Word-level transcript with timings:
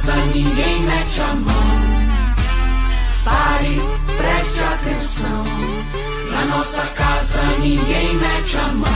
casa 0.00 0.16
ninguém 0.32 0.82
mete 0.82 1.20
a 1.20 1.34
mão. 1.34 1.80
Pare, 3.24 3.80
preste 4.16 4.60
atenção. 4.60 5.44
Na 6.30 6.44
nossa 6.46 6.82
casa 6.96 7.42
ninguém 7.58 8.14
mete 8.14 8.56
a 8.56 8.68
mão. 8.68 8.88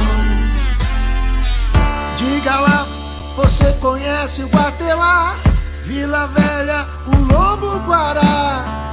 Diga 2.17 2.61
lá, 2.61 2.87
você 3.37 3.73
conhece 3.81 4.45
o 4.45 4.49
Guatelá? 4.49 5.37
Vila 5.85 6.27
Velha, 6.29 6.87
o 7.07 7.33
Lobo 7.33 7.79
Guará. 7.87 8.84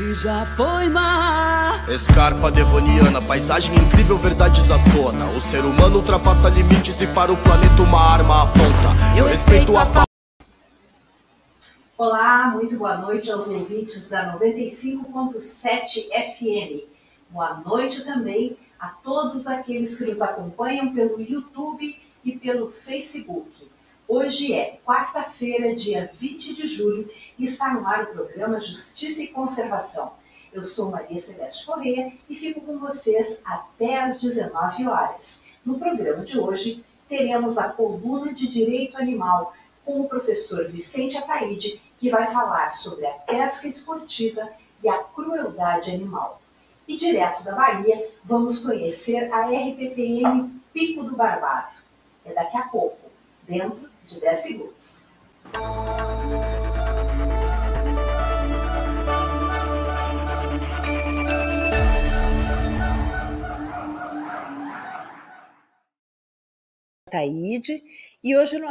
Que 0.00 0.14
já 0.14 0.46
foi 0.56 0.88
mar. 0.88 1.86
Escarpa 1.90 2.50
devoniana, 2.50 3.20
paisagem 3.20 3.74
incrível, 3.74 4.16
verdades 4.16 4.70
à 4.70 4.78
tona. 4.94 5.26
O 5.36 5.40
ser 5.40 5.60
humano 5.60 5.98
ultrapassa 5.98 6.48
limites 6.48 7.02
e 7.02 7.06
para 7.08 7.30
o 7.30 7.36
planeta 7.42 7.82
uma 7.82 8.00
arma 8.00 8.44
aponta. 8.44 9.18
Eu 9.18 9.26
respeito 9.26 9.76
a 9.76 9.84
fa... 9.84 10.04
Olá, 11.98 12.48
muito 12.48 12.78
boa 12.78 12.96
noite 12.96 13.30
aos 13.30 13.48
ouvintes 13.48 14.08
da 14.08 14.38
95.7 14.38 16.08
FM. 16.08 16.88
Boa 17.28 17.60
noite 17.62 18.02
também 18.02 18.56
a 18.80 18.88
todos 18.88 19.46
aqueles 19.46 19.98
que 19.98 20.06
nos 20.06 20.22
acompanham 20.22 20.94
pelo 20.94 21.20
YouTube 21.20 21.94
e 22.24 22.38
pelo 22.38 22.70
Facebook. 22.70 23.69
Hoje 24.12 24.52
é 24.52 24.76
quarta-feira, 24.84 25.72
dia 25.72 26.10
20 26.18 26.52
de 26.52 26.66
julho, 26.66 27.08
e 27.38 27.44
está 27.44 27.72
no 27.72 27.86
ar 27.86 28.02
o 28.02 28.06
programa 28.06 28.58
Justiça 28.58 29.22
e 29.22 29.28
Conservação. 29.28 30.14
Eu 30.52 30.64
sou 30.64 30.90
Maria 30.90 31.16
Celeste 31.16 31.64
Corrêa 31.64 32.12
e 32.28 32.34
fico 32.34 32.60
com 32.60 32.76
vocês 32.80 33.40
até 33.44 34.00
às 34.00 34.20
19 34.20 34.88
horas. 34.88 35.44
No 35.64 35.78
programa 35.78 36.24
de 36.24 36.36
hoje, 36.36 36.84
teremos 37.08 37.56
a 37.56 37.68
coluna 37.68 38.34
de 38.34 38.48
Direito 38.48 38.98
Animal 38.98 39.54
com 39.84 40.00
o 40.00 40.08
professor 40.08 40.68
Vicente 40.68 41.16
Ataíde, 41.16 41.80
que 42.00 42.10
vai 42.10 42.32
falar 42.32 42.70
sobre 42.70 43.06
a 43.06 43.12
pesca 43.12 43.68
esportiva 43.68 44.50
e 44.82 44.88
a 44.88 45.04
crueldade 45.04 45.88
animal. 45.88 46.42
E 46.88 46.96
direto 46.96 47.44
da 47.44 47.54
Bahia, 47.54 48.10
vamos 48.24 48.58
conhecer 48.58 49.32
a 49.32 49.42
RPPM 49.46 50.50
Pico 50.72 51.04
do 51.04 51.14
Barbado. 51.14 51.76
É 52.24 52.34
daqui 52.34 52.56
a 52.56 52.62
pouco, 52.62 53.08
dentro 53.46 53.89
de 54.10 54.20
10 54.20 54.38
segundos. 54.38 55.06
Taíde, 67.10 67.82
e 68.22 68.36
hoje 68.36 68.58
no... 68.58 68.68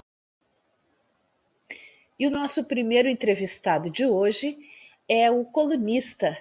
e 2.18 2.28
o 2.28 2.30
nosso 2.30 2.66
primeiro 2.66 3.10
entrevistado 3.10 3.90
de 3.90 4.06
hoje 4.06 4.58
é 5.08 5.30
o 5.30 5.44
colunista 5.46 6.38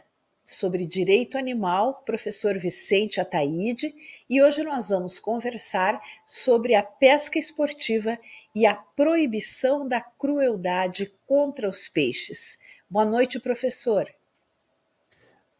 sobre 0.48 0.86
direito 0.86 1.36
animal, 1.36 2.02
professor 2.06 2.56
Vicente 2.56 3.20
Ataíde, 3.20 3.94
e 4.30 4.40
hoje 4.42 4.62
nós 4.62 4.88
vamos 4.88 5.18
conversar 5.18 6.00
sobre 6.27 6.74
a 6.74 6.83
pesca 6.83 7.38
esportiva 7.38 8.18
e 8.59 8.67
a 8.67 8.75
proibição 8.75 9.87
da 9.87 10.01
crueldade 10.01 11.14
contra 11.28 11.69
os 11.69 11.87
peixes. 11.87 12.59
Boa 12.91 13.05
noite, 13.05 13.39
professor. 13.39 14.12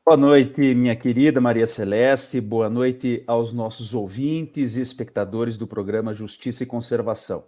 Boa 0.05 0.17
noite, 0.17 0.75
minha 0.75 0.97
querida 0.97 1.41
Maria 1.41 1.69
Celeste. 1.69 2.41
Boa 2.41 2.69
noite 2.69 3.23
aos 3.25 3.53
nossos 3.53 3.95
ouvintes 3.95 4.75
e 4.75 4.81
espectadores 4.81 5.57
do 5.57 5.65
programa 5.65 6.13
Justiça 6.13 6.65
e 6.65 6.67
Conservação. 6.67 7.45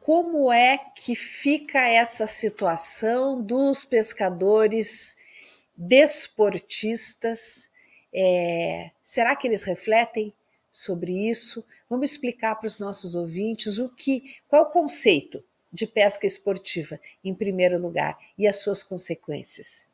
Como 0.00 0.52
é 0.52 0.76
que 0.76 1.14
fica 1.14 1.78
essa 1.78 2.26
situação 2.26 3.40
dos 3.40 3.84
pescadores 3.84 5.16
desportistas? 5.76 7.70
É, 8.12 8.90
será 9.04 9.36
que 9.36 9.46
eles 9.46 9.62
refletem 9.62 10.34
sobre 10.70 11.28
isso? 11.28 11.64
Vamos 11.88 12.10
explicar 12.10 12.56
para 12.56 12.66
os 12.66 12.78
nossos 12.78 13.14
ouvintes 13.14 13.78
o 13.78 13.88
que, 13.88 14.36
qual 14.48 14.64
é 14.64 14.66
o 14.66 14.70
conceito 14.70 15.42
de 15.72 15.86
pesca 15.86 16.26
esportiva, 16.26 16.98
em 17.22 17.34
primeiro 17.34 17.80
lugar, 17.80 18.18
e 18.36 18.46
as 18.46 18.56
suas 18.56 18.82
consequências. 18.82 19.86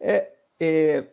É, 0.00 0.30
é, 0.58 1.06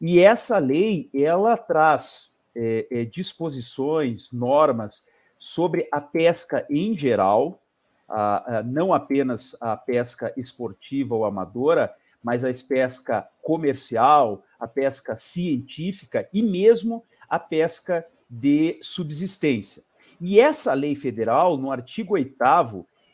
E 0.00 0.20
essa 0.20 0.58
lei, 0.58 1.10
ela 1.14 1.56
traz 1.56 2.30
é, 2.54 2.86
é, 2.90 3.04
disposições, 3.04 4.30
normas 4.32 5.04
sobre 5.38 5.88
a 5.90 6.00
pesca 6.00 6.66
em 6.68 6.96
geral, 6.96 7.62
a, 8.08 8.58
a, 8.58 8.62
não 8.62 8.92
apenas 8.92 9.56
a 9.60 9.76
pesca 9.76 10.32
esportiva 10.36 11.14
ou 11.14 11.24
amadora, 11.24 11.92
mas 12.22 12.44
a 12.44 12.52
pesca 12.68 13.26
comercial, 13.42 14.44
a 14.58 14.68
pesca 14.68 15.16
científica 15.16 16.28
e 16.32 16.42
mesmo 16.42 17.04
a 17.30 17.38
pesca 17.38 18.04
de 18.28 18.78
subsistência. 18.82 19.82
E 20.20 20.38
essa 20.38 20.74
lei 20.74 20.94
federal, 20.94 21.56
no 21.56 21.72
artigo 21.72 22.14
8 22.14 22.36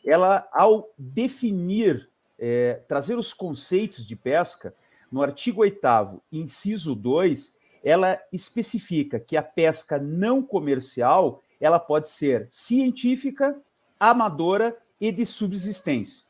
ela, 0.05 0.49
ao 0.53 0.89
definir 0.99 2.09
é, 2.39 2.81
trazer 2.89 3.17
os 3.17 3.33
conceitos 3.33 4.07
de 4.07 4.17
pesca, 4.17 4.75
no 5.11 5.23
artigo 5.23 5.61
8, 5.61 5.79
inciso 6.33 6.95
2, 6.95 7.57
ela 7.85 8.21
especifica 8.33 9.21
que 9.21 9.37
a 9.37 9.43
pesca 9.43 9.99
não 9.99 10.43
comercial 10.43 11.43
ela 11.61 11.79
pode 11.79 12.09
ser 12.09 12.47
científica, 12.51 13.57
amadora 13.99 14.77
e 15.01 15.13
de 15.13 15.25
subsistência. 15.25 16.25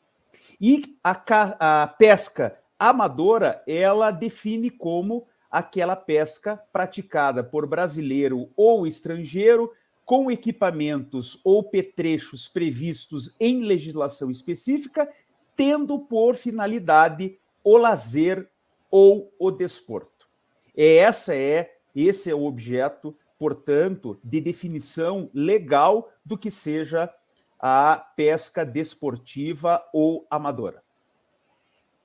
E 0.60 0.98
a, 1.02 1.82
a 1.82 1.86
pesca 1.86 2.58
amadora 2.78 3.62
ela 3.66 4.10
define 4.10 4.70
como 4.70 5.26
aquela 5.50 5.96
pesca 5.96 6.56
praticada 6.72 7.42
por 7.42 7.66
brasileiro 7.66 8.50
ou 8.56 8.86
estrangeiro 8.86 9.72
com 10.04 10.30
equipamentos 10.30 11.40
ou 11.44 11.64
petrechos 11.64 12.48
previstos 12.48 13.34
em 13.40 13.64
legislação 13.64 14.30
específica 14.30 15.08
tendo 15.56 15.98
por 15.98 16.34
finalidade 16.34 17.38
o 17.64 17.76
lazer 17.76 18.48
ou 18.90 19.32
o 19.38 19.50
desporto. 19.50 20.28
Essa 20.76 21.34
é 21.34 21.72
esse 21.94 22.30
é 22.30 22.34
o 22.34 22.44
objeto, 22.44 23.16
portanto, 23.38 24.20
de 24.22 24.38
definição 24.38 25.30
legal 25.32 26.12
do 26.22 26.36
que 26.36 26.50
seja 26.50 27.10
a 27.58 27.96
pesca 28.14 28.66
desportiva 28.66 29.82
ou 29.94 30.26
amadora. 30.30 30.82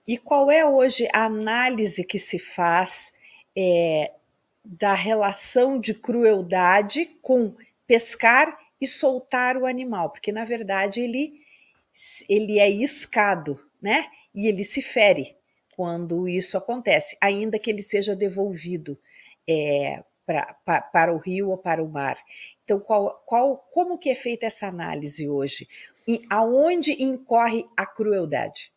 E 0.08 0.18
qual 0.18 0.50
é 0.50 0.66
hoje 0.66 1.10
a 1.14 1.26
análise 1.26 2.06
que 2.06 2.18
se 2.18 2.40
faz 2.40 3.12
é, 3.56 4.12
da 4.64 4.94
relação 4.94 5.80
de 5.80 5.94
crueldade 5.94 7.06
com 7.22 7.56
pescar 7.88 8.58
e 8.80 8.88
soltar 8.88 9.58
o 9.58 9.66
animal? 9.66 10.10
Porque, 10.10 10.32
na 10.32 10.46
verdade, 10.46 11.02
ele 11.02 11.42
ele 12.30 12.60
é 12.60 12.70
iscado, 12.70 13.60
né? 13.82 14.06
E 14.34 14.48
ele 14.48 14.64
se 14.64 14.82
fere 14.82 15.36
quando 15.76 16.28
isso 16.28 16.58
acontece, 16.58 17.18
ainda 17.20 17.60
que 17.60 17.70
ele 17.70 17.82
seja 17.82 18.16
devolvido 18.16 18.98
é, 19.48 20.04
pra, 20.26 20.54
pra, 20.66 20.82
para 20.82 21.14
o 21.14 21.18
rio 21.18 21.50
ou 21.50 21.58
para 21.58 21.84
o 21.84 21.90
mar. 21.90 22.18
Então, 22.64 22.80
qual, 22.80 23.22
qual, 23.26 23.58
como 23.72 23.98
que 23.98 24.10
é 24.10 24.16
feita 24.16 24.46
essa 24.46 24.68
análise 24.68 25.28
hoje? 25.28 25.68
E 26.08 26.22
aonde 26.30 27.04
incorre 27.04 27.66
a 27.76 27.86
crueldade? 27.86 28.72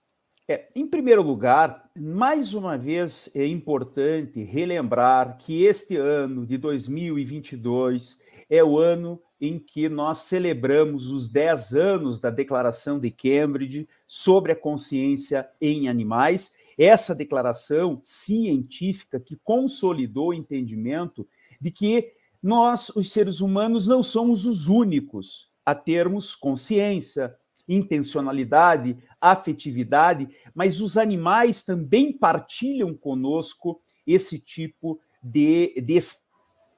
É, 0.47 0.69
em 0.77 0.87
primeiro 0.87 1.23
lugar, 1.23 1.91
mais 1.99 2.53
uma 2.53 2.77
vez 2.77 3.31
é 3.35 3.47
importante 3.47 4.43
relembrar 4.43 5.39
que 5.39 5.65
este 5.65 5.97
ano 5.97 6.45
de 6.45 6.59
2022 6.59 8.19
é 8.51 8.63
o 8.63 8.79
ano 8.79 9.23
em 9.41 9.59
que 9.59 9.89
nós 9.89 10.19
celebramos 10.19 11.11
os 11.11 11.31
10 11.31 11.75
anos 11.75 12.19
da 12.19 12.29
Declaração 12.29 13.01
de 13.01 13.11
Cambridge 13.11 13.89
sobre 14.07 14.53
a 14.53 14.57
consciência 14.57 15.49
em 15.59 15.89
animais. 15.89 16.55
Essa 16.77 17.15
declaração 17.15 17.99
científica 18.05 19.19
que 19.19 19.37
consolidou 19.43 20.29
o 20.29 20.35
entendimento 20.35 21.27
de 21.59 21.71
que 21.71 22.13
nós, 22.43 22.91
os 22.91 23.11
seres 23.11 23.41
humanos, 23.41 23.87
não 23.87 24.03
somos 24.03 24.45
os 24.45 24.69
únicos 24.69 25.49
a 25.65 25.75
termos 25.75 26.35
consciência, 26.35 27.35
intencionalidade, 27.69 28.97
afetividade, 29.21 30.29
mas 30.55 30.81
os 30.81 30.97
animais 30.97 31.65
também 31.65 32.13
partilham 32.13 32.95
conosco 32.95 33.81
esse 34.07 34.39
tipo 34.39 35.01
de, 35.23 35.75
de 35.81 35.97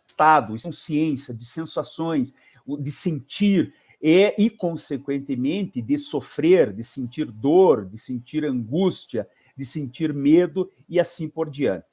estado, 0.07 0.57
de 0.57 0.63
consciência, 0.63 1.35
de 1.35 1.45
sensações, 1.45 2.33
de 2.81 2.91
sentir 2.91 3.75
e, 4.01 4.35
e, 4.39 4.51
consequentemente, 4.51 5.83
de 5.83 5.99
sofrer, 5.99 6.73
de 6.73 6.85
sentir 6.85 7.31
dor, 7.31 7.87
de 7.87 7.99
sentir 7.99 8.45
angústia, 8.45 9.29
de 9.57 9.65
sentir 9.65 10.13
medo 10.13 10.71
e 10.89 11.01
assim 11.01 11.29
por 11.29 11.51
diante. 11.51 11.87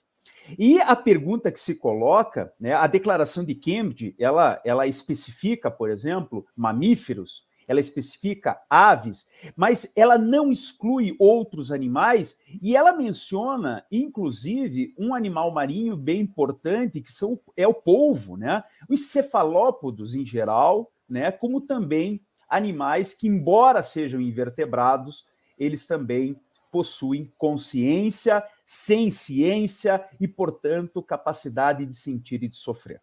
E 0.57 0.79
a 0.81 0.95
pergunta 0.95 1.51
que 1.51 1.59
se 1.59 1.75
coloca, 1.75 2.53
né, 2.59 2.73
a 2.73 2.87
declaração 2.87 3.43
de 3.43 3.55
Cambridge, 3.55 4.15
ela, 4.19 4.61
ela 4.65 4.87
especifica, 4.87 5.71
por 5.71 5.89
exemplo, 5.89 6.45
mamíferos, 6.55 7.43
ela 7.67 7.79
especifica 7.79 8.59
aves, 8.69 9.27
mas 9.55 9.91
ela 9.95 10.17
não 10.17 10.51
exclui 10.51 11.15
outros 11.19 11.71
animais 11.71 12.37
e 12.61 12.75
ela 12.75 12.93
menciona, 12.93 13.85
inclusive, 13.91 14.93
um 14.97 15.13
animal 15.13 15.51
marinho 15.51 15.95
bem 15.95 16.21
importante 16.21 17.01
que 17.01 17.11
são, 17.11 17.39
é 17.55 17.67
o 17.67 17.73
polvo, 17.73 18.37
né? 18.37 18.63
Os 18.89 19.07
cefalópodos 19.07 20.15
em 20.15 20.25
geral, 20.25 20.91
né? 21.07 21.31
Como 21.31 21.61
também 21.61 22.21
animais 22.47 23.13
que, 23.13 23.27
embora 23.27 23.81
sejam 23.83 24.21
invertebrados, 24.21 25.25
eles 25.57 25.85
também 25.85 26.35
possuem 26.71 27.31
consciência, 27.37 28.43
ciência 28.65 30.03
e, 30.19 30.27
portanto, 30.27 31.03
capacidade 31.03 31.85
de 31.85 31.95
sentir 31.95 32.43
e 32.43 32.47
de 32.47 32.57
sofrer. 32.57 32.99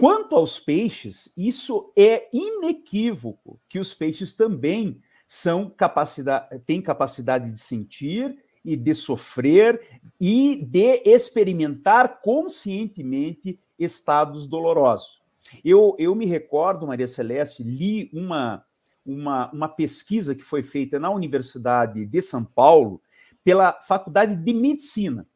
Quanto 0.00 0.34
aos 0.34 0.58
peixes, 0.58 1.30
isso 1.36 1.92
é 1.94 2.26
inequívoco 2.32 3.60
que 3.68 3.78
os 3.78 3.92
peixes 3.94 4.32
também 4.32 5.02
são 5.26 5.68
capacidade, 5.68 6.58
têm 6.60 6.80
capacidade 6.80 7.50
de 7.50 7.60
sentir 7.60 8.42
e 8.64 8.76
de 8.76 8.94
sofrer 8.94 10.00
e 10.18 10.64
de 10.64 11.02
experimentar 11.04 12.22
conscientemente 12.22 13.60
estados 13.78 14.48
dolorosos. 14.48 15.20
Eu, 15.62 15.94
eu 15.98 16.14
me 16.14 16.24
recordo, 16.24 16.86
Maria 16.86 17.06
Celeste, 17.06 17.62
li 17.62 18.08
uma, 18.10 18.64
uma, 19.04 19.52
uma 19.52 19.68
pesquisa 19.68 20.34
que 20.34 20.42
foi 20.42 20.62
feita 20.62 20.98
na 20.98 21.10
Universidade 21.10 22.06
de 22.06 22.22
São 22.22 22.42
Paulo 22.42 23.02
pela 23.44 23.74
Faculdade 23.82 24.34
de 24.34 24.54
Medicina. 24.54 25.26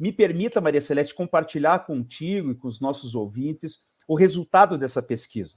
Me 0.00 0.10
permita, 0.10 0.62
Maria 0.62 0.80
Celeste, 0.80 1.14
compartilhar 1.14 1.80
contigo 1.80 2.50
e 2.50 2.54
com 2.54 2.68
os 2.68 2.80
nossos 2.80 3.14
ouvintes 3.14 3.84
o 4.06 4.14
resultado 4.14 4.76
dessa 4.76 5.02
pesquisa. 5.02 5.56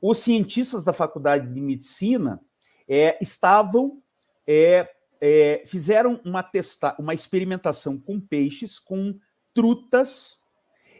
Os 0.00 0.18
cientistas 0.18 0.84
da 0.84 0.92
Faculdade 0.92 1.52
de 1.52 1.60
Medicina 1.60 2.40
é, 2.88 3.18
estavam 3.20 4.02
é, 4.46 4.88
é, 5.20 5.62
fizeram 5.66 6.20
uma 6.24 6.42
testa, 6.42 6.94
uma 6.98 7.14
experimentação 7.14 7.98
com 7.98 8.20
peixes, 8.20 8.78
com 8.78 9.18
trutas, 9.54 10.36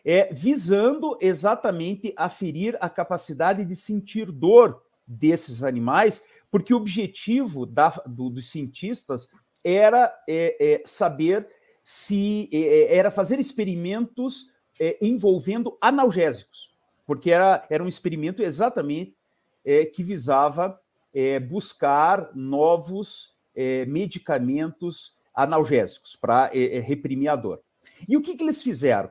é, 0.04 0.32
visando 0.32 1.18
exatamente 1.20 2.12
aferir 2.16 2.76
a 2.80 2.88
capacidade 2.88 3.64
de 3.64 3.76
sentir 3.76 4.30
dor 4.30 4.82
desses 5.06 5.62
animais, 5.62 6.22
porque 6.50 6.72
o 6.72 6.76
objetivo 6.76 7.66
da, 7.66 7.90
do, 8.06 8.30
dos 8.30 8.50
cientistas 8.50 9.28
era 9.62 10.14
é, 10.28 10.56
é, 10.74 10.82
saber 10.86 11.46
se 11.82 12.48
era 12.88 13.10
fazer 13.10 13.38
experimentos 13.38 14.54
envolvendo 15.02 15.76
analgésicos 15.82 16.73
porque 17.06 17.30
era, 17.30 17.66
era 17.68 17.82
um 17.82 17.88
experimento 17.88 18.42
exatamente 18.42 19.16
é, 19.64 19.84
que 19.84 20.02
visava 20.02 20.78
é, 21.14 21.38
buscar 21.38 22.30
novos 22.34 23.34
é, 23.54 23.86
medicamentos 23.86 25.16
analgésicos 25.34 26.16
para 26.16 26.50
é, 26.52 26.76
é, 26.76 26.80
reprimir 26.80 27.28
a 27.28 27.36
dor. 27.36 27.60
E 28.08 28.16
o 28.16 28.20
que, 28.20 28.36
que 28.36 28.42
eles 28.42 28.62
fizeram? 28.62 29.10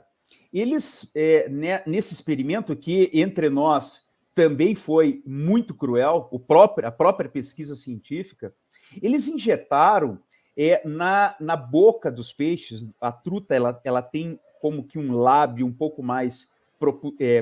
Eles, 0.52 1.10
é, 1.16 1.50
né, 1.50 1.82
nesse 1.86 2.14
experimento, 2.14 2.76
que 2.76 3.10
entre 3.14 3.50
nós 3.50 4.06
também 4.36 4.76
foi 4.76 5.22
muito 5.26 5.74
cruel, 5.74 6.28
o 6.32 6.40
próprio, 6.40 6.88
a 6.88 6.92
própria 6.92 7.30
pesquisa 7.30 7.76
científica, 7.76 8.54
eles 9.02 9.28
injetaram 9.28 10.20
na, 10.86 11.36
na 11.40 11.56
boca 11.56 12.12
dos 12.12 12.32
peixes, 12.32 12.86
a 13.02 13.12
truta 13.12 13.56
ela, 13.56 13.82
ela 13.84 14.02
tem 14.04 14.40
como 14.62 14.84
que 14.84 15.00
um 15.00 15.18
lábio 15.18 15.66
um 15.66 15.74
pouco 15.74 16.04
mais 16.04 16.53
é, 16.53 16.53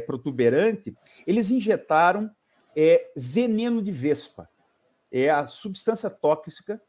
protuberante, 0.06 0.96
eles 1.26 1.50
injetaram 1.50 2.30
é, 2.76 3.12
veneno 3.16 3.82
de 3.82 3.92
vespa. 3.92 4.50
É 5.12 5.30
a 5.30 5.46
substância 5.46 6.10
tóxica 6.10 6.82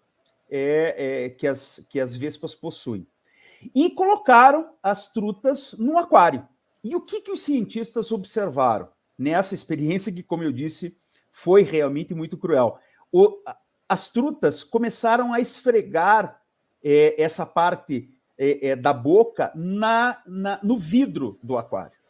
é, 0.51 1.25
é, 1.25 1.31
que, 1.31 1.47
as, 1.47 1.87
que 1.89 1.99
as 1.99 2.15
vespas 2.15 2.55
possuem. 2.55 3.07
E 3.75 3.91
colocaram 3.91 4.75
as 4.83 5.13
trutas 5.13 5.73
no 5.79 5.99
aquário. 5.99 6.47
E 6.83 6.97
o 6.97 7.01
que, 7.01 7.21
que 7.21 7.31
os 7.31 7.43
cientistas 7.43 8.11
observaram 8.11 8.89
nessa 9.17 9.55
experiência 9.55 10.13
que, 10.13 10.23
como 10.23 10.43
eu 10.43 10.53
disse, 10.53 10.97
foi 11.31 11.63
realmente 11.63 12.13
muito 12.13 12.37
cruel? 12.37 12.79
O, 13.11 13.39
as 13.89 14.11
trutas 14.11 14.65
começaram 14.65 15.33
a 15.33 15.41
esfregar 15.41 16.41
é, 16.83 17.21
essa 17.23 17.47
parte 17.47 18.11
é, 18.37 18.69
é, 18.69 18.77
da 18.77 18.93
boca 18.93 19.53
na, 19.55 20.21
na, 20.27 20.59
no 20.63 20.77
vidro 20.77 21.39
do 21.43 21.57
aquário 21.57 22.02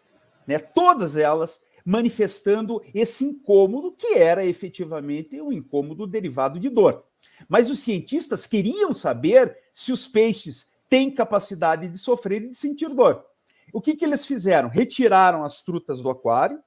né? 0.46 0.58
Todas 0.58 1.16
elas 1.16 1.62
manifestando 1.84 2.82
esse 2.94 3.24
incômodo 3.24 3.92
que 3.92 4.14
era 4.14 4.44
efetivamente 4.44 5.40
um 5.40 5.52
incômodo 5.52 6.06
derivado 6.06 6.58
de 6.58 6.68
dor. 6.68 7.04
Mas 7.48 7.70
os 7.70 7.80
cientistas 7.80 8.46
queriam 8.46 8.92
saber 8.92 9.56
se 9.72 9.92
os 9.92 10.06
peixes 10.06 10.72
têm 10.88 11.10
capacidade 11.10 11.88
de 11.88 11.98
sofrer 11.98 12.42
e 12.42 12.48
de 12.48 12.54
sentir 12.54 12.88
dor. 12.88 13.24
O 13.72 13.80
que, 13.80 13.96
que 13.96 14.04
eles 14.04 14.26
fizeram? 14.26 14.68
Retiraram 14.68 15.42
as 15.44 15.62
trutas 15.62 16.00
do 16.00 16.10
aquário, 16.10 16.62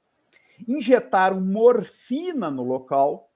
injetaram 0.68 1.40
morfina 1.40 2.50
no 2.50 2.64
local, 2.64 3.32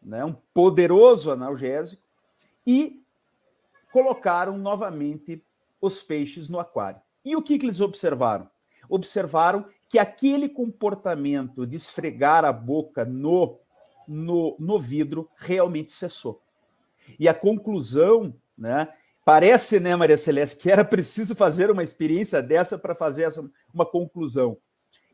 né, 0.00 0.24
um 0.24 0.34
poderoso 0.54 1.30
analgésico, 1.30 2.02
e 2.66 3.02
colocaram 3.92 4.56
novamente 4.56 5.44
os 5.80 6.02
peixes 6.02 6.48
no 6.48 6.60
aquário. 6.60 7.00
E 7.24 7.34
o 7.34 7.42
que, 7.42 7.58
que 7.58 7.66
eles 7.66 7.80
observaram? 7.80 8.48
Observaram 8.90 9.64
que 9.88 9.98
aquele 9.98 10.48
comportamento 10.48 11.66
de 11.66 11.76
esfregar 11.76 12.44
a 12.44 12.52
boca 12.52 13.04
no, 13.04 13.58
no, 14.06 14.56
no 14.58 14.78
vidro 14.78 15.28
realmente 15.36 15.92
cessou. 15.92 16.42
E 17.18 17.28
a 17.28 17.34
conclusão, 17.34 18.34
né? 18.56 18.92
Parece, 19.24 19.78
né, 19.78 19.94
Maria 19.94 20.16
Celeste, 20.16 20.60
que 20.60 20.70
era 20.70 20.84
preciso 20.84 21.34
fazer 21.34 21.70
uma 21.70 21.82
experiência 21.82 22.42
dessa 22.42 22.78
para 22.78 22.94
fazer 22.94 23.24
essa, 23.24 23.48
uma 23.72 23.86
conclusão. 23.86 24.56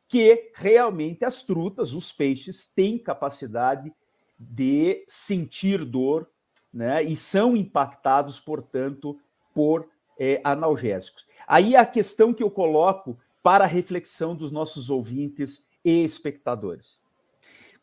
Que 0.08 0.52
realmente 0.54 1.24
as 1.24 1.42
trutas, 1.42 1.92
os 1.92 2.12
peixes, 2.12 2.66
têm 2.66 2.98
capacidade 2.98 3.92
de 4.38 5.04
sentir 5.08 5.84
dor, 5.84 6.30
né? 6.72 7.02
E 7.02 7.16
são 7.16 7.56
impactados, 7.56 8.38
portanto, 8.38 9.18
por 9.54 9.88
é, 10.18 10.40
analgésicos. 10.44 11.26
Aí 11.46 11.74
a 11.76 11.84
questão 11.84 12.32
que 12.32 12.42
eu 12.42 12.50
coloco 12.50 13.18
para 13.46 13.62
a 13.62 13.68
reflexão 13.68 14.34
dos 14.34 14.50
nossos 14.50 14.90
ouvintes 14.90 15.68
e 15.84 16.02
espectadores. 16.02 17.00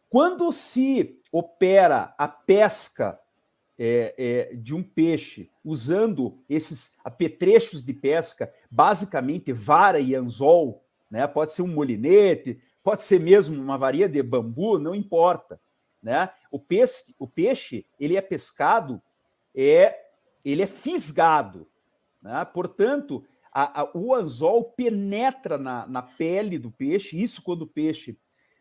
Quando 0.09 0.51
se 0.51 1.21
opera 1.31 2.13
a 2.17 2.27
pesca 2.27 3.17
é, 3.79 4.13
é, 4.17 4.55
de 4.57 4.75
um 4.75 4.83
peixe 4.83 5.49
usando 5.63 6.37
esses 6.49 6.97
apetrechos 7.01 7.81
de 7.81 7.93
pesca, 7.93 8.53
basicamente 8.69 9.53
vara 9.53 10.01
e 10.01 10.13
anzol, 10.13 10.83
né? 11.09 11.25
pode 11.27 11.53
ser 11.53 11.61
um 11.61 11.73
molinete, 11.73 12.61
pode 12.83 13.03
ser 13.03 13.21
mesmo 13.21 13.55
uma 13.61 13.77
varia 13.77 14.09
de 14.09 14.21
bambu, 14.21 14.77
não 14.77 14.93
importa. 14.93 15.61
Né? 16.01 16.29
O, 16.51 16.59
peixe, 16.59 17.15
o 17.17 17.25
peixe 17.25 17.85
ele 17.97 18.17
é 18.17 18.21
pescado, 18.21 19.01
é, 19.55 19.97
ele 20.43 20.61
é 20.61 20.67
fisgado. 20.67 21.65
Né? 22.21 22.43
Portanto, 22.53 23.23
a, 23.53 23.81
a, 23.81 23.91
o 23.93 24.15
anzol 24.15 24.63
penetra 24.63 25.57
na, 25.57 25.85
na 25.85 26.01
pele 26.01 26.57
do 26.57 26.71
peixe, 26.71 27.21
isso 27.21 27.43
quando 27.43 27.63
o 27.63 27.67
peixe 27.67 28.17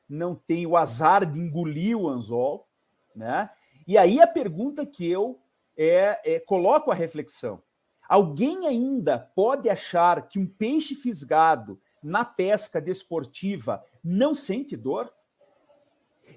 não 0.09 0.35
tem 0.35 0.67
o 0.67 0.77
azar 0.77 1.25
de 1.25 1.39
engolir 1.39 1.97
o 1.97 2.09
anzol, 2.09 2.69
né? 3.17 3.49
E 3.87 3.97
aí 3.97 4.21
a 4.21 4.27
pergunta 4.27 4.85
que 4.85 5.09
eu 5.09 5.41
é, 5.77 6.35
é, 6.35 6.41
coloco 6.41 6.91
a 6.91 6.95
reflexão: 6.95 7.63
alguém 8.07 8.67
ainda 8.67 9.19
pode 9.19 9.71
achar 9.71 10.29
que 10.29 10.39
um 10.39 10.47
peixe 10.47 10.95
fisgado 10.95 11.81
na 12.03 12.25
pesca 12.25 12.81
desportiva 12.81 13.83
não 14.05 14.35
sente 14.35 14.77
dor? 14.77 15.11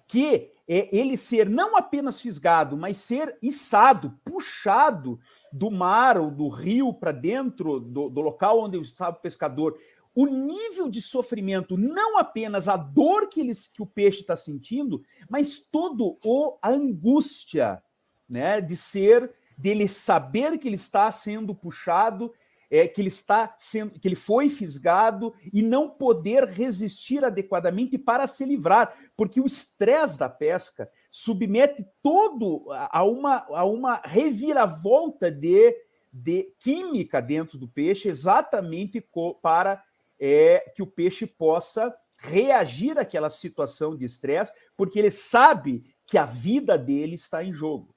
Que 0.08 0.54
é 0.68 0.90
ele 0.96 1.16
ser 1.16 1.48
não 1.48 1.76
apenas 1.76 2.20
fisgado, 2.20 2.76
mas 2.76 2.98
ser 2.98 3.38
içado, 3.42 4.20
puxado 4.24 5.20
do 5.52 5.70
mar 5.70 6.18
ou 6.18 6.32
do 6.32 6.48
rio 6.48 6.94
para 6.94 7.12
dentro 7.12 7.80
do, 7.80 8.10
do, 8.10 8.22
local 8.22 8.62
onde 8.62 8.80
estava 8.80 9.18
o 9.18 9.22
pescador, 9.22 9.78
o 10.14 10.26
nível 10.26 10.90
de 10.90 11.02
sofrimento, 11.02 11.78
não 11.78 12.18
apenas 12.18 12.68
a 12.68 12.78
dor 12.78 13.28
que, 13.28 13.42
eles, 13.42 13.68
que 13.68 13.82
o 13.82 13.86
peixe 13.86 14.22
está 14.22 14.36
sentindo, 14.36 15.04
mas 15.30 15.60
todo 15.60 16.18
o 16.24 16.58
a 16.62 16.70
angústia, 16.70 17.84
né, 18.28 18.62
de 18.62 18.76
ser, 18.76 19.32
dele 19.58 19.88
saber 19.88 20.58
que 20.58 20.68
ele 20.68 20.76
está 20.76 21.12
sendo 21.12 21.54
puxado, 21.54 22.34
é, 22.76 22.90
que 22.90 23.00
ele 23.00 23.08
está 23.08 23.56
sendo, 23.58 23.98
que 23.98 24.06
ele 24.06 24.16
foi 24.16 24.50
fisgado 24.50 25.34
e 25.54 25.62
não 25.62 25.90
poder 25.90 26.44
resistir 26.44 27.24
adequadamente 27.24 27.98
para 27.98 28.28
se 28.28 28.44
livrar, 28.44 28.94
porque 29.16 29.40
o 29.40 29.46
estresse 29.46 30.20
da 30.20 30.28
pesca 30.28 30.90
submete 31.10 31.86
todo 32.04 32.66
a 32.70 33.02
uma, 33.06 33.46
a 33.50 33.64
uma 33.64 34.02
reviravolta 34.04 35.32
de, 35.32 35.74
de 36.12 36.52
química 36.60 37.22
dentro 37.22 37.58
do 37.58 37.66
peixe, 37.68 38.10
exatamente 38.10 39.02
para 39.42 39.82
é 40.20 40.72
que 40.76 40.84
o 40.84 40.88
peixe 40.88 41.26
possa 41.26 41.96
reagir 42.18 42.98
àquela 42.98 43.30
situação 43.30 43.96
de 43.96 44.04
estresse, 44.04 44.52
porque 44.76 45.00
ele 45.00 45.12
sabe 45.12 45.82
que 46.06 46.18
a 46.18 46.26
vida 46.26 46.78
dele 46.78 47.16
está 47.16 47.42
em 47.42 47.54
jogo. 47.54 47.95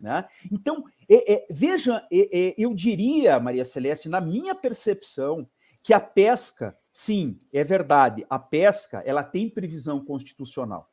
Né? 0.00 0.24
Então, 0.50 0.84
é, 1.08 1.34
é, 1.34 1.46
veja, 1.50 2.06
é, 2.10 2.48
é 2.48 2.54
eu 2.56 2.74
diria, 2.74 3.38
Maria 3.38 3.64
Celeste, 3.64 4.08
na 4.08 4.20
minha 4.20 4.54
percepção, 4.54 5.46
que 5.82 5.92
a 5.92 6.00
pesca, 6.00 6.76
sim, 6.92 7.38
é 7.52 7.62
verdade, 7.62 8.26
a 8.28 8.38
pesca 8.38 9.02
ela 9.04 9.22
tem 9.22 9.48
previsão 9.48 10.02
constitucional. 10.02 10.90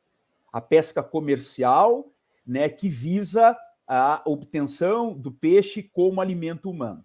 A 0.52 0.60
pesca 0.60 1.02
comercial, 1.02 2.12
né, 2.46 2.68
que 2.68 2.88
visa 2.88 3.56
a 3.86 4.22
obtenção 4.26 5.14
do 5.14 5.32
peixe 5.32 5.82
como 5.82 6.20
alimento 6.20 6.70
humano. 6.70 7.04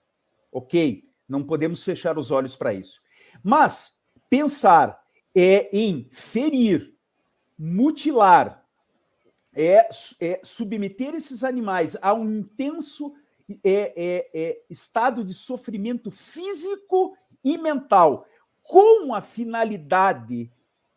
Ok, 0.52 1.06
não 1.28 1.44
podemos 1.44 1.84
fechar 1.84 2.18
os 2.18 2.32
olhos 2.32 2.56
para 2.56 2.74
isso. 2.74 3.02
Mas 3.42 3.98
pensar 4.30 5.02
é 5.34 5.70
em 5.76 6.08
ferir, 6.12 6.94
mutilar, 7.58 8.63
é, 9.56 9.88
é 10.20 10.42
submeter 10.44 11.14
esses 11.16 11.44
animais 11.44 11.98
a 12.02 12.14
um 12.14 12.32
intenso 12.40 13.14
é, 13.64 13.94
é, 13.96 14.30
é, 14.34 14.62
estado 14.70 15.24
de 15.24 15.34
sofrimento 15.34 16.10
físico 16.10 17.16
e 17.44 17.58
mental, 17.58 18.26
com 18.62 19.14
a 19.14 19.22
finalidade 19.22 20.52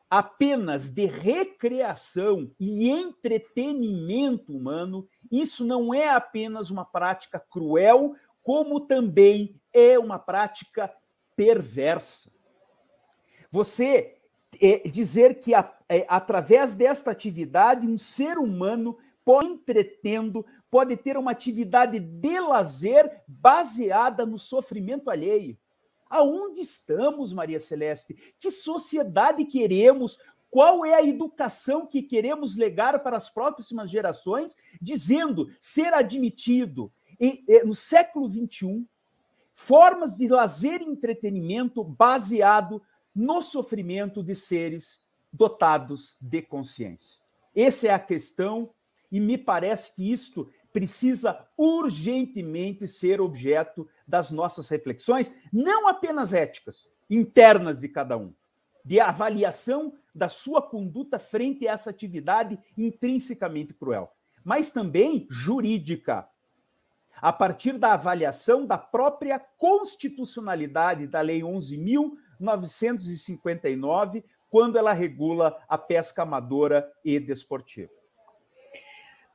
apenas 0.08 0.88
de 0.88 1.04
recreação 1.06 2.50
e 2.60 2.88
entretenimento 2.88 4.56
humano, 4.56 5.08
isso 5.30 5.64
não 5.64 5.92
é 5.92 6.08
apenas 6.08 6.70
uma 6.70 6.84
prática 6.84 7.40
cruel, 7.40 8.14
como 8.42 8.80
também 8.80 9.60
é 9.72 9.98
uma 9.98 10.18
prática 10.18 10.92
perversa. 11.34 12.30
Você 13.50 14.15
é, 14.60 14.88
dizer 14.88 15.38
que 15.40 15.54
a, 15.54 15.72
é, 15.88 16.04
através 16.08 16.75
desta 16.75 17.10
atividade 17.10 17.86
um 17.86 17.98
ser 17.98 18.38
humano 18.38 18.98
pode 19.25 19.48
entretendo, 19.48 20.46
pode 20.70 20.96
ter 20.96 21.16
uma 21.16 21.32
atividade 21.32 21.98
de 21.98 22.40
lazer 22.40 23.22
baseada 23.26 24.25
no 24.25 24.38
sofrimento 24.38 25.10
alheio. 25.10 25.58
Aonde 26.08 26.60
estamos, 26.60 27.32
Maria 27.32 27.58
Celeste? 27.58 28.16
Que 28.38 28.50
sociedade 28.50 29.44
queremos? 29.44 30.20
Qual 30.48 30.84
é 30.84 30.94
a 30.94 31.04
educação 31.04 31.86
que 31.86 32.02
queremos 32.02 32.56
legar 32.56 33.02
para 33.02 33.16
as 33.16 33.28
próximas 33.28 33.90
gerações, 33.90 34.56
dizendo 34.80 35.50
ser 35.60 35.92
admitido 35.92 36.92
e, 37.20 37.44
no 37.64 37.75
século 37.75 38.28
XXI 38.28 38.86
formas 39.56 40.14
de 40.14 40.28
lazer 40.28 40.82
e 40.82 40.84
entretenimento 40.84 41.82
baseado 41.82 42.82
no 43.16 43.40
sofrimento 43.40 44.23
de 44.23 44.35
seres 44.35 45.02
dotados 45.32 46.18
de 46.20 46.42
consciência. 46.42 47.18
Essa 47.54 47.88
é 47.88 47.90
a 47.90 47.99
questão 47.99 48.70
e 49.11 49.18
me 49.18 49.38
parece 49.38 49.94
que 49.94 50.12
isto 50.12 50.50
precisa 50.70 51.49
urgentemente 51.56 52.87
ser 52.87 53.18
objeto 53.18 53.88
das 54.06 54.30
nossas 54.30 54.68
reflexões, 54.68 55.32
não 55.50 55.88
apenas 55.88 56.35
éticas, 56.35 56.90
internas 57.08 57.80
de 57.80 57.88
cada 57.88 58.18
um, 58.18 58.35
de 58.85 59.00
avaliação 59.00 59.94
da 60.14 60.28
sua 60.28 60.61
conduta 60.61 61.18
frente 61.18 61.66
a 61.66 61.73
essa 61.73 61.88
atividade 61.88 62.58
intrinsecamente 62.76 63.73
cruel, 63.73 64.12
mas 64.44 64.70
também 64.70 65.26
jurídica, 65.30 66.28
a 67.16 67.32
partir 67.32 67.78
da 67.78 67.94
avaliação 67.94 68.66
da 68.66 68.76
própria 68.76 69.38
constitucionalidade 69.38 71.06
da 71.06 71.23
Lei 71.23 71.42
11.959, 72.40 74.25
quando 74.49 74.78
ela 74.78 74.93
regula 74.93 75.62
a 75.69 75.76
pesca 75.76 76.23
amadora 76.23 76.90
e 77.05 77.19
desportiva. 77.19 77.90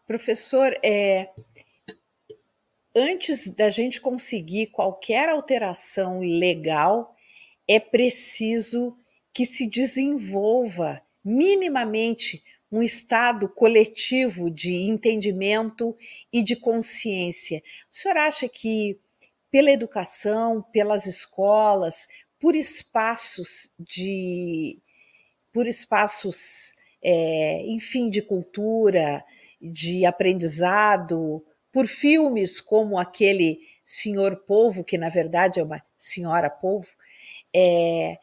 Professor, 0.08 0.78
é, 0.84 1.30
antes 2.96 3.50
da 3.50 3.70
gente 3.70 4.02
conseguir 4.02 4.68
qualquer 4.68 5.30
alteração 5.30 6.20
legal, 6.20 7.16
é 7.68 7.80
preciso 7.80 8.98
que 9.34 9.46
se 9.46 9.68
desenvolva 9.68 11.02
minimamente 11.24 12.44
um 12.72 12.82
estado 12.82 13.50
coletivo 13.50 14.50
de 14.50 14.74
entendimento 14.74 15.96
e 16.32 16.42
de 16.42 16.56
consciência. 16.56 17.62
O 17.90 17.96
senhor 17.96 18.18
acha 18.18 18.48
que 18.48 19.00
pela 19.52 19.70
educação, 19.70 20.62
pelas 20.62 21.06
escolas, 21.06 22.08
por 22.42 22.56
espaços 22.56 23.72
de 23.80 24.80
por 25.54 25.68
espaços, 25.68 26.74
é, 27.04 27.64
enfim, 27.68 28.10
de 28.10 28.22
cultura, 28.22 29.24
de 29.62 30.06
aprendizado, 30.06 31.46
por 31.72 31.86
filmes 31.88 32.60
como 32.60 32.98
aquele 32.98 33.60
Senhor 33.84 34.38
Povo, 34.38 34.84
que 34.84 34.98
na 34.98 35.10
verdade 35.10 35.60
é 35.60 35.64
uma 35.64 35.84
Senhora 35.98 36.50
Povo, 36.50 36.88
é, 37.54 38.18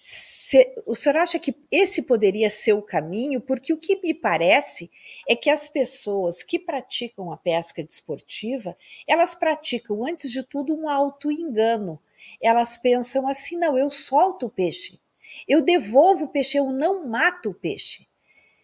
se, 0.00 0.72
o 0.86 0.94
senhor 0.94 1.16
acha 1.16 1.40
que 1.40 1.52
esse 1.72 2.02
poderia 2.02 2.48
ser 2.48 2.72
o 2.72 2.82
caminho? 2.82 3.40
Porque 3.40 3.72
o 3.72 3.76
que 3.76 4.00
me 4.00 4.14
parece 4.14 4.88
é 5.28 5.34
que 5.34 5.50
as 5.50 5.66
pessoas 5.66 6.44
que 6.44 6.56
praticam 6.56 7.32
a 7.32 7.36
pesca 7.36 7.82
desportiva, 7.82 8.76
elas 9.08 9.34
praticam, 9.34 10.06
antes 10.06 10.30
de 10.30 10.44
tudo, 10.44 10.72
um 10.72 10.88
auto-engano. 10.88 12.00
Elas 12.40 12.76
pensam 12.76 13.26
assim: 13.26 13.56
não, 13.56 13.76
eu 13.76 13.90
solto 13.90 14.46
o 14.46 14.50
peixe, 14.50 15.00
eu 15.46 15.60
devolvo 15.62 16.24
o 16.24 16.28
peixe, 16.28 16.58
eu 16.58 16.70
não 16.70 17.06
mato 17.06 17.50
o 17.50 17.54
peixe. 17.54 18.06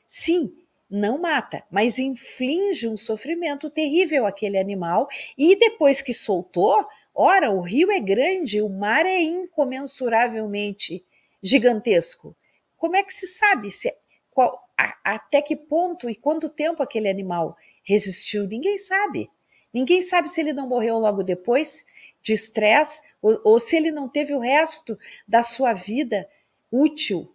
Sim, 0.06 0.52
não 0.90 1.18
mata, 1.18 1.64
mas 1.70 1.98
inflige 1.98 2.86
um 2.86 2.96
sofrimento 2.96 3.70
terrível 3.70 4.26
àquele 4.26 4.58
animal 4.58 5.08
e 5.36 5.56
depois 5.56 6.00
que 6.00 6.12
soltou, 6.12 6.86
ora, 7.14 7.50
o 7.50 7.60
rio 7.60 7.90
é 7.90 7.98
grande, 7.98 8.62
o 8.62 8.68
mar 8.68 9.04
é 9.06 9.20
incomensuravelmente 9.20 11.04
gigantesco. 11.42 12.36
Como 12.76 12.96
é 12.96 13.02
que 13.02 13.12
se 13.12 13.26
sabe 13.26 13.70
se, 13.70 13.94
qual, 14.30 14.68
a, 14.78 15.14
até 15.14 15.40
que 15.40 15.56
ponto 15.56 16.08
e 16.08 16.14
quanto 16.14 16.48
tempo 16.48 16.82
aquele 16.82 17.08
animal 17.08 17.56
resistiu? 17.82 18.46
Ninguém 18.46 18.78
sabe. 18.78 19.30
Ninguém 19.72 20.02
sabe 20.02 20.28
se 20.28 20.40
ele 20.40 20.52
não 20.52 20.68
morreu 20.68 20.98
logo 20.98 21.22
depois 21.22 21.84
de 22.24 22.32
estresse 22.32 23.02
ou, 23.22 23.40
ou 23.44 23.60
se 23.60 23.76
ele 23.76 23.92
não 23.92 24.08
teve 24.08 24.34
o 24.34 24.40
resto 24.40 24.98
da 25.28 25.42
sua 25.42 25.74
vida 25.74 26.28
útil 26.72 27.30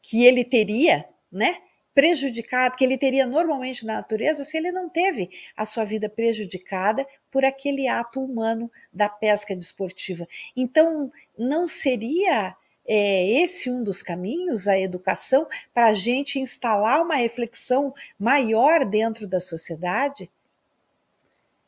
que 0.00 0.24
ele 0.24 0.44
teria, 0.44 1.06
né? 1.30 1.58
Prejudicado, 1.92 2.76
que 2.76 2.84
ele 2.84 2.96
teria 2.96 3.26
normalmente 3.26 3.84
na 3.84 3.94
natureza, 3.94 4.44
se 4.44 4.56
ele 4.56 4.70
não 4.70 4.88
teve 4.88 5.28
a 5.56 5.64
sua 5.66 5.84
vida 5.84 6.08
prejudicada 6.08 7.06
por 7.30 7.44
aquele 7.44 7.88
ato 7.88 8.22
humano 8.22 8.70
da 8.92 9.08
pesca 9.08 9.54
desportiva. 9.54 10.26
Então, 10.56 11.12
não 11.36 11.66
seria 11.66 12.56
é 12.92 13.42
esse 13.42 13.70
um 13.70 13.84
dos 13.84 14.02
caminhos, 14.02 14.66
a 14.66 14.78
educação, 14.78 15.46
para 15.72 15.86
a 15.86 15.94
gente 15.94 16.40
instalar 16.40 17.00
uma 17.02 17.14
reflexão 17.14 17.94
maior 18.18 18.84
dentro 18.84 19.28
da 19.28 19.38
sociedade? 19.38 20.28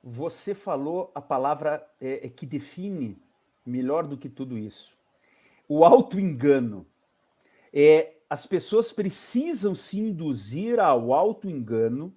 Você 0.03 0.55
falou 0.55 1.13
a 1.15 1.21
palavra 1.21 1.87
é, 2.01 2.27
é 2.27 2.29
que 2.29 2.45
define 2.45 3.17
melhor 3.65 4.07
do 4.07 4.17
que 4.17 4.29
tudo 4.29 4.59
isso. 4.59 4.97
O 5.69 5.85
auto-engano. 5.85 6.87
É, 7.73 8.17
as 8.29 8.47
pessoas 8.47 8.93
precisam 8.93 9.75
se 9.75 10.01
induzir 10.01 10.81
ao 10.81 11.13
auto-engano 11.13 12.15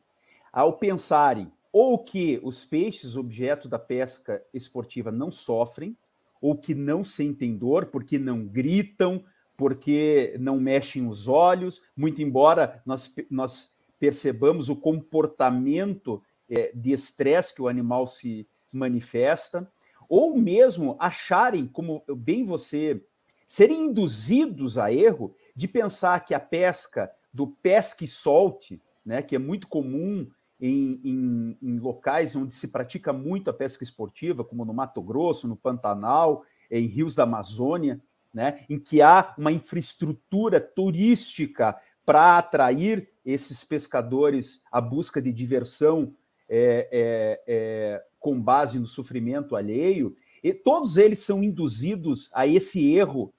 ao 0.52 0.78
pensarem 0.78 1.52
ou 1.78 2.00
que 2.00 2.40
os 2.42 2.64
peixes 2.64 3.18
objeto 3.18 3.68
da 3.68 3.78
pesca 3.78 4.42
esportiva 4.54 5.12
não 5.12 5.30
sofrem, 5.30 5.98
ou 6.40 6.56
que 6.56 6.74
não 6.74 7.04
sentem 7.04 7.58
dor, 7.58 7.88
porque 7.88 8.18
não 8.18 8.48
gritam, 8.48 9.22
porque 9.58 10.38
não 10.40 10.58
mexem 10.58 11.06
os 11.06 11.28
olhos, 11.28 11.82
muito 11.94 12.22
embora 12.22 12.82
nós, 12.86 13.14
nós 13.30 13.74
percebamos 14.00 14.70
o 14.70 14.76
comportamento 14.78 16.24
é, 16.50 16.72
de 16.74 16.92
estresse 16.92 17.54
que 17.54 17.62
o 17.62 17.68
animal 17.68 18.08
se 18.08 18.48
manifesta, 18.72 19.70
ou 20.08 20.38
mesmo 20.38 20.96
acharem, 21.00 21.68
como 21.68 22.04
bem 22.08 22.46
você 22.46 23.02
serem 23.48 23.88
induzidos 23.88 24.78
a 24.78 24.92
erro 24.92 25.36
de 25.56 25.68
pensar 25.68 26.24
que 26.26 26.34
a 26.34 26.40
pesca 26.40 27.12
do 27.34 27.48
pesque 27.48 28.08
solte, 28.08 28.82
né, 29.06 29.22
que 29.22 29.36
é 29.36 29.40
muito 29.40 29.68
comum 29.68 30.28
em, 30.60 31.02
em, 31.04 31.58
em, 31.62 31.80
locais 31.80 32.36
onde 32.36 32.54
se 32.54 32.68
pratica 32.68 33.12
muito 33.12 33.50
a 33.50 33.54
pesca 33.54 33.84
esportiva, 33.84 34.44
como 34.44 34.66
no 34.66 34.74
Mato 34.74 35.02
Grosso, 35.02 35.48
no 35.48 35.56
Pantanal, 35.56 36.44
em 36.72 36.88
rios 36.88 37.14
da 37.14 37.24
Amazônia, 37.24 38.02
né, 38.34 38.66
em 38.70 38.80
que 38.80 39.02
há 39.02 39.34
uma 39.38 39.52
infraestrutura 39.52 40.60
turística 40.60 41.78
para 42.06 42.38
atrair 42.38 43.10
esses 43.26 43.64
pescadores 43.64 44.62
à 44.72 44.80
busca 44.80 45.22
de 45.22 45.32
diversão 45.32 46.14
é, 46.50 46.90
é, 46.92 47.42
é, 47.48 48.04
com 48.20 48.40
base 48.40 48.80
no 48.80 48.88
sofrimento 48.88 49.56
alheio, 49.56 50.16
e 50.44 50.54
todos 50.54 50.98
eles 50.98 51.20
são 51.20 51.44
induzidos 51.44 52.30
a 52.34 52.46
esse 52.46 52.94
erro. 52.94 53.34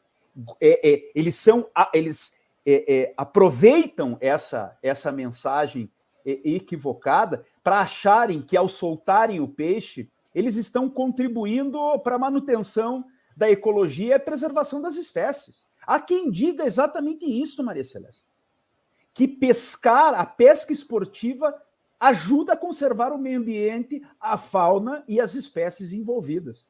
É, 0.61 0.91
é, 0.91 1.13
eles 1.15 1.37
são, 1.37 1.69
eles 1.95 2.35
aproveitam 3.17 4.19
essa 4.21 4.77
essa 4.83 5.13
mensagem 5.13 5.89
equivocada 6.25 7.45
para 7.63 7.81
acharem 7.81 8.43
que 8.43 8.57
ao 8.57 8.69
soltarem 8.69 9.39
o 9.39 9.47
peixe 9.47 10.11
eles 10.35 10.57
estão 10.57 10.91
contribuindo 10.91 11.79
para 12.01 12.17
a 12.17 12.19
manutenção 12.19 13.05
da 13.37 13.51
ecologia 13.51 14.09
e 14.09 14.13
a 14.13 14.21
preservação 14.21 14.83
das 14.83 14.97
espécies. 14.97 15.65
Há 15.87 16.01
quem 16.01 16.31
diga 16.31 16.67
exatamente 16.67 17.25
isso, 17.25 17.63
Maria 17.63 17.85
Celeste. 17.85 18.29
Que 19.15 19.29
pescar, 19.29 20.13
a 20.15 20.27
pesca 20.27 20.73
esportiva, 20.73 21.55
ajuda 21.99 22.53
a 22.53 22.57
conservar 22.57 23.13
o 23.13 23.19
meio 23.19 23.39
ambiente, 23.39 24.03
a 24.21 24.37
fauna 24.37 25.05
e 25.09 25.21
as 25.21 25.35
espécies 25.35 25.93
envolvidas. 25.93 26.67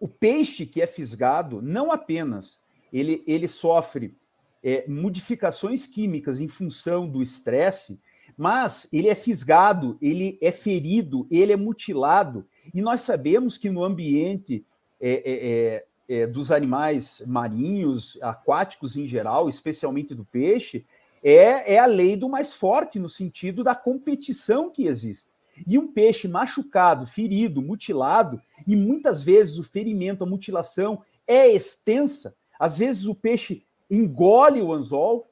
O 0.00 0.08
peixe 0.08 0.66
que 0.66 0.82
é 0.82 0.86
fisgado, 0.86 1.60
não 1.62 1.90
apenas 1.90 2.58
ele, 2.92 3.22
ele 3.26 3.48
sofre 3.48 4.16
é, 4.62 4.84
modificações 4.88 5.86
químicas 5.86 6.40
em 6.40 6.48
função 6.48 7.08
do 7.08 7.22
estresse, 7.22 8.00
mas 8.36 8.88
ele 8.92 9.08
é 9.08 9.14
fisgado, 9.14 9.96
ele 10.00 10.38
é 10.42 10.52
ferido, 10.52 11.26
ele 11.30 11.52
é 11.52 11.56
mutilado. 11.56 12.46
E 12.74 12.82
nós 12.82 13.00
sabemos 13.02 13.56
que 13.56 13.70
no 13.70 13.82
ambiente 13.82 14.64
é, 15.00 15.10
é, 15.10 16.14
é, 16.14 16.22
é 16.22 16.26
dos 16.26 16.50
animais 16.50 17.22
marinhos, 17.26 18.18
aquáticos 18.20 18.96
em 18.96 19.06
geral, 19.06 19.48
especialmente 19.48 20.14
do 20.14 20.24
peixe, 20.24 20.84
é, 21.28 21.74
é 21.74 21.78
a 21.80 21.86
lei 21.86 22.16
do 22.16 22.28
mais 22.28 22.54
forte, 22.54 23.00
no 23.00 23.08
sentido 23.08 23.64
da 23.64 23.74
competição 23.74 24.70
que 24.70 24.86
existe. 24.86 25.28
E 25.66 25.76
um 25.76 25.88
peixe 25.88 26.28
machucado, 26.28 27.04
ferido, 27.04 27.60
mutilado, 27.60 28.40
e 28.64 28.76
muitas 28.76 29.24
vezes 29.24 29.58
o 29.58 29.64
ferimento, 29.64 30.22
a 30.22 30.26
mutilação 30.26 31.02
é 31.26 31.48
extensa, 31.48 32.36
às 32.56 32.78
vezes 32.78 33.06
o 33.06 33.14
peixe 33.14 33.64
engole 33.90 34.62
o 34.62 34.72
anzol, 34.72 35.26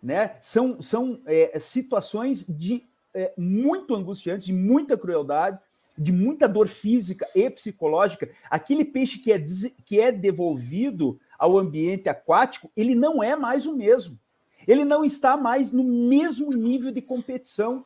né? 0.00 0.36
São, 0.40 0.80
são 0.80 1.20
é, 1.26 1.58
situações 1.58 2.46
de 2.48 2.84
é, 3.12 3.32
muito 3.36 3.96
angustiantes, 3.96 4.46
de 4.46 4.52
muita 4.52 4.96
crueldade, 4.96 5.58
de 5.98 6.12
muita 6.12 6.48
dor 6.48 6.68
física 6.68 7.28
e 7.34 7.50
psicológica. 7.50 8.30
Aquele 8.48 8.84
peixe 8.84 9.18
que 9.18 9.32
é, 9.32 9.44
que 9.84 9.98
é 9.98 10.12
devolvido 10.12 11.18
ao 11.36 11.58
ambiente 11.58 12.08
aquático, 12.08 12.70
ele 12.76 12.94
não 12.94 13.20
é 13.20 13.34
mais 13.34 13.66
o 13.66 13.74
mesmo. 13.74 14.16
Ele 14.66 14.84
não 14.84 15.04
está 15.04 15.36
mais 15.36 15.72
no 15.72 15.84
mesmo 15.84 16.52
nível 16.52 16.90
de 16.90 17.02
competição. 17.02 17.84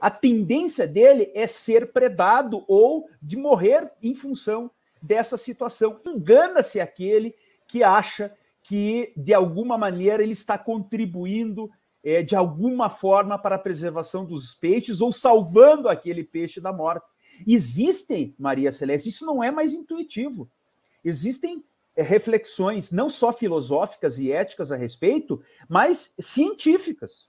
A 0.00 0.10
tendência 0.10 0.86
dele 0.86 1.30
é 1.34 1.46
ser 1.46 1.92
predado 1.92 2.64
ou 2.66 3.08
de 3.20 3.36
morrer 3.36 3.90
em 4.02 4.14
função 4.14 4.70
dessa 5.00 5.36
situação. 5.36 5.98
Engana-se 6.06 6.80
aquele 6.80 7.34
que 7.68 7.82
acha 7.82 8.32
que, 8.62 9.12
de 9.16 9.34
alguma 9.34 9.76
maneira, 9.76 10.22
ele 10.22 10.32
está 10.32 10.56
contribuindo 10.56 11.70
é, 12.02 12.22
de 12.22 12.34
alguma 12.34 12.90
forma 12.90 13.38
para 13.38 13.56
a 13.56 13.58
preservação 13.58 14.24
dos 14.24 14.54
peixes 14.54 15.00
ou 15.00 15.12
salvando 15.12 15.88
aquele 15.88 16.24
peixe 16.24 16.60
da 16.60 16.72
morte. 16.72 17.06
Existem, 17.46 18.34
Maria 18.38 18.72
Celeste, 18.72 19.08
isso 19.08 19.24
não 19.24 19.42
é 19.42 19.50
mais 19.50 19.72
intuitivo. 19.72 20.50
Existem 21.04 21.64
reflexões 21.96 22.90
não 22.90 23.10
só 23.10 23.32
filosóficas 23.32 24.18
e 24.18 24.32
éticas 24.32 24.72
a 24.72 24.76
respeito, 24.76 25.42
mas 25.68 26.14
científicas. 26.18 27.28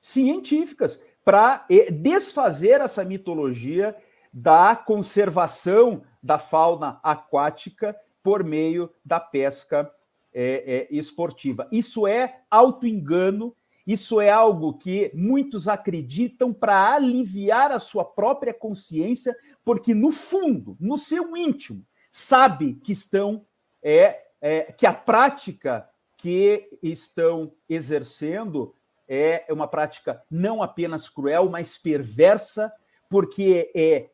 Científicas, 0.00 1.02
para 1.24 1.66
é, 1.68 1.90
desfazer 1.90 2.80
essa 2.80 3.04
mitologia 3.04 3.96
da 4.32 4.76
conservação 4.76 6.02
da 6.22 6.38
fauna 6.38 7.00
aquática 7.02 7.96
por 8.22 8.44
meio 8.44 8.90
da 9.04 9.18
pesca 9.18 9.90
é, 10.32 10.86
é, 10.90 10.94
esportiva. 10.94 11.66
Isso 11.72 12.06
é 12.06 12.42
auto-engano, 12.50 13.56
isso 13.86 14.20
é 14.20 14.30
algo 14.30 14.74
que 14.74 15.10
muitos 15.14 15.66
acreditam 15.66 16.52
para 16.52 16.94
aliviar 16.94 17.72
a 17.72 17.80
sua 17.80 18.04
própria 18.04 18.52
consciência, 18.52 19.34
porque 19.64 19.94
no 19.94 20.10
fundo, 20.10 20.76
no 20.78 20.98
seu 20.98 21.36
íntimo, 21.36 21.84
sabe 22.10 22.74
que 22.84 22.92
estão 22.92 23.46
é, 23.82 24.24
é, 24.40 24.72
que 24.72 24.86
a 24.86 24.92
prática 24.92 25.88
que 26.16 26.68
estão 26.82 27.52
exercendo 27.68 28.74
é 29.08 29.46
uma 29.50 29.66
prática 29.66 30.22
não 30.30 30.62
apenas 30.62 31.08
cruel, 31.08 31.48
mas 31.48 31.78
perversa, 31.78 32.72
porque 33.08 33.70
é 33.74 34.10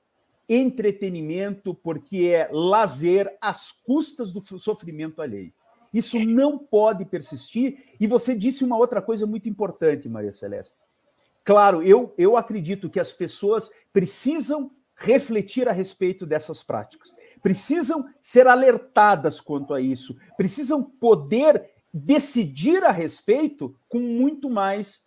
entretenimento, 0.48 1.74
porque 1.74 2.32
é 2.32 2.48
lazer 2.52 3.36
às 3.40 3.72
custas 3.72 4.30
do 4.32 4.40
sofrimento 4.58 5.20
alheio. 5.20 5.52
Isso 5.92 6.18
não 6.24 6.58
pode 6.58 7.04
persistir. 7.04 7.84
E 8.00 8.06
você 8.06 8.34
disse 8.34 8.64
uma 8.64 8.76
outra 8.76 9.00
coisa 9.00 9.26
muito 9.26 9.48
importante, 9.48 10.08
Maria 10.08 10.34
Celeste. 10.34 10.74
Claro, 11.44 11.82
eu, 11.82 12.12
eu 12.18 12.36
acredito 12.36 12.90
que 12.90 12.98
as 12.98 13.12
pessoas 13.12 13.70
precisam 13.92 14.70
refletir 14.96 15.68
a 15.68 15.72
respeito 15.72 16.24
dessas 16.24 16.62
práticas 16.62 17.14
precisam 17.44 18.08
ser 18.22 18.46
alertadas 18.46 19.38
quanto 19.38 19.74
a 19.74 19.80
isso, 19.80 20.16
precisam 20.34 20.82
poder 20.82 21.70
decidir 21.92 22.82
a 22.82 22.90
respeito 22.90 23.76
com 23.86 24.00
muito 24.00 24.48
mais 24.48 25.04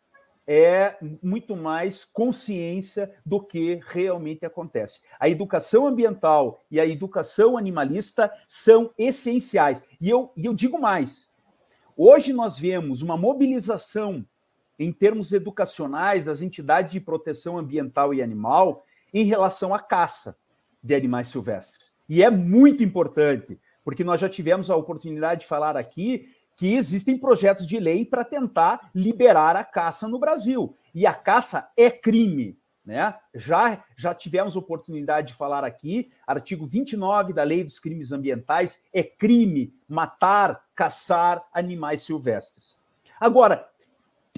é 0.49 0.95
muito 1.21 1.57
mais 1.57 2.05
consciência 2.05 3.13
do 3.25 3.41
que 3.41 3.81
realmente 3.85 4.45
acontece. 4.45 5.01
A 5.19 5.27
educação 5.27 5.85
ambiental 5.85 6.61
e 6.71 6.79
a 6.79 6.85
educação 6.85 7.57
animalista 7.57 8.31
são 8.47 8.93
essenciais. 8.97 9.83
E 9.99 10.09
eu, 10.09 10.31
e 10.37 10.45
eu 10.45 10.53
digo 10.53 10.79
mais: 10.79 11.27
hoje 11.97 12.31
nós 12.31 12.57
vemos 12.57 13.01
uma 13.01 13.17
mobilização 13.17 14.25
em 14.79 14.93
termos 14.93 15.33
educacionais 15.33 16.23
das 16.23 16.41
entidades 16.41 16.93
de 16.93 17.01
proteção 17.01 17.57
ambiental 17.57 18.13
e 18.13 18.21
animal 18.21 18.85
em 19.13 19.25
relação 19.25 19.73
à 19.73 19.79
caça 19.79 20.37
de 20.81 20.95
animais 20.95 21.27
silvestres. 21.27 21.87
E 22.07 22.23
é 22.23 22.29
muito 22.29 22.83
importante, 22.83 23.59
porque 23.83 24.03
nós 24.03 24.21
já 24.21 24.29
tivemos 24.29 24.69
a 24.69 24.75
oportunidade 24.75 25.41
de 25.41 25.47
falar 25.47 25.75
aqui 25.75 26.29
que 26.55 26.73
existem 26.73 27.17
projetos 27.17 27.67
de 27.67 27.79
lei 27.79 28.03
para 28.03 28.23
tentar 28.23 28.89
liberar 28.93 29.55
a 29.55 29.63
caça 29.63 30.07
no 30.07 30.17
Brasil. 30.17 30.75
E 30.93 31.05
a 31.05 31.13
caça 31.13 31.69
é 31.77 31.91
crime. 31.91 32.57
Né? 32.83 33.13
Já, 33.35 33.83
já 33.97 34.15
tivemos 34.15 34.55
oportunidade 34.55 35.27
de 35.27 35.33
falar 35.33 35.63
aqui, 35.63 36.09
artigo 36.25 36.65
29 36.65 37.33
da 37.33 37.43
Lei 37.43 37.63
dos 37.63 37.79
Crimes 37.79 38.13
Ambientais, 38.13 38.81
é 38.93 39.03
crime 39.03 39.73
matar, 39.87 40.65
caçar 40.73 41.45
animais 41.53 42.01
silvestres. 42.01 42.77
Agora, 43.19 43.67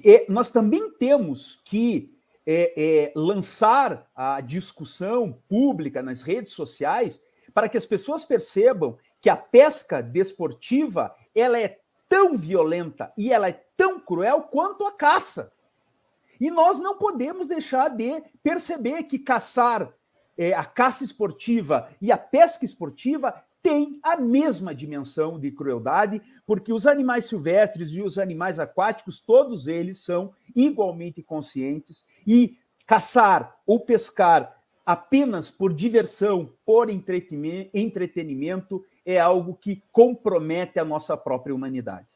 é, 0.03 0.25
nós 0.27 0.51
também 0.51 0.91
temos 0.91 1.61
que 1.63 2.11
é, 2.45 2.73
é, 2.75 3.11
lançar 3.15 4.09
a 4.15 4.41
discussão 4.41 5.39
pública 5.47 6.01
nas 6.01 6.21
redes 6.21 6.53
sociais 6.53 7.21
para 7.53 7.67
que 7.67 7.77
as 7.77 7.85
pessoas 7.85 8.25
percebam 8.25 8.97
que 9.21 9.29
a 9.29 9.37
pesca 9.37 10.01
desportiva 10.01 11.15
ela 11.35 11.59
é 11.59 11.79
tão 12.07 12.37
violenta 12.37 13.13
e 13.17 13.31
ela 13.31 13.49
é 13.49 13.63
tão 13.75 13.99
cruel 13.99 14.43
quanto 14.43 14.85
a 14.85 14.91
caça. 14.91 15.51
E 16.39 16.49
nós 16.49 16.79
não 16.79 16.97
podemos 16.97 17.47
deixar 17.47 17.89
de 17.89 18.21
perceber 18.41 19.03
que 19.03 19.19
caçar 19.19 19.93
é, 20.37 20.53
a 20.53 20.63
caça 20.63 21.03
esportiva 21.03 21.89
e 22.01 22.11
a 22.11 22.17
pesca 22.17 22.63
esportiva 22.63 23.43
têm 23.61 23.99
a 24.01 24.15
mesma 24.17 24.73
dimensão 24.73 25.39
de 25.39 25.51
crueldade, 25.51 26.21
porque 26.45 26.71
os 26.71 26.87
animais 26.87 27.25
silvestres 27.25 27.91
e 27.91 28.01
os 28.01 28.17
animais 28.17 28.57
aquáticos, 28.59 29.19
todos 29.19 29.67
eles 29.67 29.99
são 29.99 30.33
igualmente 30.55 31.21
conscientes 31.21 32.05
e 32.25 32.57
caçar 32.85 33.57
ou 33.65 33.79
pescar 33.79 34.57
apenas 34.85 35.51
por 35.51 35.73
diversão, 35.73 36.51
por 36.65 36.89
entretenimento, 36.89 38.83
é 39.05 39.19
algo 39.19 39.53
que 39.53 39.83
compromete 39.91 40.79
a 40.79 40.85
nossa 40.85 41.15
própria 41.15 41.53
humanidade. 41.53 42.07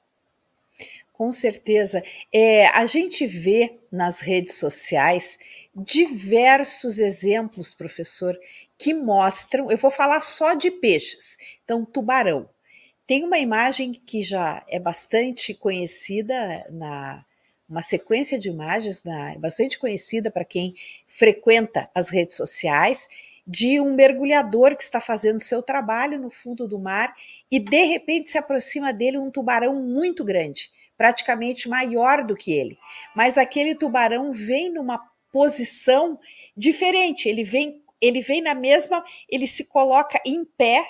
Com 1.11 1.31
certeza. 1.31 2.03
É, 2.33 2.65
a 2.69 2.87
gente 2.87 3.27
vê 3.27 3.77
nas 3.91 4.19
redes 4.19 4.55
sociais 4.55 5.37
diversos 5.75 6.99
exemplos, 6.99 7.75
professor, 7.75 8.35
que 8.83 8.93
mostram. 8.93 9.71
Eu 9.71 9.77
vou 9.77 9.89
falar 9.89 10.19
só 10.19 10.53
de 10.53 10.69
peixes. 10.69 11.37
Então, 11.63 11.85
tubarão. 11.85 12.49
tem 13.07 13.23
uma 13.23 13.39
imagem 13.39 13.93
que 13.93 14.21
já 14.21 14.61
é 14.67 14.77
bastante 14.77 15.53
conhecida 15.53 16.65
na 16.69 17.23
uma 17.69 17.81
sequência 17.81 18.37
de 18.37 18.49
imagens 18.49 19.03
na, 19.05 19.35
bastante 19.39 19.79
conhecida 19.79 20.29
para 20.29 20.43
quem 20.43 20.75
frequenta 21.07 21.89
as 21.95 22.09
redes 22.09 22.35
sociais 22.35 23.07
de 23.47 23.79
um 23.79 23.95
mergulhador 23.95 24.75
que 24.75 24.83
está 24.83 24.99
fazendo 24.99 25.41
seu 25.41 25.63
trabalho 25.63 26.19
no 26.19 26.29
fundo 26.29 26.67
do 26.67 26.77
mar 26.77 27.15
e 27.49 27.59
de 27.59 27.83
repente 27.85 28.29
se 28.31 28.37
aproxima 28.37 28.91
dele 28.91 29.17
um 29.17 29.31
tubarão 29.31 29.75
muito 29.81 30.25
grande, 30.25 30.69
praticamente 30.97 31.69
maior 31.69 32.23
do 32.23 32.35
que 32.35 32.51
ele. 32.51 32.77
Mas 33.15 33.37
aquele 33.37 33.75
tubarão 33.75 34.31
vem 34.31 34.69
numa 34.69 34.99
posição 35.31 36.19
diferente, 36.55 37.27
ele 37.27 37.43
vem 37.43 37.82
ele 38.03 38.19
vem 38.19 38.41
na 38.41 38.53
mesma, 38.53 39.01
ele 39.29 39.47
se 39.47 39.63
coloca 39.63 40.21
em 40.25 40.43
pé 40.43 40.85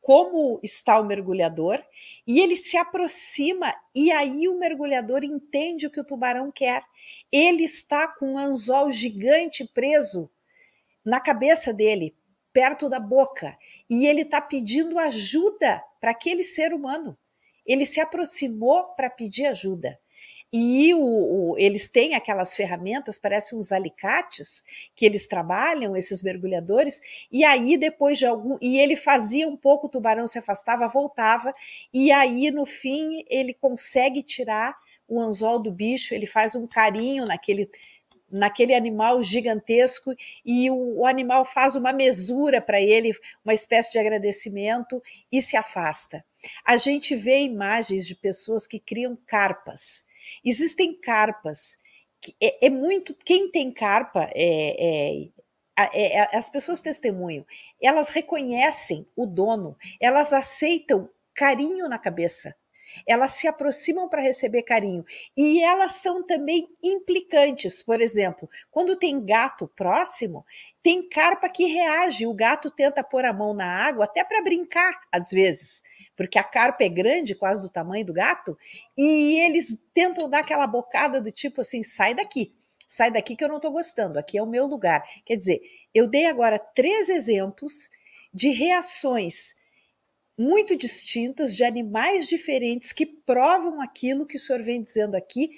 como 0.00 0.58
está 0.60 0.98
o 0.98 1.04
mergulhador 1.04 1.80
e 2.26 2.40
ele 2.40 2.56
se 2.56 2.76
aproxima 2.76 3.72
e 3.94 4.10
aí 4.10 4.48
o 4.48 4.58
mergulhador 4.58 5.22
entende 5.22 5.86
o 5.86 5.90
que 5.90 6.00
o 6.00 6.04
tubarão 6.04 6.50
quer. 6.50 6.82
Ele 7.30 7.62
está 7.62 8.08
com 8.08 8.32
um 8.32 8.38
anzol 8.38 8.90
gigante 8.90 9.64
preso 9.72 10.28
na 11.04 11.20
cabeça 11.20 11.72
dele, 11.72 12.16
perto 12.52 12.88
da 12.88 12.98
boca, 12.98 13.56
e 13.88 14.04
ele 14.04 14.22
está 14.22 14.40
pedindo 14.40 14.98
ajuda 14.98 15.80
para 16.00 16.10
aquele 16.10 16.42
ser 16.42 16.74
humano. 16.74 17.16
Ele 17.64 17.86
se 17.86 18.00
aproximou 18.00 18.82
para 18.96 19.08
pedir 19.08 19.46
ajuda. 19.46 19.96
E 20.50 20.94
o, 20.94 21.00
o, 21.00 21.58
eles 21.58 21.88
têm 21.88 22.14
aquelas 22.14 22.56
ferramentas, 22.56 23.18
parecem 23.18 23.58
uns 23.58 23.70
alicates, 23.70 24.64
que 24.96 25.04
eles 25.04 25.26
trabalham, 25.28 25.94
esses 25.94 26.22
mergulhadores, 26.22 27.02
e 27.30 27.44
aí 27.44 27.76
depois 27.76 28.16
de 28.18 28.24
algum. 28.24 28.56
E 28.60 28.78
ele 28.78 28.96
fazia 28.96 29.46
um 29.46 29.56
pouco, 29.56 29.86
o 29.86 29.90
tubarão 29.90 30.26
se 30.26 30.38
afastava, 30.38 30.88
voltava, 30.88 31.54
e 31.92 32.10
aí 32.10 32.50
no 32.50 32.64
fim 32.64 33.24
ele 33.28 33.52
consegue 33.52 34.22
tirar 34.22 34.74
o 35.06 35.20
anzol 35.20 35.58
do 35.58 35.70
bicho, 35.70 36.14
ele 36.14 36.26
faz 36.26 36.54
um 36.54 36.66
carinho 36.66 37.26
naquele 37.26 37.70
naquele 38.30 38.74
animal 38.74 39.22
gigantesco 39.22 40.14
e 40.44 40.70
o, 40.70 40.98
o 40.98 41.06
animal 41.06 41.46
faz 41.46 41.76
uma 41.76 41.94
mesura 41.94 42.60
para 42.60 42.78
ele, 42.78 43.12
uma 43.42 43.54
espécie 43.54 43.90
de 43.90 43.98
agradecimento 43.98 45.02
e 45.32 45.40
se 45.40 45.56
afasta. 45.56 46.22
A 46.62 46.76
gente 46.76 47.16
vê 47.16 47.40
imagens 47.40 48.06
de 48.06 48.14
pessoas 48.14 48.66
que 48.66 48.78
criam 48.78 49.16
carpas 49.26 50.04
Existem 50.44 50.94
carpas. 51.00 51.78
É, 52.40 52.66
é 52.66 52.70
muito. 52.70 53.14
Quem 53.14 53.50
tem 53.50 53.72
carpa 53.72 54.28
é, 54.34 55.30
é, 55.76 56.16
é, 56.16 56.36
as 56.36 56.48
pessoas 56.48 56.80
testemunham, 56.80 57.46
elas 57.80 58.08
reconhecem 58.08 59.06
o 59.14 59.24
dono, 59.24 59.76
elas 60.00 60.32
aceitam 60.32 61.08
carinho 61.34 61.88
na 61.88 61.98
cabeça, 61.98 62.56
elas 63.06 63.32
se 63.32 63.46
aproximam 63.46 64.08
para 64.08 64.22
receber 64.22 64.62
carinho 64.62 65.04
e 65.36 65.62
elas 65.62 65.92
são 65.92 66.26
também 66.26 66.68
implicantes. 66.82 67.80
Por 67.80 68.00
exemplo, 68.00 68.50
quando 68.70 68.96
tem 68.96 69.24
gato 69.24 69.68
próximo, 69.68 70.44
tem 70.82 71.08
carpa 71.08 71.48
que 71.48 71.66
reage, 71.66 72.26
o 72.26 72.34
gato 72.34 72.70
tenta 72.70 73.04
pôr 73.04 73.24
a 73.24 73.32
mão 73.32 73.54
na 73.54 73.86
água 73.86 74.06
até 74.06 74.24
para 74.24 74.42
brincar, 74.42 74.98
às 75.12 75.30
vezes 75.30 75.82
porque 76.18 76.36
a 76.36 76.42
carpa 76.42 76.82
é 76.82 76.88
grande, 76.88 77.36
quase 77.36 77.62
do 77.62 77.70
tamanho 77.70 78.04
do 78.04 78.12
gato, 78.12 78.58
e 78.96 79.38
eles 79.38 79.78
tentam 79.94 80.28
dar 80.28 80.40
aquela 80.40 80.66
bocada 80.66 81.22
do 81.22 81.30
tipo 81.30 81.60
assim: 81.60 81.84
sai 81.84 82.12
daqui, 82.12 82.52
sai 82.88 83.08
daqui 83.08 83.36
que 83.36 83.44
eu 83.44 83.48
não 83.48 83.58
estou 83.58 83.70
gostando, 83.70 84.18
aqui 84.18 84.36
é 84.36 84.42
o 84.42 84.46
meu 84.46 84.66
lugar. 84.66 85.04
Quer 85.24 85.36
dizer, 85.36 85.60
eu 85.94 86.08
dei 86.08 86.26
agora 86.26 86.58
três 86.58 87.08
exemplos 87.08 87.88
de 88.34 88.48
reações 88.50 89.54
muito 90.36 90.76
distintas 90.76 91.54
de 91.54 91.62
animais 91.62 92.26
diferentes 92.26 92.90
que 92.90 93.06
provam 93.06 93.80
aquilo 93.80 94.26
que 94.26 94.36
o 94.36 94.40
senhor 94.40 94.60
vem 94.60 94.82
dizendo 94.82 95.14
aqui 95.14 95.50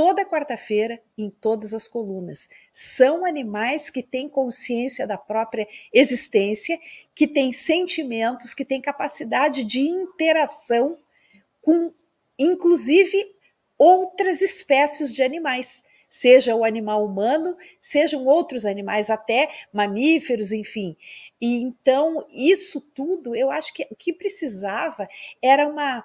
toda 0.00 0.24
quarta-feira 0.24 0.98
em 1.18 1.28
todas 1.28 1.74
as 1.74 1.86
colunas. 1.86 2.48
São 2.72 3.26
animais 3.26 3.90
que 3.90 4.02
têm 4.02 4.30
consciência 4.30 5.06
da 5.06 5.18
própria 5.18 5.68
existência, 5.92 6.80
que 7.14 7.28
têm 7.28 7.52
sentimentos, 7.52 8.54
que 8.54 8.64
têm 8.64 8.80
capacidade 8.80 9.62
de 9.62 9.80
interação 9.80 10.96
com, 11.60 11.92
inclusive, 12.38 13.30
outras 13.76 14.40
espécies 14.40 15.12
de 15.12 15.22
animais. 15.22 15.84
Seja 16.08 16.56
o 16.56 16.64
animal 16.64 17.04
humano, 17.04 17.54
sejam 17.78 18.24
outros 18.24 18.64
animais, 18.64 19.10
até 19.10 19.50
mamíferos, 19.70 20.50
enfim. 20.50 20.96
E 21.38 21.56
então, 21.56 22.26
isso 22.32 22.80
tudo, 22.80 23.36
eu 23.36 23.50
acho 23.50 23.74
que 23.74 23.86
o 23.90 23.94
que 23.94 24.14
precisava 24.14 25.06
era 25.42 25.68
uma, 25.68 26.02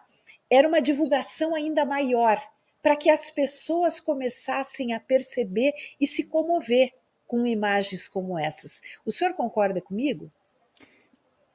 era 0.49 0.67
uma 0.67 0.81
divulgação 0.81 1.55
ainda 1.55 1.85
maior 1.85 2.45
para 2.85 2.95
que 2.95 3.09
as 3.09 3.31
pessoas 3.31 3.99
começassem 3.99 4.93
a 4.93 4.99
perceber 4.99 5.73
e 5.99 6.05
se 6.05 6.25
comover 6.25 6.93
com 7.25 7.43
imagens 7.47 8.07
como 8.07 8.37
essas. 8.37 8.79
O 9.03 9.11
senhor 9.11 9.33
concorda 9.33 9.81
comigo? 9.81 10.31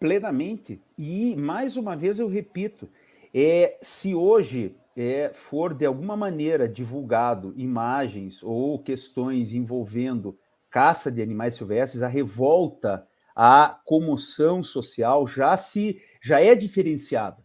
Plenamente. 0.00 0.82
E 0.98 1.36
mais 1.36 1.76
uma 1.76 1.94
vez 1.94 2.18
eu 2.18 2.26
repito, 2.26 2.88
é, 3.32 3.78
se 3.80 4.12
hoje 4.12 4.74
é, 4.96 5.30
for 5.32 5.72
de 5.72 5.86
alguma 5.86 6.16
maneira 6.16 6.68
divulgado 6.68 7.54
imagens 7.56 8.42
ou 8.42 8.82
questões 8.82 9.52
envolvendo 9.52 10.36
caça 10.68 11.12
de 11.12 11.22
animais 11.22 11.54
silvestres, 11.54 12.02
a 12.02 12.08
revolta, 12.08 13.06
a 13.36 13.80
comoção 13.84 14.64
social 14.64 15.28
já 15.28 15.56
se 15.56 16.02
já 16.20 16.40
é 16.40 16.56
diferenciada. 16.56 17.38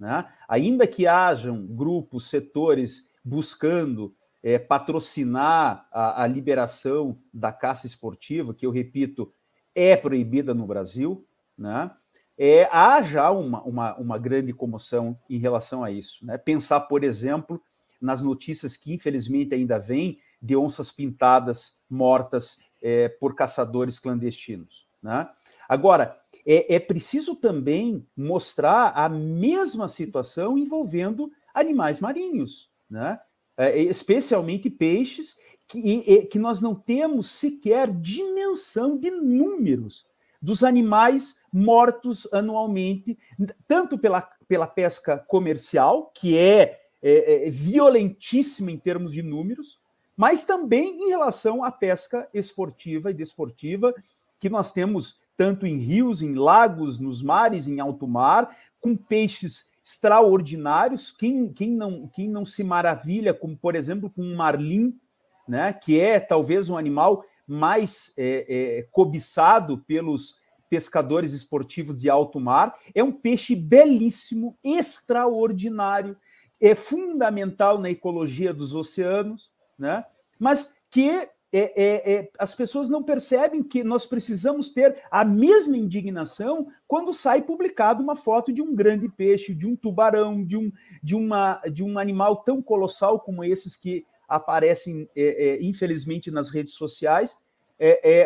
Né? 0.00 0.26
Ainda 0.48 0.86
que 0.86 1.06
hajam 1.06 1.66
grupos, 1.66 2.30
setores 2.30 3.14
buscando 3.26 4.14
é, 4.40 4.56
patrocinar 4.56 5.88
a, 5.90 6.22
a, 6.22 6.26
liberação 6.28 7.18
da 7.34 7.50
caça 7.50 7.84
esportiva, 7.84 8.54
que 8.54 8.64
eu 8.64 8.70
repito, 8.70 9.32
é 9.74 9.96
proibida 9.96 10.54
no 10.54 10.64
Brasil, 10.64 11.26
né? 11.58 11.90
É, 12.38 12.68
há 12.70 13.02
já 13.02 13.30
uma, 13.32 13.62
uma, 13.62 13.96
uma 13.96 14.18
grande 14.18 14.52
comoção 14.52 15.18
em 15.28 15.38
relação 15.38 15.82
a 15.82 15.90
isso. 15.90 16.24
Né? 16.24 16.36
Pensar, 16.36 16.82
por 16.82 17.02
exemplo, 17.02 17.60
nas 18.00 18.20
notícias 18.20 18.76
que 18.76 18.92
infelizmente 18.92 19.54
ainda 19.54 19.78
vêm 19.78 20.18
de 20.40 20.54
onças 20.54 20.92
pintadas 20.92 21.80
mortas 21.88 22.58
é, 22.82 23.08
por 23.08 23.34
caçadores 23.34 23.98
clandestinos. 23.98 24.86
Né? 25.02 25.26
Agora, 25.66 26.20
é, 26.46 26.74
é 26.74 26.78
preciso 26.78 27.34
também 27.34 28.06
mostrar 28.14 28.92
a 28.94 29.08
mesma 29.08 29.88
situação 29.88 30.58
envolvendo 30.58 31.32
animais 31.54 32.00
marinhos 32.00 32.68
né? 32.88 33.18
É, 33.56 33.78
especialmente 33.78 34.68
peixes, 34.68 35.34
que, 35.66 36.22
que 36.26 36.38
nós 36.38 36.60
não 36.60 36.74
temos 36.74 37.30
sequer 37.30 37.90
dimensão 37.90 38.96
de 38.96 39.10
números 39.10 40.06
dos 40.40 40.62
animais 40.62 41.38
mortos 41.52 42.28
anualmente, 42.32 43.18
tanto 43.66 43.98
pela, 43.98 44.20
pela 44.46 44.66
pesca 44.66 45.18
comercial, 45.18 46.12
que 46.14 46.38
é, 46.38 46.80
é, 47.02 47.46
é 47.46 47.50
violentíssima 47.50 48.70
em 48.70 48.78
termos 48.78 49.12
de 49.12 49.22
números, 49.22 49.80
mas 50.16 50.44
também 50.44 51.04
em 51.04 51.08
relação 51.08 51.64
à 51.64 51.72
pesca 51.72 52.28
esportiva 52.32 53.10
e 53.10 53.14
desportiva, 53.14 53.92
que 54.38 54.48
nós 54.48 54.72
temos 54.72 55.20
tanto 55.36 55.66
em 55.66 55.78
rios, 55.78 56.22
em 56.22 56.34
lagos, 56.34 56.98
nos 56.98 57.22
mares, 57.22 57.66
em 57.68 57.80
alto 57.80 58.06
mar, 58.06 58.56
com 58.80 58.96
peixes 58.96 59.68
extraordinários. 59.86 61.12
Quem, 61.12 61.52
quem, 61.52 61.70
não, 61.70 62.08
quem 62.08 62.28
não 62.28 62.44
se 62.44 62.64
maravilha, 62.64 63.32
como 63.32 63.56
por 63.56 63.76
exemplo, 63.76 64.10
com 64.10 64.22
um 64.22 64.34
marlim, 64.34 64.98
né, 65.46 65.72
que 65.72 66.00
é 66.00 66.18
talvez 66.18 66.68
um 66.68 66.76
animal 66.76 67.24
mais 67.46 68.12
é, 68.18 68.46
é, 68.48 68.82
cobiçado 68.90 69.78
pelos 69.86 70.34
pescadores 70.68 71.32
esportivos 71.32 71.96
de 71.96 72.10
alto 72.10 72.40
mar. 72.40 72.74
É 72.92 73.04
um 73.04 73.12
peixe 73.12 73.54
belíssimo, 73.54 74.58
extraordinário, 74.64 76.16
é 76.60 76.74
fundamental 76.74 77.78
na 77.78 77.88
ecologia 77.88 78.52
dos 78.52 78.74
oceanos, 78.74 79.52
né? 79.78 80.04
mas 80.40 80.74
que 80.90 81.28
é, 81.52 81.82
é, 81.82 82.14
é, 82.14 82.30
as 82.38 82.54
pessoas 82.54 82.88
não 82.88 83.02
percebem 83.02 83.62
que 83.62 83.84
nós 83.84 84.04
precisamos 84.04 84.70
ter 84.70 85.02
a 85.10 85.24
mesma 85.24 85.76
indignação 85.76 86.66
quando 86.88 87.14
sai 87.14 87.42
publicado 87.42 88.02
uma 88.02 88.16
foto 88.16 88.52
de 88.52 88.60
um 88.60 88.74
grande 88.74 89.08
peixe, 89.08 89.54
de 89.54 89.66
um 89.66 89.76
tubarão, 89.76 90.44
de 90.44 90.56
um, 90.56 90.72
de 91.02 91.14
uma, 91.14 91.60
de 91.72 91.84
um 91.84 91.98
animal 91.98 92.36
tão 92.36 92.60
colossal 92.60 93.20
como 93.20 93.44
esses 93.44 93.76
que 93.76 94.04
aparecem, 94.28 95.08
é, 95.16 95.48
é, 95.48 95.62
infelizmente, 95.62 96.30
nas 96.30 96.50
redes 96.50 96.74
sociais, 96.74 97.36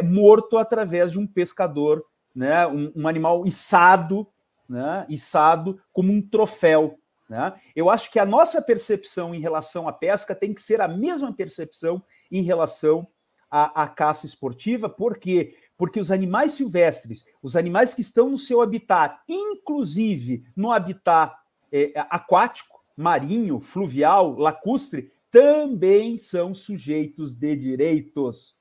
morto 0.04 0.56
através 0.56 1.12
de 1.12 1.18
um 1.18 1.26
pescador, 1.26 2.04
né, 2.34 2.66
um, 2.66 2.92
um 2.94 3.08
animal 3.08 3.44
içado, 3.44 4.26
né, 4.68 5.04
içado 5.08 5.80
como 5.92 6.12
um 6.12 6.22
troféu. 6.22 6.99
Né? 7.30 7.54
Eu 7.76 7.88
acho 7.88 8.10
que 8.10 8.18
a 8.18 8.26
nossa 8.26 8.60
percepção 8.60 9.32
em 9.32 9.38
relação 9.38 9.86
à 9.86 9.92
pesca 9.92 10.34
tem 10.34 10.52
que 10.52 10.60
ser 10.60 10.80
a 10.80 10.88
mesma 10.88 11.32
percepção 11.32 12.02
em 12.28 12.42
relação 12.42 13.06
à, 13.48 13.84
à 13.84 13.86
caça 13.86 14.26
esportiva, 14.26 14.88
por 14.88 15.16
quê? 15.16 15.56
Porque 15.78 16.00
os 16.00 16.10
animais 16.10 16.54
silvestres, 16.54 17.24
os 17.40 17.54
animais 17.54 17.94
que 17.94 18.00
estão 18.00 18.30
no 18.30 18.36
seu 18.36 18.60
habitat, 18.60 19.16
inclusive 19.28 20.44
no 20.56 20.72
habitat 20.72 21.36
é, 21.70 21.92
aquático, 22.10 22.80
marinho, 22.96 23.60
fluvial, 23.60 24.36
lacustre, 24.36 25.12
também 25.30 26.18
são 26.18 26.52
sujeitos 26.52 27.36
de 27.36 27.54
direitos. 27.54 28.56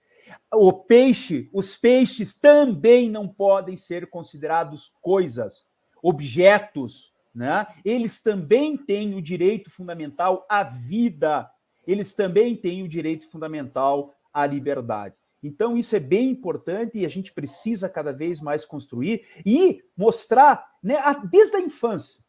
O 0.53 0.71
peixe, 0.71 1.49
os 1.51 1.75
peixes 1.75 2.35
também 2.35 3.09
não 3.09 3.27
podem 3.27 3.75
ser 3.75 4.07
considerados 4.11 4.95
coisas, 5.01 5.65
objetos, 6.03 7.11
né? 7.33 7.67
Eles 7.85 8.21
também 8.21 8.77
têm 8.77 9.15
o 9.15 9.21
direito 9.21 9.69
fundamental 9.69 10.45
à 10.49 10.63
vida, 10.63 11.49
eles 11.87 12.13
também 12.13 12.55
têm 12.55 12.83
o 12.83 12.87
direito 12.87 13.29
fundamental 13.29 14.13
à 14.33 14.45
liberdade. 14.45 15.15
Então, 15.41 15.77
isso 15.77 15.95
é 15.95 15.99
bem 15.99 16.29
importante 16.29 16.97
e 16.97 17.05
a 17.05 17.09
gente 17.09 17.31
precisa 17.31 17.87
cada 17.87 18.11
vez 18.11 18.41
mais 18.41 18.65
construir 18.65 19.25
e 19.45 19.81
mostrar, 19.95 20.65
né, 20.83 20.97
desde 21.29 21.55
a 21.55 21.61
infância. 21.61 22.21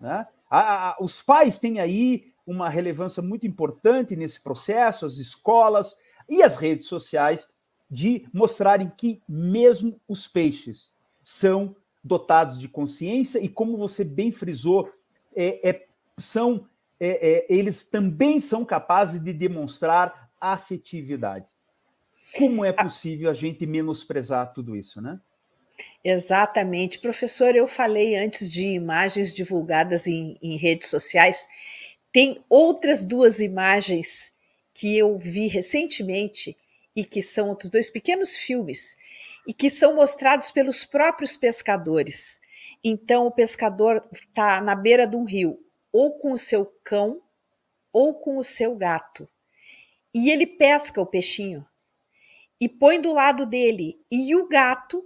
Né? 0.00 0.26
A, 0.50 0.90
a, 0.90 0.96
os 1.00 1.20
pais 1.20 1.58
têm 1.58 1.80
aí 1.80 2.32
uma 2.46 2.68
relevância 2.68 3.22
muito 3.22 3.46
importante 3.46 4.16
nesse 4.16 4.42
processo, 4.42 5.04
as 5.04 5.18
escolas 5.18 5.96
e 6.28 6.42
as 6.42 6.56
redes 6.56 6.86
sociais, 6.86 7.46
de 7.90 8.26
mostrarem 8.32 8.90
que 8.96 9.22
mesmo 9.28 10.00
os 10.08 10.26
peixes 10.26 10.92
são 11.22 11.76
dotados 12.06 12.60
de 12.60 12.68
consciência 12.68 13.38
e, 13.38 13.48
como 13.48 13.76
você 13.76 14.04
bem 14.04 14.30
frisou, 14.30 14.90
é, 15.34 15.68
é, 15.68 15.86
são, 16.18 16.66
é, 16.98 17.28
é 17.30 17.46
eles 17.48 17.84
também 17.84 18.38
são 18.40 18.64
capazes 18.64 19.22
de 19.22 19.32
demonstrar 19.32 20.30
afetividade. 20.40 21.46
Como 22.36 22.64
é 22.64 22.72
possível 22.72 23.30
a 23.30 23.34
gente 23.34 23.66
menosprezar 23.66 24.52
tudo 24.52 24.76
isso, 24.76 25.00
né? 25.00 25.20
Exatamente. 26.02 26.98
Professor, 26.98 27.54
eu 27.54 27.66
falei 27.66 28.16
antes 28.16 28.50
de 28.50 28.68
imagens 28.68 29.32
divulgadas 29.32 30.06
em, 30.06 30.38
em 30.42 30.56
redes 30.56 30.88
sociais. 30.88 31.46
Tem 32.12 32.42
outras 32.48 33.04
duas 33.04 33.40
imagens 33.40 34.34
que 34.72 34.96
eu 34.96 35.18
vi 35.18 35.48
recentemente 35.48 36.56
e 36.94 37.04
que 37.04 37.20
são 37.20 37.48
outros 37.48 37.70
dois 37.70 37.90
pequenos 37.90 38.34
filmes 38.34 38.96
e 39.46 39.54
que 39.54 39.70
são 39.70 39.94
mostrados 39.94 40.50
pelos 40.50 40.84
próprios 40.84 41.36
pescadores. 41.36 42.40
Então, 42.82 43.26
o 43.26 43.30
pescador 43.30 44.06
está 44.12 44.60
na 44.60 44.74
beira 44.74 45.06
de 45.06 45.16
um 45.16 45.24
rio, 45.24 45.58
ou 45.92 46.18
com 46.18 46.32
o 46.32 46.38
seu 46.38 46.66
cão, 46.84 47.22
ou 47.92 48.14
com 48.14 48.36
o 48.36 48.44
seu 48.44 48.74
gato. 48.74 49.28
E 50.12 50.30
ele 50.30 50.46
pesca 50.46 51.00
o 51.00 51.06
peixinho 51.06 51.66
e 52.60 52.68
põe 52.68 53.00
do 53.00 53.12
lado 53.12 53.46
dele. 53.46 53.98
E 54.10 54.34
o 54.34 54.48
gato 54.48 55.04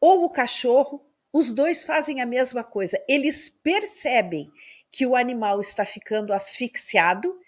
ou 0.00 0.24
o 0.24 0.30
cachorro, 0.30 1.04
os 1.32 1.52
dois 1.52 1.84
fazem 1.84 2.20
a 2.20 2.26
mesma 2.26 2.64
coisa. 2.64 3.02
Eles 3.08 3.48
percebem 3.48 4.50
que 4.90 5.06
o 5.06 5.14
animal 5.14 5.60
está 5.60 5.84
ficando 5.84 6.32
asfixiado 6.32 7.38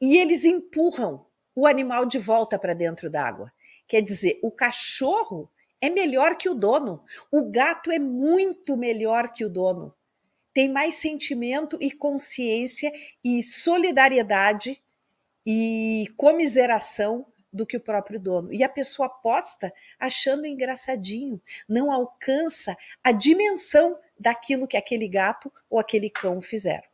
e 0.00 0.16
eles 0.16 0.44
empurram 0.44 1.26
o 1.54 1.66
animal 1.66 2.06
de 2.06 2.18
volta 2.18 2.58
para 2.58 2.74
dentro 2.74 3.10
d'água. 3.10 3.52
Quer 3.86 4.00
dizer, 4.00 4.38
o 4.42 4.50
cachorro 4.50 5.50
é 5.80 5.88
melhor 5.88 6.36
que 6.36 6.48
o 6.48 6.54
dono. 6.54 7.02
O 7.30 7.50
gato 7.50 7.90
é 7.90 7.98
muito 7.98 8.76
melhor 8.76 9.32
que 9.32 9.44
o 9.44 9.50
dono. 9.50 9.94
Tem 10.52 10.68
mais 10.68 10.96
sentimento 10.96 11.78
e 11.80 11.90
consciência 11.90 12.92
e 13.22 13.42
solidariedade 13.42 14.82
e 15.46 16.12
comiseração 16.16 17.26
do 17.52 17.66
que 17.66 17.76
o 17.76 17.80
próprio 17.80 18.20
dono. 18.20 18.52
E 18.52 18.62
a 18.62 18.68
pessoa 18.68 19.06
aposta 19.06 19.72
achando 19.98 20.46
engraçadinho, 20.46 21.40
não 21.68 21.90
alcança 21.90 22.76
a 23.02 23.12
dimensão 23.12 23.98
daquilo 24.18 24.68
que 24.68 24.76
aquele 24.76 25.08
gato 25.08 25.52
ou 25.68 25.78
aquele 25.78 26.10
cão 26.10 26.40
fizeram. 26.40 26.88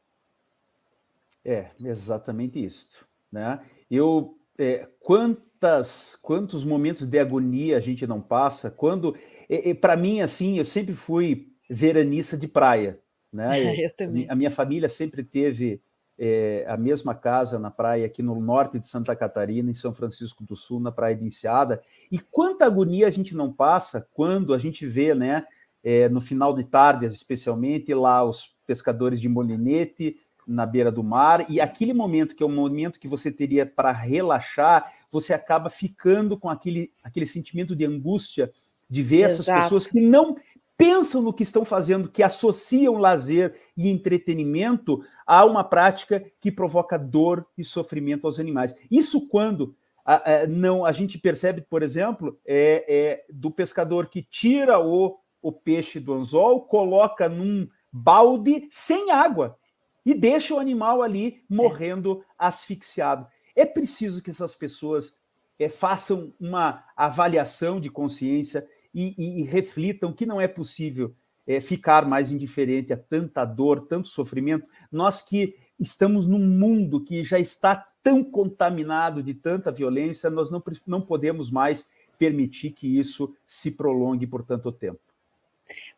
É, 1.44 1.70
exatamente 1.80 2.64
isso. 2.64 3.06
Né? 3.30 3.60
Eu, 3.90 4.36
é, 4.58 4.88
quantas, 5.00 6.16
quantos 6.22 6.64
momentos 6.64 7.06
de 7.06 7.18
agonia 7.18 7.76
a 7.76 7.80
gente 7.80 8.06
não 8.06 8.20
passa, 8.20 8.70
quando, 8.70 9.16
é, 9.48 9.74
para 9.74 9.96
mim, 9.96 10.20
assim, 10.20 10.58
eu 10.58 10.64
sempre 10.64 10.94
fui 10.94 11.52
veranista 11.68 12.36
de 12.36 12.48
praia, 12.48 12.98
né? 13.32 13.74
eu 13.84 13.94
também. 13.94 14.26
A 14.28 14.34
minha 14.34 14.50
família 14.50 14.88
sempre 14.88 15.22
teve 15.22 15.82
é, 16.18 16.64
a 16.68 16.76
mesma 16.76 17.14
casa 17.14 17.58
na 17.58 17.70
praia 17.70 18.06
aqui 18.06 18.22
no 18.22 18.40
norte 18.40 18.78
de 18.78 18.86
Santa 18.86 19.14
Catarina, 19.14 19.70
em 19.70 19.74
São 19.74 19.94
Francisco 19.94 20.44
do 20.44 20.56
Sul, 20.56 20.80
na 20.80 20.90
praia 20.90 21.14
de 21.14 21.24
Enseada. 21.24 21.82
E 22.10 22.18
quanta 22.18 22.64
agonia 22.64 23.06
a 23.06 23.10
gente 23.10 23.34
não 23.34 23.52
passa 23.52 24.06
quando 24.12 24.54
a 24.54 24.58
gente 24.58 24.86
vê, 24.86 25.14
né, 25.14 25.44
é, 25.84 26.08
no 26.08 26.20
final 26.20 26.54
de 26.54 26.64
tarde, 26.64 27.06
especialmente, 27.06 27.92
lá 27.94 28.24
os 28.24 28.56
pescadores 28.66 29.20
de 29.20 29.28
molinete 29.28 30.16
na 30.46 30.64
beira 30.64 30.92
do 30.92 31.02
mar, 31.02 31.50
e 31.50 31.60
aquele 31.60 31.92
momento 31.92 32.36
que 32.36 32.42
é 32.42 32.46
o 32.46 32.50
momento 32.50 33.00
que 33.00 33.08
você 33.08 33.32
teria 33.32 33.66
para 33.66 33.90
relaxar, 33.90 34.92
você 35.10 35.34
acaba 35.34 35.68
ficando 35.68 36.38
com 36.38 36.48
aquele, 36.48 36.92
aquele 37.02 37.26
sentimento 37.26 37.74
de 37.74 37.84
angústia 37.84 38.52
de 38.88 39.02
ver 39.02 39.28
Exato. 39.28 39.50
essas 39.50 39.64
pessoas 39.64 39.86
que 39.88 40.00
não 40.00 40.36
pensam 40.76 41.22
no 41.22 41.32
que 41.32 41.42
estão 41.42 41.64
fazendo, 41.64 42.08
que 42.08 42.22
associam 42.22 42.98
lazer 42.98 43.54
e 43.76 43.88
entretenimento 43.88 45.02
a 45.26 45.44
uma 45.44 45.64
prática 45.64 46.24
que 46.40 46.52
provoca 46.52 46.98
dor 46.98 47.46
e 47.56 47.64
sofrimento 47.64 48.26
aos 48.26 48.38
animais. 48.38 48.74
Isso 48.90 49.26
quando 49.26 49.74
a, 50.04 50.42
a, 50.42 50.46
não 50.46 50.84
a 50.84 50.92
gente 50.92 51.18
percebe, 51.18 51.62
por 51.62 51.82
exemplo, 51.82 52.38
é, 52.46 52.84
é, 52.88 53.24
do 53.32 53.50
pescador 53.50 54.08
que 54.08 54.22
tira 54.22 54.78
o, 54.78 55.18
o 55.42 55.50
peixe 55.50 55.98
do 55.98 56.14
anzol, 56.14 56.60
coloca 56.60 57.28
num 57.28 57.66
balde 57.90 58.68
sem 58.70 59.10
água 59.10 59.58
e 60.06 60.14
deixa 60.14 60.54
o 60.54 60.60
animal 60.60 61.02
ali 61.02 61.42
morrendo 61.50 62.24
asfixiado. 62.38 63.26
É 63.56 63.66
preciso 63.66 64.22
que 64.22 64.30
essas 64.30 64.54
pessoas 64.54 65.12
é, 65.58 65.68
façam 65.68 66.32
uma 66.38 66.84
avaliação 66.96 67.80
de 67.80 67.90
consciência 67.90 68.64
e, 68.94 69.14
e, 69.18 69.40
e 69.40 69.42
reflitam 69.42 70.12
que 70.12 70.24
não 70.24 70.40
é 70.40 70.46
possível 70.46 71.12
é, 71.44 71.60
ficar 71.60 72.06
mais 72.06 72.30
indiferente 72.30 72.92
a 72.92 72.96
tanta 72.96 73.44
dor, 73.44 73.86
tanto 73.88 74.08
sofrimento. 74.08 74.68
Nós 74.92 75.20
que 75.20 75.56
estamos 75.78 76.24
num 76.26 76.38
mundo 76.38 77.02
que 77.02 77.24
já 77.24 77.40
está 77.40 77.74
tão 78.00 78.22
contaminado 78.22 79.22
de 79.24 79.34
tanta 79.34 79.72
violência, 79.72 80.30
nós 80.30 80.52
não, 80.52 80.62
não 80.86 81.00
podemos 81.00 81.50
mais 81.50 81.88
permitir 82.16 82.70
que 82.70 82.98
isso 82.98 83.34
se 83.44 83.72
prolongue 83.72 84.26
por 84.26 84.44
tanto 84.44 84.70
tempo. 84.70 85.00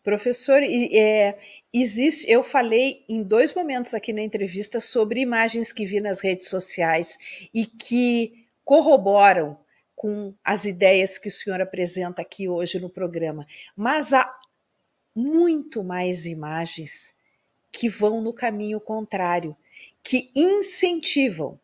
Professor, 0.02 0.62
é, 0.62 1.36
existe. 1.72 2.30
Eu 2.30 2.42
falei 2.42 3.04
em 3.08 3.22
dois 3.22 3.54
momentos 3.54 3.94
aqui 3.94 4.12
na 4.12 4.22
entrevista 4.22 4.80
sobre 4.80 5.20
imagens 5.20 5.72
que 5.72 5.84
vi 5.84 6.00
nas 6.00 6.20
redes 6.20 6.48
sociais 6.48 7.18
e 7.52 7.66
que 7.66 8.46
corroboram 8.64 9.58
com 9.94 10.32
as 10.44 10.64
ideias 10.64 11.18
que 11.18 11.28
o 11.28 11.32
senhor 11.32 11.60
apresenta 11.60 12.22
aqui 12.22 12.48
hoje 12.48 12.78
no 12.78 12.88
programa, 12.88 13.46
mas 13.76 14.12
há 14.12 14.32
muito 15.14 15.82
mais 15.82 16.24
imagens 16.24 17.16
que 17.72 17.88
vão 17.88 18.20
no 18.20 18.32
caminho 18.32 18.80
contrário, 18.80 19.56
que 20.02 20.30
incentivam 20.34 21.58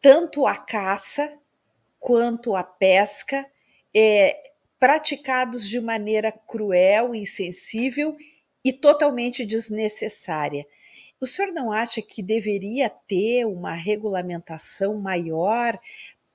tanto 0.00 0.46
a 0.46 0.56
caça 0.56 1.32
quanto 2.00 2.56
a 2.56 2.62
pesca, 2.62 3.46
é, 3.94 4.52
praticados 4.78 5.68
de 5.68 5.80
maneira 5.80 6.30
cruel, 6.30 7.14
insensível 7.14 8.16
e 8.64 8.72
totalmente 8.72 9.44
desnecessária. 9.44 10.66
O 11.20 11.26
senhor 11.26 11.52
não 11.52 11.72
acha 11.72 12.00
que 12.00 12.22
deveria 12.22 12.88
ter 12.88 13.44
uma 13.44 13.74
regulamentação 13.74 14.98
maior 14.98 15.78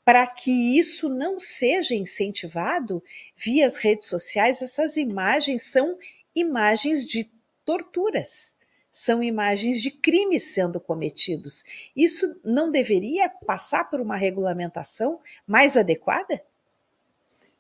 para 0.04 0.28
que 0.28 0.78
isso 0.78 1.08
não 1.08 1.40
seja 1.40 1.96
incentivado 1.96 3.02
via 3.36 3.66
as 3.66 3.78
redes 3.78 4.08
sociais, 4.08 4.62
essas 4.62 4.98
imagens 4.98 5.64
são 5.64 5.98
imagens 6.36 7.06
de 7.06 7.32
torturas, 7.64 8.54
são 8.92 9.24
imagens 9.24 9.82
de 9.82 9.90
crimes 9.90 10.54
sendo 10.54 10.80
cometidos. 10.80 11.64
Isso 11.96 12.38
não 12.44 12.70
deveria 12.70 13.30
passar 13.30 13.90
por 13.90 14.02
uma 14.02 14.18
regulamentação 14.18 15.22
mais 15.48 15.78
adequada? 15.78 16.44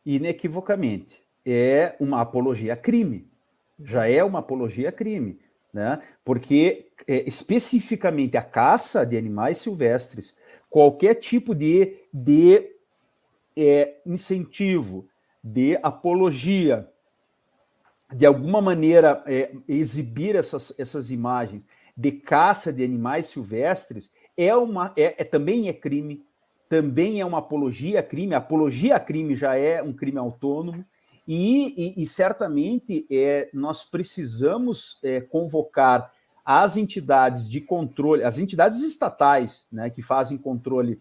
Inequivocamente. 0.05 1.21
É 1.45 1.95
uma 1.99 2.21
apologia 2.21 2.73
a 2.73 2.77
crime. 2.77 3.27
Já 3.83 4.07
é 4.07 4.23
uma 4.23 4.39
apologia 4.39 4.89
a 4.89 4.91
crime. 4.91 5.39
Né? 5.73 6.01
Porque, 6.23 6.87
é, 7.07 7.27
especificamente, 7.27 8.37
a 8.37 8.41
caça 8.41 9.05
de 9.05 9.17
animais 9.17 9.57
silvestres 9.57 10.35
qualquer 10.69 11.13
tipo 11.15 11.53
de, 11.53 11.99
de 12.11 12.71
é, 13.55 13.97
incentivo, 14.07 15.07
de 15.43 15.77
apologia, 15.83 16.89
de 18.11 18.25
alguma 18.25 18.59
maneira 18.59 19.23
é, 19.27 19.53
exibir 19.67 20.35
essas, 20.35 20.73
essas 20.79 21.11
imagens 21.11 21.61
de 21.95 22.11
caça 22.11 22.73
de 22.73 22.83
animais 22.83 23.27
silvestres 23.27 24.11
é 24.35 24.55
uma 24.55 24.91
é, 24.97 25.15
é, 25.19 25.23
também 25.23 25.69
é 25.69 25.73
crime, 25.73 26.25
também 26.73 27.21
é 27.21 27.25
uma 27.25 27.37
apologia 27.37 27.99
a 27.99 28.03
crime. 28.03 28.33
Apologia 28.33 28.95
a 28.95 28.99
crime 28.99 29.35
já 29.35 29.55
é 29.55 29.83
um 29.83 29.93
crime 29.93 30.17
autônomo 30.17 30.83
e, 31.27 31.93
e, 31.97 32.01
e 32.01 32.05
certamente 32.07 33.05
é, 33.11 33.47
nós 33.53 33.83
precisamos 33.83 34.97
é, 35.03 35.21
convocar 35.21 36.11
as 36.43 36.75
entidades 36.75 37.47
de 37.47 37.61
controle, 37.61 38.23
as 38.23 38.39
entidades 38.39 38.81
estatais, 38.81 39.67
né, 39.71 39.91
que 39.91 40.01
fazem 40.01 40.35
controle 40.35 40.99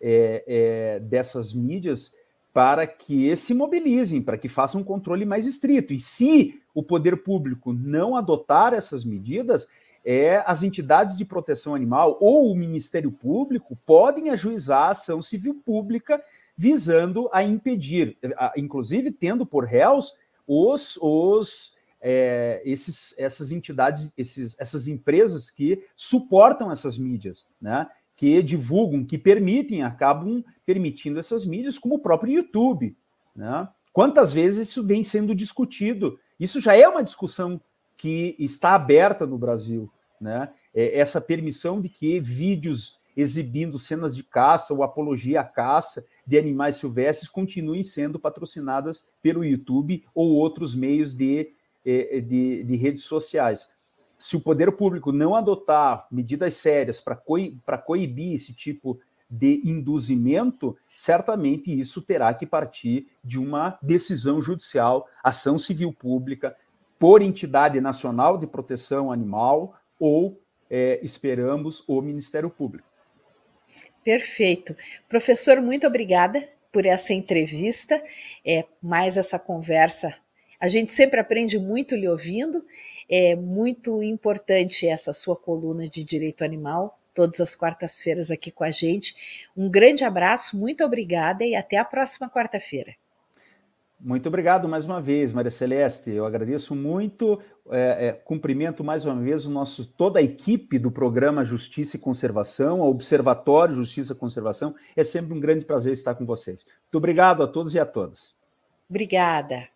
é, 0.00 0.42
é, 0.44 0.98
dessas 0.98 1.54
mídias, 1.54 2.16
para 2.52 2.84
que 2.84 3.36
se 3.36 3.54
mobilizem, 3.54 4.20
para 4.20 4.36
que 4.36 4.48
façam 4.48 4.80
um 4.80 4.84
controle 4.84 5.24
mais 5.24 5.46
estrito. 5.46 5.92
E 5.92 6.00
se 6.00 6.60
o 6.74 6.82
poder 6.82 7.22
público 7.22 7.72
não 7.72 8.16
adotar 8.16 8.74
essas 8.74 9.04
medidas, 9.04 9.68
é, 10.04 10.42
as 10.46 10.62
entidades 10.62 11.16
de 11.16 11.24
proteção 11.24 11.74
animal 11.74 12.18
ou 12.20 12.50
o 12.50 12.56
Ministério 12.56 13.12
Público 13.12 13.76
podem 13.86 14.30
ajuizar 14.30 14.88
a 14.88 14.90
ação 14.90 15.22
civil 15.22 15.62
pública 15.64 16.22
visando 16.56 17.28
a 17.32 17.42
impedir, 17.42 18.18
inclusive 18.56 19.10
tendo 19.10 19.46
por 19.46 19.64
réus 19.64 20.14
os, 20.46 20.98
os 21.00 21.72
é, 22.00 22.60
esses, 22.64 23.14
essas 23.16 23.52
entidades, 23.52 24.10
esses, 24.18 24.56
essas 24.58 24.88
empresas 24.88 25.50
que 25.50 25.84
suportam 25.96 26.70
essas 26.70 26.98
mídias, 26.98 27.46
né? 27.60 27.88
que 28.16 28.42
divulgam, 28.42 29.04
que 29.04 29.16
permitem, 29.16 29.82
acabam 29.82 30.44
permitindo 30.66 31.18
essas 31.18 31.44
mídias, 31.44 31.78
como 31.78 31.96
o 31.96 31.98
próprio 32.00 32.34
YouTube. 32.34 32.96
Né? 33.34 33.68
Quantas 33.92 34.32
vezes 34.32 34.68
isso 34.68 34.84
vem 34.84 35.04
sendo 35.04 35.34
discutido? 35.34 36.18
Isso 36.38 36.60
já 36.60 36.76
é 36.76 36.88
uma 36.88 37.04
discussão 37.04 37.60
que 38.02 38.34
está 38.36 38.74
aberta 38.74 39.24
no 39.24 39.38
Brasil. 39.38 39.88
Né? 40.20 40.50
É 40.74 40.98
essa 40.98 41.20
permissão 41.20 41.80
de 41.80 41.88
que 41.88 42.18
vídeos 42.18 42.98
exibindo 43.16 43.78
cenas 43.78 44.16
de 44.16 44.24
caça 44.24 44.74
ou 44.74 44.82
apologia 44.82 45.40
à 45.40 45.44
caça 45.44 46.04
de 46.26 46.36
animais 46.36 46.74
silvestres 46.76 47.30
continuem 47.30 47.84
sendo 47.84 48.18
patrocinadas 48.18 49.06
pelo 49.22 49.44
YouTube 49.44 50.04
ou 50.12 50.32
outros 50.34 50.74
meios 50.74 51.14
de 51.14 51.52
é, 51.86 52.18
é, 52.18 52.20
de, 52.20 52.64
de 52.64 52.74
redes 52.74 53.04
sociais. 53.04 53.68
Se 54.18 54.36
o 54.36 54.40
poder 54.40 54.72
público 54.72 55.12
não 55.12 55.36
adotar 55.36 56.08
medidas 56.10 56.54
sérias 56.54 57.00
para 57.00 57.14
coi 57.14 57.56
coibir 57.86 58.34
esse 58.34 58.52
tipo 58.52 58.98
de 59.30 59.62
induzimento, 59.64 60.76
certamente 60.96 61.72
isso 61.78 62.02
terá 62.02 62.34
que 62.34 62.46
partir 62.46 63.08
de 63.22 63.38
uma 63.38 63.78
decisão 63.80 64.42
judicial, 64.42 65.08
ação 65.22 65.56
civil 65.56 65.92
pública, 65.92 66.54
por 67.02 67.20
entidade 67.20 67.80
nacional 67.80 68.38
de 68.38 68.46
proteção 68.46 69.10
animal 69.10 69.74
ou 69.98 70.40
é, 70.70 71.00
esperamos 71.02 71.82
o 71.88 72.00
Ministério 72.00 72.48
Público. 72.48 72.86
Perfeito. 74.04 74.76
Professor, 75.08 75.60
muito 75.60 75.84
obrigada 75.84 76.48
por 76.70 76.86
essa 76.86 77.12
entrevista, 77.12 78.00
é, 78.46 78.64
mais 78.80 79.16
essa 79.16 79.36
conversa 79.36 80.14
a 80.62 80.68
gente 80.68 80.92
sempre 80.92 81.18
aprende 81.18 81.58
muito 81.58 81.96
lhe 81.96 82.08
ouvindo. 82.08 82.64
É 83.10 83.34
muito 83.34 84.00
importante 84.00 84.86
essa 84.86 85.12
sua 85.12 85.34
coluna 85.34 85.88
de 85.88 86.04
direito 86.04 86.44
animal, 86.44 87.00
todas 87.12 87.40
as 87.40 87.56
quartas-feiras 87.56 88.30
aqui 88.30 88.52
com 88.52 88.62
a 88.62 88.70
gente. 88.70 89.50
Um 89.56 89.68
grande 89.68 90.04
abraço, 90.04 90.56
muito 90.56 90.84
obrigada 90.84 91.44
e 91.44 91.56
até 91.56 91.78
a 91.78 91.84
próxima 91.84 92.30
quarta-feira. 92.30 92.94
Muito 94.04 94.26
obrigado 94.26 94.68
mais 94.68 94.84
uma 94.84 95.00
vez, 95.00 95.32
Maria 95.32 95.48
Celeste. 95.48 96.10
Eu 96.10 96.26
agradeço 96.26 96.74
muito, 96.74 97.40
é, 97.70 98.08
é, 98.08 98.12
cumprimento 98.12 98.82
mais 98.82 99.06
uma 99.06 99.14
vez 99.14 99.46
o 99.46 99.50
nosso, 99.50 99.86
toda 99.86 100.18
a 100.18 100.22
equipe 100.22 100.76
do 100.76 100.90
programa 100.90 101.44
Justiça 101.44 101.96
e 101.96 102.00
Conservação, 102.00 102.80
o 102.80 102.90
Observatório 102.90 103.76
Justiça 103.76 104.12
e 104.12 104.16
Conservação. 104.16 104.74
É 104.96 105.04
sempre 105.04 105.32
um 105.32 105.38
grande 105.38 105.64
prazer 105.64 105.92
estar 105.92 106.16
com 106.16 106.26
vocês. 106.26 106.66
Muito 106.66 106.98
obrigado 106.98 107.44
a 107.44 107.46
todos 107.46 107.76
e 107.76 107.78
a 107.78 107.86
todas. 107.86 108.34
Obrigada. 108.90 109.68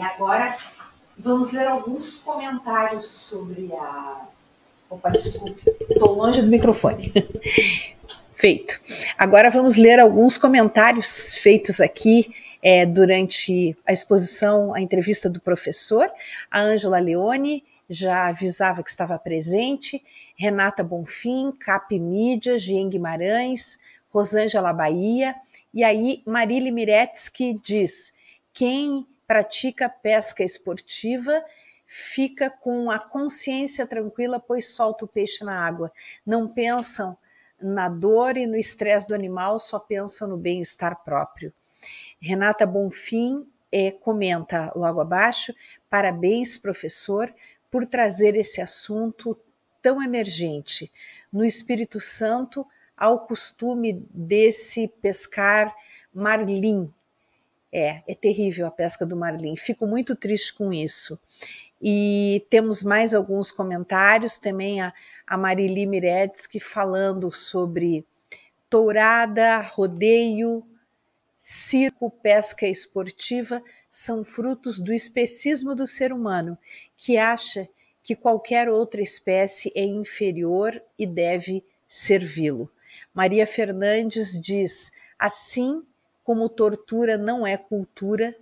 Agora 0.00 0.58
vamos 1.16 1.52
ler 1.52 1.68
alguns 1.68 2.18
comentários 2.18 3.06
sobre 3.06 3.72
a. 3.74 4.26
Opa, 4.90 5.10
desculpe, 5.10 5.62
estou 5.88 6.16
longe 6.16 6.42
do 6.42 6.48
microfone. 6.48 7.12
Feito. 8.38 8.80
Agora 9.18 9.50
vamos 9.50 9.74
ler 9.74 9.98
alguns 9.98 10.38
comentários 10.38 11.34
feitos 11.34 11.80
aqui 11.80 12.32
é, 12.62 12.86
durante 12.86 13.76
a 13.84 13.92
exposição, 13.92 14.72
a 14.72 14.80
entrevista 14.80 15.28
do 15.28 15.40
professor. 15.40 16.08
A 16.48 16.60
Ângela 16.60 17.00
Leone 17.00 17.64
já 17.90 18.28
avisava 18.28 18.84
que 18.84 18.90
estava 18.90 19.18
presente, 19.18 20.00
Renata 20.36 20.84
Bonfim, 20.84 21.50
Cap 21.50 21.98
Mídia, 21.98 22.56
Jean 22.56 22.88
Guimarães, 22.88 23.76
Rosângela 24.08 24.72
Bahia, 24.72 25.34
e 25.74 25.82
aí 25.82 26.22
Marília 26.24 26.70
Miretes 26.70 27.28
que 27.28 27.58
diz: 27.60 28.14
quem 28.54 29.04
pratica 29.26 29.88
pesca 29.88 30.44
esportiva 30.44 31.42
fica 31.88 32.48
com 32.48 32.88
a 32.88 33.00
consciência 33.00 33.84
tranquila, 33.84 34.38
pois 34.38 34.68
solta 34.68 35.06
o 35.06 35.08
peixe 35.08 35.42
na 35.42 35.66
água. 35.66 35.90
Não 36.24 36.46
pensam 36.46 37.18
na 37.60 37.88
dor 37.88 38.36
e 38.36 38.46
no 38.46 38.56
estresse 38.56 39.08
do 39.08 39.14
animal, 39.14 39.58
só 39.58 39.78
pensam 39.78 40.28
no 40.28 40.36
bem-estar 40.36 41.02
próprio. 41.04 41.52
Renata 42.20 42.66
Bonfim 42.66 43.46
é, 43.70 43.90
comenta 43.90 44.72
logo 44.74 45.00
abaixo: 45.00 45.54
parabéns, 45.88 46.58
professor, 46.58 47.32
por 47.70 47.86
trazer 47.86 48.34
esse 48.36 48.60
assunto 48.60 49.38
tão 49.82 50.02
emergente. 50.02 50.90
No 51.32 51.44
Espírito 51.44 52.00
Santo, 52.00 52.66
ao 52.96 53.20
costume 53.20 54.04
desse 54.10 54.88
pescar 55.00 55.74
marlim, 56.12 56.92
é, 57.70 58.02
é 58.06 58.14
terrível 58.14 58.66
a 58.66 58.70
pesca 58.70 59.04
do 59.04 59.16
marlim. 59.16 59.54
Fico 59.56 59.86
muito 59.86 60.16
triste 60.16 60.54
com 60.54 60.72
isso. 60.72 61.18
E 61.80 62.44
temos 62.50 62.82
mais 62.82 63.14
alguns 63.14 63.52
comentários 63.52 64.38
também 64.38 64.80
a, 64.80 64.92
a 65.28 65.36
Marili 65.36 65.84
Miretsky 65.84 66.58
falando 66.58 67.30
sobre 67.30 68.04
tourada, 68.70 69.60
rodeio, 69.60 70.66
circo, 71.36 72.10
pesca 72.10 72.66
esportiva 72.66 73.62
são 73.90 74.24
frutos 74.24 74.80
do 74.80 74.92
especismo 74.92 75.74
do 75.74 75.86
ser 75.86 76.12
humano, 76.12 76.56
que 76.96 77.18
acha 77.18 77.68
que 78.02 78.16
qualquer 78.16 78.70
outra 78.70 79.02
espécie 79.02 79.70
é 79.74 79.84
inferior 79.84 80.80
e 80.98 81.06
deve 81.06 81.62
servi-lo. 81.86 82.70
Maria 83.12 83.46
Fernandes 83.46 84.40
diz: 84.40 84.90
assim 85.18 85.82
como 86.24 86.48
tortura 86.48 87.18
não 87.18 87.46
é 87.46 87.56
cultura, 87.56 88.34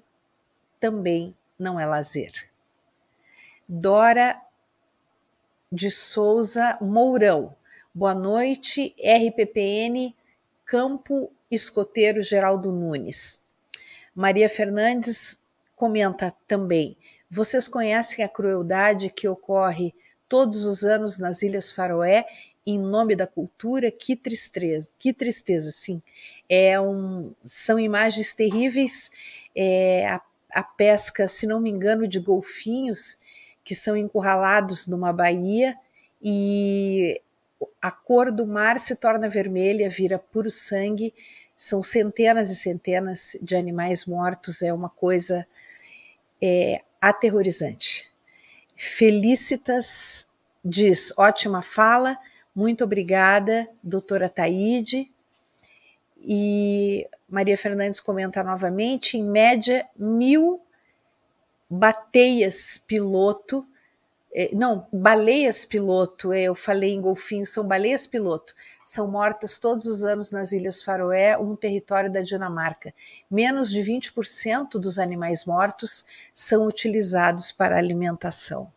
também 0.78 1.36
não 1.58 1.80
é 1.80 1.86
lazer. 1.86 2.48
Dora 3.68 4.40
de 5.76 5.90
Souza 5.90 6.78
Mourão. 6.80 7.54
Boa 7.94 8.14
noite, 8.14 8.94
RPPN 8.98 10.14
Campo 10.64 11.30
Escoteiro 11.50 12.22
Geraldo 12.22 12.72
Nunes. 12.72 13.42
Maria 14.14 14.48
Fernandes 14.48 15.38
comenta 15.74 16.34
também: 16.48 16.96
vocês 17.28 17.68
conhecem 17.68 18.24
a 18.24 18.28
crueldade 18.28 19.10
que 19.10 19.28
ocorre 19.28 19.92
todos 20.26 20.64
os 20.64 20.82
anos 20.82 21.18
nas 21.18 21.42
Ilhas 21.42 21.70
Faroé 21.70 22.24
em 22.66 22.78
nome 22.78 23.14
da 23.14 23.26
cultura, 23.26 23.90
que 23.90 24.16
tristeza, 24.16 24.88
que 24.98 25.12
tristeza, 25.12 25.70
sim. 25.70 26.02
É 26.48 26.80
um, 26.80 27.34
são 27.44 27.78
imagens 27.78 28.32
terríveis. 28.32 29.10
É, 29.54 30.08
a, 30.08 30.22
a 30.54 30.62
pesca, 30.62 31.28
se 31.28 31.46
não 31.46 31.60
me 31.60 31.68
engano, 31.68 32.08
de 32.08 32.18
golfinhos 32.18 33.18
que 33.66 33.74
são 33.74 33.96
encurralados 33.96 34.86
numa 34.86 35.12
baía 35.12 35.76
e 36.22 37.20
a 37.82 37.90
cor 37.90 38.30
do 38.30 38.46
mar 38.46 38.78
se 38.78 38.94
torna 38.94 39.28
vermelha, 39.28 39.90
vira 39.90 40.18
puro 40.18 40.50
sangue. 40.50 41.12
São 41.56 41.82
centenas 41.82 42.48
e 42.48 42.54
centenas 42.54 43.36
de 43.42 43.56
animais 43.56 44.06
mortos. 44.06 44.62
É 44.62 44.72
uma 44.72 44.88
coisa 44.88 45.44
é, 46.40 46.80
aterrorizante. 47.00 48.08
Felicitas 48.76 50.28
diz: 50.64 51.12
ótima 51.16 51.60
fala 51.60 52.16
muito 52.56 52.84
obrigada, 52.84 53.68
doutora 53.82 54.30
Taide. 54.30 55.12
E 56.18 57.06
Maria 57.28 57.56
Fernandes 57.56 58.00
comenta 58.00 58.42
novamente: 58.42 59.18
em 59.18 59.24
média, 59.24 59.86
mil 59.94 60.62
bateias 61.68 62.78
piloto, 62.86 63.66
é, 64.32 64.54
não, 64.54 64.86
baleias 64.92 65.64
piloto, 65.64 66.32
é, 66.32 66.42
eu 66.42 66.54
falei 66.54 66.92
em 66.92 67.00
golfinho, 67.00 67.46
são 67.46 67.66
baleias 67.66 68.06
piloto, 68.06 68.54
são 68.84 69.08
mortas 69.10 69.58
todos 69.58 69.86
os 69.86 70.04
anos 70.04 70.30
nas 70.30 70.52
Ilhas 70.52 70.82
Faroé, 70.82 71.38
um 71.38 71.56
território 71.56 72.12
da 72.12 72.20
Dinamarca. 72.20 72.92
Menos 73.30 73.70
de 73.70 73.80
20% 73.80 74.72
dos 74.72 74.98
animais 74.98 75.44
mortos 75.46 76.04
são 76.34 76.66
utilizados 76.66 77.50
para 77.50 77.78
alimentação. 77.78 78.70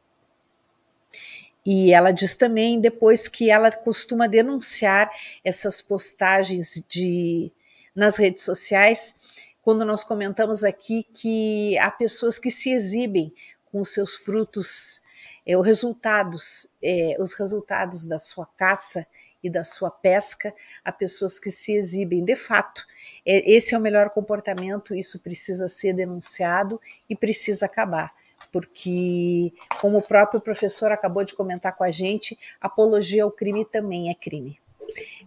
E 1.66 1.92
ela 1.92 2.12
diz 2.12 2.36
também 2.36 2.80
depois 2.80 3.28
que 3.28 3.52
ela 3.52 3.70
costuma 3.70 4.28
denunciar 4.28 5.12
essas 5.44 5.82
postagens 5.82 6.82
de 6.88 7.52
nas 7.94 8.16
redes 8.16 8.44
sociais 8.44 9.14
quando 9.62 9.86
nós 9.86 10.03
comentamos 10.03 10.64
aqui 10.64 11.03
que 11.14 11.78
há 11.78 11.91
pessoas 11.91 12.39
que 12.39 12.49
se 12.49 12.72
exibem 12.72 13.34
com 13.72 13.82
os 13.82 13.93
seus 13.93 14.16
frutos, 14.16 15.01
é, 15.45 15.57
os 15.57 15.66
resultados, 15.66 16.68
é, 16.82 17.16
os 17.20 17.34
resultados 17.34 18.05
da 18.05 18.18
sua 18.18 18.45
caça 18.45 19.05
e 19.43 19.49
da 19.49 19.64
sua 19.64 19.89
pesca, 19.89 20.53
há 20.84 20.91
pessoas 20.91 21.39
que 21.39 21.49
se 21.49 21.74
exibem. 21.74 22.24
De 22.24 22.36
fato, 22.36 22.86
é, 23.26 23.51
esse 23.51 23.74
é 23.74 23.78
o 23.78 23.82
melhor 23.82 24.10
comportamento, 24.10 24.95
isso 24.95 25.20
precisa 25.20 25.68
ser 25.68 25.93
denunciado 25.93 26.80
e 27.10 27.16
precisa 27.16 27.66
acabar 27.66 28.14
porque, 28.51 29.53
como 29.80 29.99
o 29.99 30.01
próprio 30.01 30.41
professor 30.41 30.91
acabou 30.91 31.24
de 31.24 31.36
comentar 31.36 31.76
com 31.76 31.84
a 31.84 31.91
gente, 31.91 32.38
apologia 32.60 33.24
ao 33.24 33.32
crime 33.32 33.64
também 33.64 34.10
é 34.10 34.16
crime. 34.16 34.60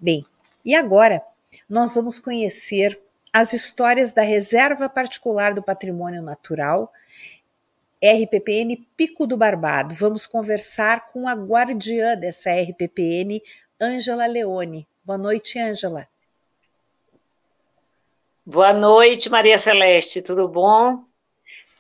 Bem, 0.01 0.25
e 0.65 0.75
agora 0.75 1.23
nós 1.69 1.95
vamos 1.95 2.19
conhecer 2.19 3.01
as 3.33 3.53
histórias 3.53 4.13
da 4.13 4.23
Reserva 4.23 4.89
Particular 4.89 5.55
do 5.55 5.63
Patrimônio 5.63 6.21
Natural, 6.21 6.93
RPPN 8.03 8.87
Pico 8.97 9.27
do 9.27 9.37
Barbado. 9.37 9.95
Vamos 9.95 10.27
conversar 10.27 11.13
com 11.13 11.27
a 11.27 11.33
guardiã 11.33 12.17
dessa 12.17 12.51
RPPN, 12.51 13.41
Ângela 13.81 14.27
Leone. 14.27 14.87
Boa 15.05 15.17
noite, 15.17 15.59
Ângela. 15.59 16.07
Boa 18.45 18.75
noite, 18.75 19.31
Maria 19.31 19.59
Celeste, 19.59 20.21
tudo 20.21 20.49
bom? 20.49 21.05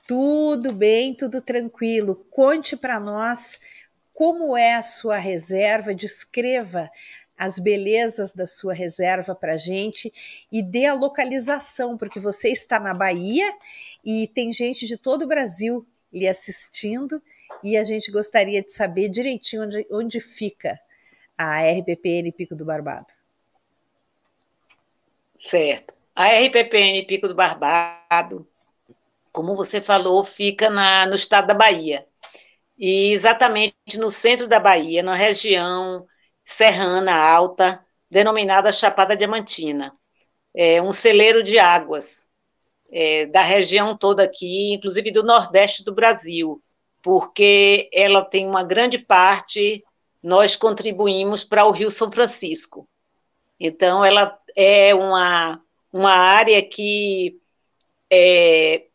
Tudo 0.06 0.72
bem, 0.72 1.12
tudo 1.12 1.42
tranquilo. 1.42 2.14
Conte 2.30 2.76
para 2.76 3.00
nós 3.00 3.60
como 4.14 4.56
é 4.56 4.74
a 4.74 4.82
sua 4.82 5.18
reserva, 5.18 5.94
descreva 5.94 6.88
as 7.42 7.58
belezas 7.58 8.32
da 8.32 8.46
sua 8.46 8.72
reserva 8.72 9.34
para 9.34 9.54
a 9.54 9.58
gente 9.58 10.14
e 10.50 10.62
dê 10.62 10.86
a 10.86 10.94
localização, 10.94 11.98
porque 11.98 12.20
você 12.20 12.50
está 12.50 12.78
na 12.78 12.94
Bahia 12.94 13.52
e 14.04 14.28
tem 14.28 14.52
gente 14.52 14.86
de 14.86 14.96
todo 14.96 15.22
o 15.22 15.26
Brasil 15.26 15.84
lhe 16.12 16.28
assistindo 16.28 17.20
e 17.60 17.76
a 17.76 17.82
gente 17.82 18.12
gostaria 18.12 18.62
de 18.62 18.70
saber 18.70 19.08
direitinho 19.08 19.64
onde, 19.64 19.86
onde 19.90 20.20
fica 20.20 20.78
a 21.36 21.68
RPPN 21.68 22.30
Pico 22.30 22.54
do 22.54 22.64
Barbado. 22.64 23.12
Certo. 25.36 25.94
A 26.14 26.28
RPPN 26.28 27.04
Pico 27.08 27.26
do 27.26 27.34
Barbado, 27.34 28.46
como 29.32 29.56
você 29.56 29.80
falou, 29.80 30.22
fica 30.22 30.70
na, 30.70 31.06
no 31.06 31.16
estado 31.16 31.48
da 31.48 31.54
Bahia. 31.54 32.06
E 32.78 33.10
exatamente 33.10 33.98
no 33.98 34.12
centro 34.12 34.46
da 34.46 34.60
Bahia, 34.60 35.02
na 35.02 35.16
região 35.16 36.06
serrana 36.52 37.14
alta, 37.14 37.84
denominada 38.10 38.70
Chapada 38.70 39.16
Diamantina. 39.16 39.92
É 40.54 40.82
um 40.82 40.92
celeiro 40.92 41.42
de 41.42 41.58
águas 41.58 42.26
é, 42.90 43.26
da 43.26 43.42
região 43.42 43.96
toda 43.96 44.22
aqui, 44.22 44.74
inclusive 44.74 45.10
do 45.10 45.22
nordeste 45.22 45.82
do 45.82 45.94
Brasil, 45.94 46.62
porque 47.02 47.88
ela 47.92 48.22
tem 48.22 48.46
uma 48.46 48.62
grande 48.62 48.98
parte, 48.98 49.82
nós 50.22 50.54
contribuímos 50.54 51.42
para 51.42 51.64
o 51.64 51.70
Rio 51.70 51.90
São 51.90 52.12
Francisco. 52.12 52.86
Então, 53.58 54.04
ela 54.04 54.38
é 54.54 54.94
uma, 54.94 55.60
uma 55.92 56.12
área 56.12 56.62
que 56.62 57.40
é, 58.10 58.86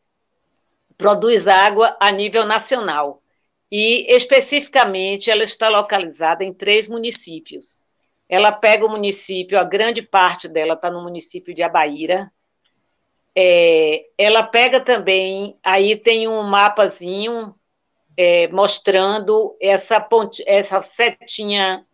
produz 0.96 1.48
água 1.48 1.98
a 2.00 2.12
nível 2.12 2.46
nacional 2.46 3.22
e 3.72 4.06
especificamente 4.14 5.30
ela 5.30 5.44
está 5.44 5.70
localizada 5.70 6.44
em 6.44 6.54
três 6.54 6.88
municípios. 6.88 7.82
Ela 8.30 8.52
pega 8.52 8.86
o 8.86 8.90
município, 8.90 9.60
a 9.60 9.64
grande 9.64 10.02
parte 10.02 10.48
dela 10.48 10.74
está 10.74 10.90
no 10.90 11.04
município 11.04 11.54
de 11.54 11.64
Abaíra. 11.64 12.32
É, 13.36 14.08
ela 14.18 14.44
pega 14.44 14.80
também, 14.80 15.58
aí 15.64 15.96
tem 15.96 16.28
um 16.28 16.42
mapazinho 16.44 17.54
é, 18.18 18.48
mostrando 18.48 19.56
essa 19.62 20.00
ponte, 20.02 20.44
essa 20.48 20.82
setinha 20.82 21.86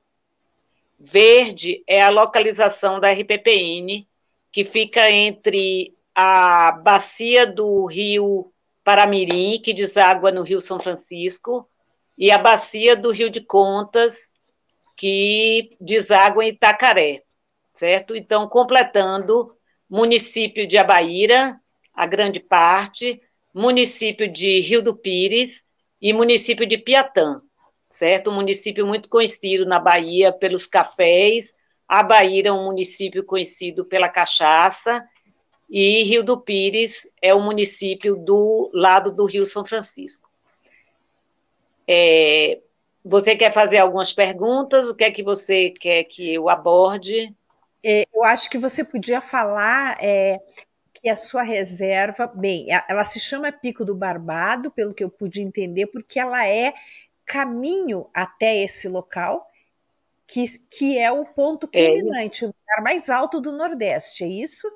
verde 0.97 1.83
é 1.85 2.01
a 2.01 2.09
localização 2.09 2.99
da 2.99 3.11
RPPN, 3.11 4.07
que 4.51 4.63
fica 4.63 5.11
entre 5.11 5.93
a 6.15 6.71
bacia 6.71 7.45
do 7.45 7.85
rio 7.85 8.52
Paramirim, 8.83 9.59
que 9.61 9.73
deságua 9.73 10.31
no 10.31 10.43
Rio 10.43 10.59
São 10.59 10.79
Francisco, 10.79 11.69
e 12.17 12.31
a 12.31 12.37
bacia 12.37 12.95
do 12.95 13.11
Rio 13.11 13.29
de 13.29 13.41
Contas, 13.41 14.29
que 14.95 15.75
deságua 15.79 16.45
em 16.45 16.49
Itacaré, 16.49 17.23
certo? 17.73 18.15
Então, 18.15 18.47
completando 18.47 19.55
município 19.89 20.67
de 20.67 20.77
Abaíra, 20.77 21.59
a 21.93 22.05
grande 22.05 22.39
parte, 22.39 23.21
município 23.53 24.31
de 24.31 24.59
Rio 24.61 24.81
do 24.81 24.95
Pires 24.95 25.65
e 26.01 26.11
município 26.13 26.65
de 26.65 26.77
Piatã, 26.77 27.41
certo? 27.89 28.31
Um 28.31 28.35
município 28.35 28.85
muito 28.85 29.09
conhecido 29.09 29.65
na 29.65 29.79
Bahia 29.79 30.31
pelos 30.31 30.67
cafés, 30.67 31.53
a 31.87 32.01
Bahia 32.01 32.47
é 32.47 32.51
um 32.51 32.65
município 32.65 33.23
conhecido 33.23 33.85
pela 33.85 34.09
cachaça, 34.09 35.07
e 35.69 36.03
Rio 36.03 36.23
do 36.23 36.39
Pires 36.39 37.09
é 37.21 37.33
o 37.33 37.41
município 37.41 38.15
do 38.15 38.69
lado 38.73 39.11
do 39.11 39.25
Rio 39.25 39.45
São 39.45 39.65
Francisco. 39.65 40.29
É, 41.87 42.61
você 43.03 43.35
quer 43.35 43.51
fazer 43.51 43.79
algumas 43.79 44.13
perguntas? 44.13 44.89
O 44.89 44.95
que 44.95 45.03
é 45.03 45.11
que 45.11 45.23
você 45.23 45.69
quer 45.69 46.03
que 46.03 46.33
eu 46.33 46.49
aborde? 46.49 47.33
É, 47.83 48.07
eu 48.13 48.23
acho 48.23 48.49
que 48.49 48.57
você 48.57 48.83
podia 48.83 49.19
falar 49.19 49.97
é, 50.01 50.39
que 50.93 51.09
a 51.09 51.15
sua 51.15 51.43
reserva, 51.43 52.25
bem, 52.27 52.67
ela 52.87 53.03
se 53.03 53.19
chama 53.19 53.51
Pico 53.51 53.83
do 53.83 53.93
Barbado, 53.93 54.71
pelo 54.71 54.93
que 54.93 55.03
eu 55.03 55.09
pude 55.09 55.41
entender, 55.41 55.87
porque 55.87 56.17
ela 56.17 56.47
é 56.47 56.73
caminho 57.25 58.07
até 58.13 58.57
esse 58.63 58.87
local, 58.87 59.49
que, 60.25 60.45
que 60.69 60.97
é 60.97 61.11
o 61.11 61.25
ponto 61.25 61.67
é. 61.73 61.87
culminante, 61.87 62.45
é. 62.45 62.47
o 62.47 62.53
lugar 62.57 62.81
mais 62.81 63.09
alto 63.09 63.41
do 63.41 63.51
Nordeste, 63.51 64.23
é 64.23 64.27
isso? 64.27 64.71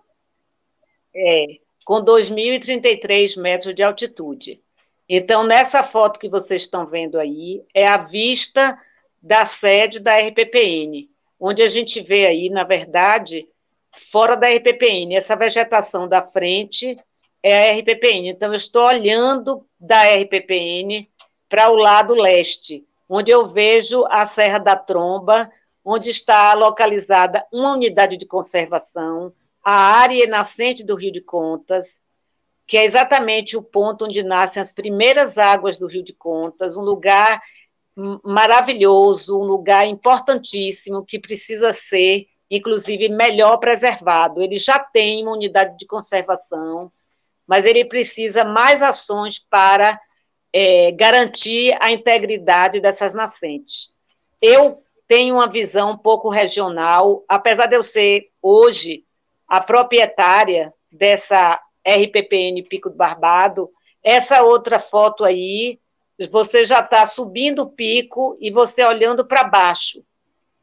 É, 1.17 1.45
com 1.83 2.03
2.033 2.03 3.41
metros 3.41 3.73
de 3.73 3.81
altitude. 3.81 4.61
Então, 5.09 5.43
nessa 5.43 5.83
foto 5.83 6.19
que 6.19 6.27
vocês 6.27 6.63
estão 6.63 6.85
vendo 6.85 7.17
aí, 7.17 7.63
é 7.73 7.87
a 7.87 7.97
vista 7.97 8.77
da 9.21 9.45
sede 9.45 9.99
da 9.99 10.17
RPPN, 10.17 11.09
onde 11.39 11.61
a 11.61 11.67
gente 11.67 12.01
vê 12.01 12.25
aí, 12.25 12.49
na 12.49 12.63
verdade, 12.63 13.47
fora 13.95 14.35
da 14.35 14.47
RPPN, 14.47 15.15
essa 15.15 15.35
vegetação 15.35 16.07
da 16.07 16.21
frente 16.21 16.97
é 17.41 17.69
a 17.69 17.79
RPPN. 17.79 18.29
Então, 18.29 18.51
eu 18.51 18.57
estou 18.57 18.83
olhando 18.85 19.65
da 19.79 20.03
RPPN 20.03 21.09
para 21.47 21.69
o 21.69 21.75
lado 21.75 22.13
leste, 22.13 22.85
onde 23.07 23.31
eu 23.31 23.47
vejo 23.47 24.05
a 24.09 24.25
Serra 24.25 24.59
da 24.59 24.75
Tromba, 24.75 25.49
onde 25.85 26.09
está 26.09 26.53
localizada 26.53 27.45
uma 27.51 27.71
unidade 27.71 28.17
de 28.17 28.25
conservação, 28.25 29.31
a 29.69 29.99
área 29.99 30.25
nascente 30.27 30.81
do 30.81 30.95
Rio 30.95 31.11
de 31.11 31.19
Contas, 31.19 32.01
que 32.65 32.77
é 32.77 32.85
exatamente 32.85 33.57
o 33.57 33.61
ponto 33.61 34.05
onde 34.05 34.23
nascem 34.23 34.61
as 34.61 34.71
primeiras 34.71 35.37
águas 35.37 35.77
do 35.77 35.87
Rio 35.87 36.01
de 36.01 36.13
Contas, 36.13 36.77
um 36.77 36.83
lugar 36.83 37.37
maravilhoso, 38.23 39.37
um 39.37 39.43
lugar 39.43 39.85
importantíssimo 39.85 41.05
que 41.05 41.19
precisa 41.19 41.73
ser, 41.73 42.27
inclusive, 42.49 43.09
melhor 43.09 43.57
preservado. 43.57 44.41
Ele 44.41 44.55
já 44.55 44.79
tem 44.79 45.21
uma 45.23 45.33
unidade 45.33 45.77
de 45.77 45.85
conservação, 45.85 46.89
mas 47.45 47.65
ele 47.65 47.83
precisa 47.83 48.45
mais 48.45 48.81
ações 48.81 49.37
para 49.37 49.99
é, 50.53 50.93
garantir 50.93 51.75
a 51.81 51.91
integridade 51.91 52.79
dessas 52.79 53.13
nascentes. 53.13 53.93
Eu 54.41 54.81
tenho 55.09 55.35
uma 55.35 55.49
visão 55.49 55.91
um 55.91 55.97
pouco 55.97 56.29
regional, 56.29 57.25
apesar 57.27 57.65
de 57.65 57.75
eu 57.75 57.83
ser 57.83 58.29
hoje 58.41 59.05
a 59.47 59.61
proprietária 59.61 60.73
dessa 60.91 61.59
RPPN 61.87 62.61
Pico 62.63 62.89
do 62.89 62.95
Barbado. 62.95 63.71
Essa 64.03 64.43
outra 64.43 64.79
foto 64.79 65.23
aí, 65.23 65.79
você 66.31 66.65
já 66.65 66.79
está 66.79 67.05
subindo 67.05 67.63
o 67.63 67.69
pico 67.69 68.35
e 68.39 68.51
você 68.51 68.83
olhando 68.83 69.25
para 69.25 69.43
baixo. 69.43 70.03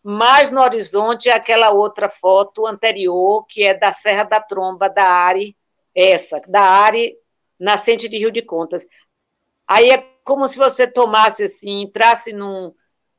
Mais 0.02 0.50
no 0.50 0.60
horizonte 0.60 1.30
é 1.30 1.32
aquela 1.32 1.70
outra 1.70 2.10
foto 2.10 2.66
anterior, 2.66 3.46
que 3.46 3.62
é 3.62 3.72
da 3.72 3.92
Serra 3.92 4.24
da 4.24 4.40
Tromba, 4.40 4.88
da 4.88 5.04
Are, 5.04 5.56
essa, 5.94 6.40
da 6.46 6.60
Are, 6.60 7.16
nascente 7.58 8.08
de 8.08 8.18
Rio 8.18 8.30
de 8.30 8.42
Contas. 8.42 8.86
Aí 9.66 9.90
é 9.90 10.06
como 10.22 10.46
se 10.46 10.58
você 10.58 10.86
tomasse 10.86 11.44
assim, 11.44 11.82
entrasse 11.82 12.32
num, 12.34 12.74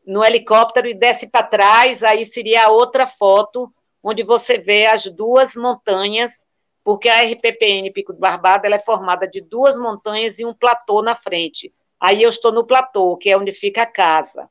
no 0.05 0.23
helicóptero 0.23 0.87
e 0.87 0.93
desce 0.93 1.27
para 1.27 1.47
trás, 1.47 2.03
aí 2.03 2.23
seria 2.23 2.65
a 2.65 2.69
outra 2.69 3.07
foto 3.07 3.73
onde 4.05 4.23
você 4.23 4.57
vê 4.57 4.85
as 4.85 5.05
duas 5.05 5.55
montanhas, 5.55 6.43
porque 6.83 7.09
a 7.09 7.23
RPPN 7.23 7.91
Pico 7.91 8.13
do 8.13 8.19
Barbado 8.19 8.65
ela 8.65 8.75
é 8.75 8.79
formada 8.79 9.27
de 9.27 9.41
duas 9.41 9.79
montanhas 9.79 10.37
e 10.39 10.45
um 10.45 10.53
platô 10.53 11.01
na 11.01 11.15
frente. 11.15 11.73
Aí 11.99 12.21
eu 12.21 12.29
estou 12.29 12.51
no 12.51 12.65
platô, 12.65 13.17
que 13.17 13.29
é 13.29 13.37
onde 13.37 13.51
fica 13.51 13.81
a 13.81 13.87
casa. 13.87 14.49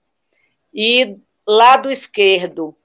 E 0.73 1.17
lado 1.47 1.91
esquerdo, 1.91 2.77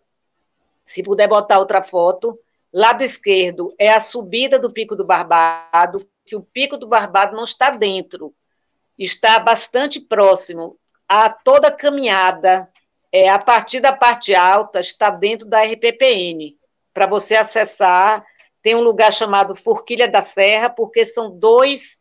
se 0.85 1.01
puder 1.01 1.27
botar 1.27 1.57
outra 1.57 1.81
foto, 1.81 2.37
Lado 2.71 3.03
esquerdo 3.03 3.73
é 3.79 3.91
a 3.91 3.99
subida 3.99 4.59
do 4.59 4.71
Pico 4.71 4.95
do 4.95 5.03
Barbado, 5.03 6.07
que 6.23 6.35
o 6.35 6.41
Pico 6.41 6.77
do 6.77 6.87
Barbado 6.87 7.35
não 7.35 7.43
está 7.43 7.71
dentro, 7.71 8.33
está 8.97 9.39
bastante 9.39 9.99
próximo. 9.99 10.77
A 11.07 11.29
toda 11.29 11.71
caminhada, 11.71 12.71
é, 13.11 13.27
a 13.27 13.39
partir 13.39 13.79
da 13.79 13.91
parte 13.91 14.35
alta, 14.35 14.79
está 14.79 15.09
dentro 15.09 15.47
da 15.47 15.63
RPPN. 15.63 16.58
Para 16.93 17.07
você 17.07 17.35
acessar, 17.35 18.25
tem 18.61 18.75
um 18.75 18.81
lugar 18.81 19.13
chamado 19.13 19.55
Forquilha 19.55 20.07
da 20.07 20.21
Serra, 20.21 20.69
porque 20.69 21.05
são 21.05 21.31
dois, 21.31 21.97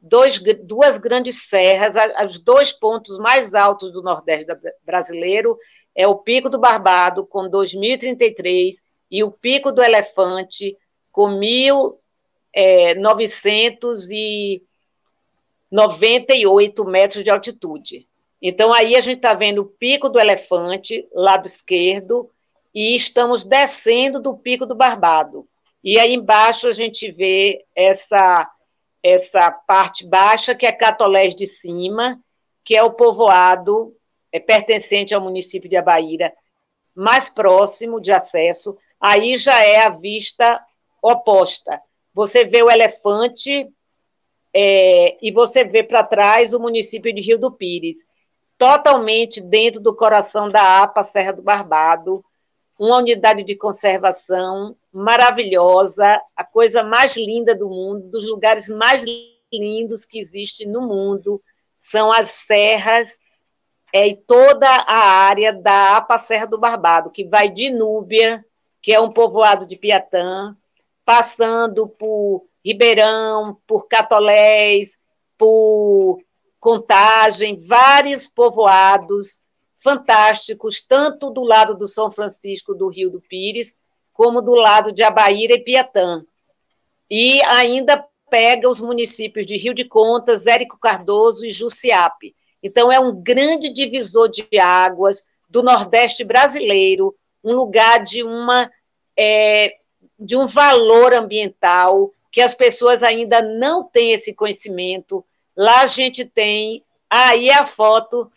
dois, 0.00 0.40
duas 0.64 0.98
grandes 0.98 1.48
serras, 1.48 1.96
os 2.24 2.38
dois 2.38 2.72
pontos 2.72 3.18
mais 3.18 3.54
altos 3.54 3.92
do 3.92 4.02
Nordeste 4.02 4.46
brasileiro 4.84 5.56
é 5.94 6.06
o 6.06 6.16
Pico 6.16 6.48
do 6.48 6.58
Barbado, 6.58 7.26
com 7.26 7.50
2.033, 7.50 8.76
e 9.10 9.24
o 9.24 9.30
Pico 9.30 9.72
do 9.72 9.82
Elefante, 9.82 10.76
com 11.10 11.38
1.998 11.38 11.98
é, 12.54 12.94
metros 16.90 17.24
de 17.24 17.30
altitude. 17.30 18.06
Então, 18.40 18.72
aí 18.72 18.96
a 18.96 19.00
gente 19.00 19.16
está 19.16 19.34
vendo 19.34 19.62
o 19.62 19.66
Pico 19.66 20.08
do 20.08 20.18
Elefante, 20.18 21.06
lado 21.12 21.46
esquerdo, 21.46 22.30
e 22.74 22.96
estamos 22.96 23.44
descendo 23.44 24.20
do 24.20 24.36
Pico 24.36 24.66
do 24.66 24.74
Barbado. 24.74 25.48
E 25.82 25.98
aí 25.98 26.14
embaixo 26.14 26.68
a 26.68 26.72
gente 26.72 27.10
vê 27.10 27.64
essa, 27.74 28.50
essa 29.02 29.50
parte 29.50 30.06
baixa, 30.06 30.54
que 30.54 30.66
é 30.66 30.72
Catolés 30.72 31.34
de 31.34 31.46
Cima, 31.46 32.20
que 32.64 32.76
é 32.76 32.82
o 32.82 32.92
povoado 32.92 33.96
é, 34.32 34.38
pertencente 34.38 35.14
ao 35.14 35.20
município 35.20 35.68
de 35.68 35.76
Abaíra, 35.76 36.32
mais 36.94 37.28
próximo 37.28 38.00
de 38.00 38.12
acesso, 38.12 38.76
aí 39.00 39.36
já 39.38 39.64
é 39.64 39.82
a 39.82 39.90
vista 39.90 40.62
oposta. 41.02 41.80
Você 42.12 42.44
vê 42.44 42.62
o 42.62 42.70
elefante 42.70 43.68
é, 44.52 45.16
e 45.22 45.32
você 45.32 45.64
vê 45.64 45.82
para 45.82 46.04
trás 46.04 46.52
o 46.52 46.60
município 46.60 47.12
de 47.12 47.22
Rio 47.22 47.38
do 47.38 47.52
Pires, 47.52 48.04
totalmente 48.58 49.40
dentro 49.40 49.80
do 49.80 49.96
coração 49.96 50.48
da 50.48 50.82
APA 50.82 51.02
Serra 51.02 51.32
do 51.32 51.42
Barbado, 51.42 52.22
uma 52.80 52.96
unidade 52.96 53.44
de 53.44 53.54
conservação 53.54 54.74
maravilhosa, 54.90 56.18
a 56.34 56.42
coisa 56.42 56.82
mais 56.82 57.14
linda 57.14 57.54
do 57.54 57.68
mundo, 57.68 58.08
dos 58.08 58.26
lugares 58.26 58.70
mais 58.70 59.04
lindos 59.52 60.06
que 60.06 60.18
existe 60.18 60.64
no 60.64 60.80
mundo, 60.80 61.42
são 61.78 62.10
as 62.10 62.30
serras 62.30 63.18
é, 63.92 64.08
e 64.08 64.16
toda 64.16 64.66
a 64.66 64.96
área 64.96 65.52
da 65.52 65.98
APA 65.98 66.18
Serra 66.18 66.46
do 66.46 66.58
Barbado, 66.58 67.10
que 67.10 67.28
vai 67.28 67.50
de 67.50 67.68
Núbia, 67.68 68.42
que 68.80 68.94
é 68.94 68.98
um 68.98 69.12
povoado 69.12 69.66
de 69.66 69.76
Piatã, 69.76 70.56
passando 71.04 71.86
por 71.86 72.46
Ribeirão, 72.64 73.60
por 73.66 73.88
Catolés, 73.88 74.98
por 75.36 76.18
Contagem, 76.58 77.58
vários 77.58 78.26
povoados 78.26 79.42
fantásticos, 79.82 80.80
tanto 80.80 81.30
do 81.30 81.42
lado 81.42 81.74
do 81.74 81.88
São 81.88 82.10
Francisco 82.10 82.74
do 82.74 82.88
Rio 82.88 83.10
do 83.10 83.20
Pires, 83.20 83.76
como 84.12 84.42
do 84.42 84.54
lado 84.54 84.92
de 84.92 85.02
Abaíra 85.02 85.54
e 85.54 85.64
Piatã. 85.64 86.24
E 87.10 87.42
ainda 87.44 88.04
pega 88.28 88.68
os 88.68 88.80
municípios 88.80 89.46
de 89.46 89.56
Rio 89.56 89.74
de 89.74 89.84
Contas, 89.84 90.46
Érico 90.46 90.78
Cardoso 90.78 91.44
e 91.44 91.50
Jussiape. 91.50 92.36
Então, 92.62 92.92
é 92.92 93.00
um 93.00 93.20
grande 93.20 93.72
divisor 93.72 94.28
de 94.28 94.46
águas 94.58 95.24
do 95.48 95.62
Nordeste 95.62 96.22
brasileiro, 96.22 97.16
um 97.42 97.54
lugar 97.54 98.02
de 98.02 98.22
uma 98.22 98.70
é, 99.18 99.74
de 100.18 100.36
um 100.36 100.46
valor 100.46 101.14
ambiental 101.14 102.12
que 102.30 102.40
as 102.40 102.54
pessoas 102.54 103.02
ainda 103.02 103.42
não 103.42 103.82
têm 103.82 104.12
esse 104.12 104.34
conhecimento. 104.34 105.24
Lá 105.56 105.80
a 105.80 105.86
gente 105.86 106.24
tem 106.24 106.84
aí 107.08 107.50
a 107.50 107.66
foto 107.66 108.30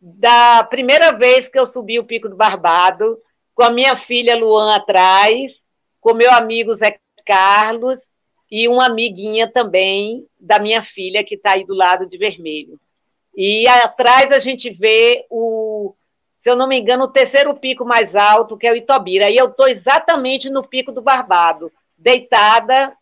da 0.00 0.64
primeira 0.64 1.12
vez 1.12 1.48
que 1.48 1.58
eu 1.58 1.66
subi 1.66 1.98
o 1.98 2.04
Pico 2.04 2.28
do 2.28 2.36
Barbado, 2.36 3.18
com 3.54 3.62
a 3.62 3.70
minha 3.70 3.96
filha 3.96 4.36
Luan 4.36 4.74
atrás, 4.74 5.64
com 6.00 6.14
meu 6.14 6.32
amigo 6.32 6.72
Zé 6.74 6.98
Carlos 7.24 8.12
e 8.50 8.68
uma 8.68 8.86
amiguinha 8.86 9.50
também 9.50 10.26
da 10.38 10.58
minha 10.58 10.82
filha 10.82 11.24
que 11.24 11.34
está 11.34 11.52
aí 11.52 11.64
do 11.64 11.74
lado 11.74 12.06
de 12.06 12.16
vermelho. 12.16 12.80
E 13.36 13.66
atrás 13.68 14.32
a 14.32 14.38
gente 14.38 14.70
vê 14.70 15.26
o, 15.28 15.94
se 16.38 16.48
eu 16.48 16.56
não 16.56 16.68
me 16.68 16.78
engano, 16.78 17.04
o 17.04 17.12
terceiro 17.12 17.54
pico 17.54 17.84
mais 17.84 18.14
alto, 18.14 18.56
que 18.56 18.66
é 18.66 18.72
o 18.72 18.76
Itobira. 18.76 19.28
E 19.28 19.36
eu 19.36 19.46
estou 19.46 19.68
exatamente 19.68 20.48
no 20.48 20.66
pico 20.66 20.92
do 20.92 21.02
Barbado, 21.02 21.70
deitada 21.96 22.96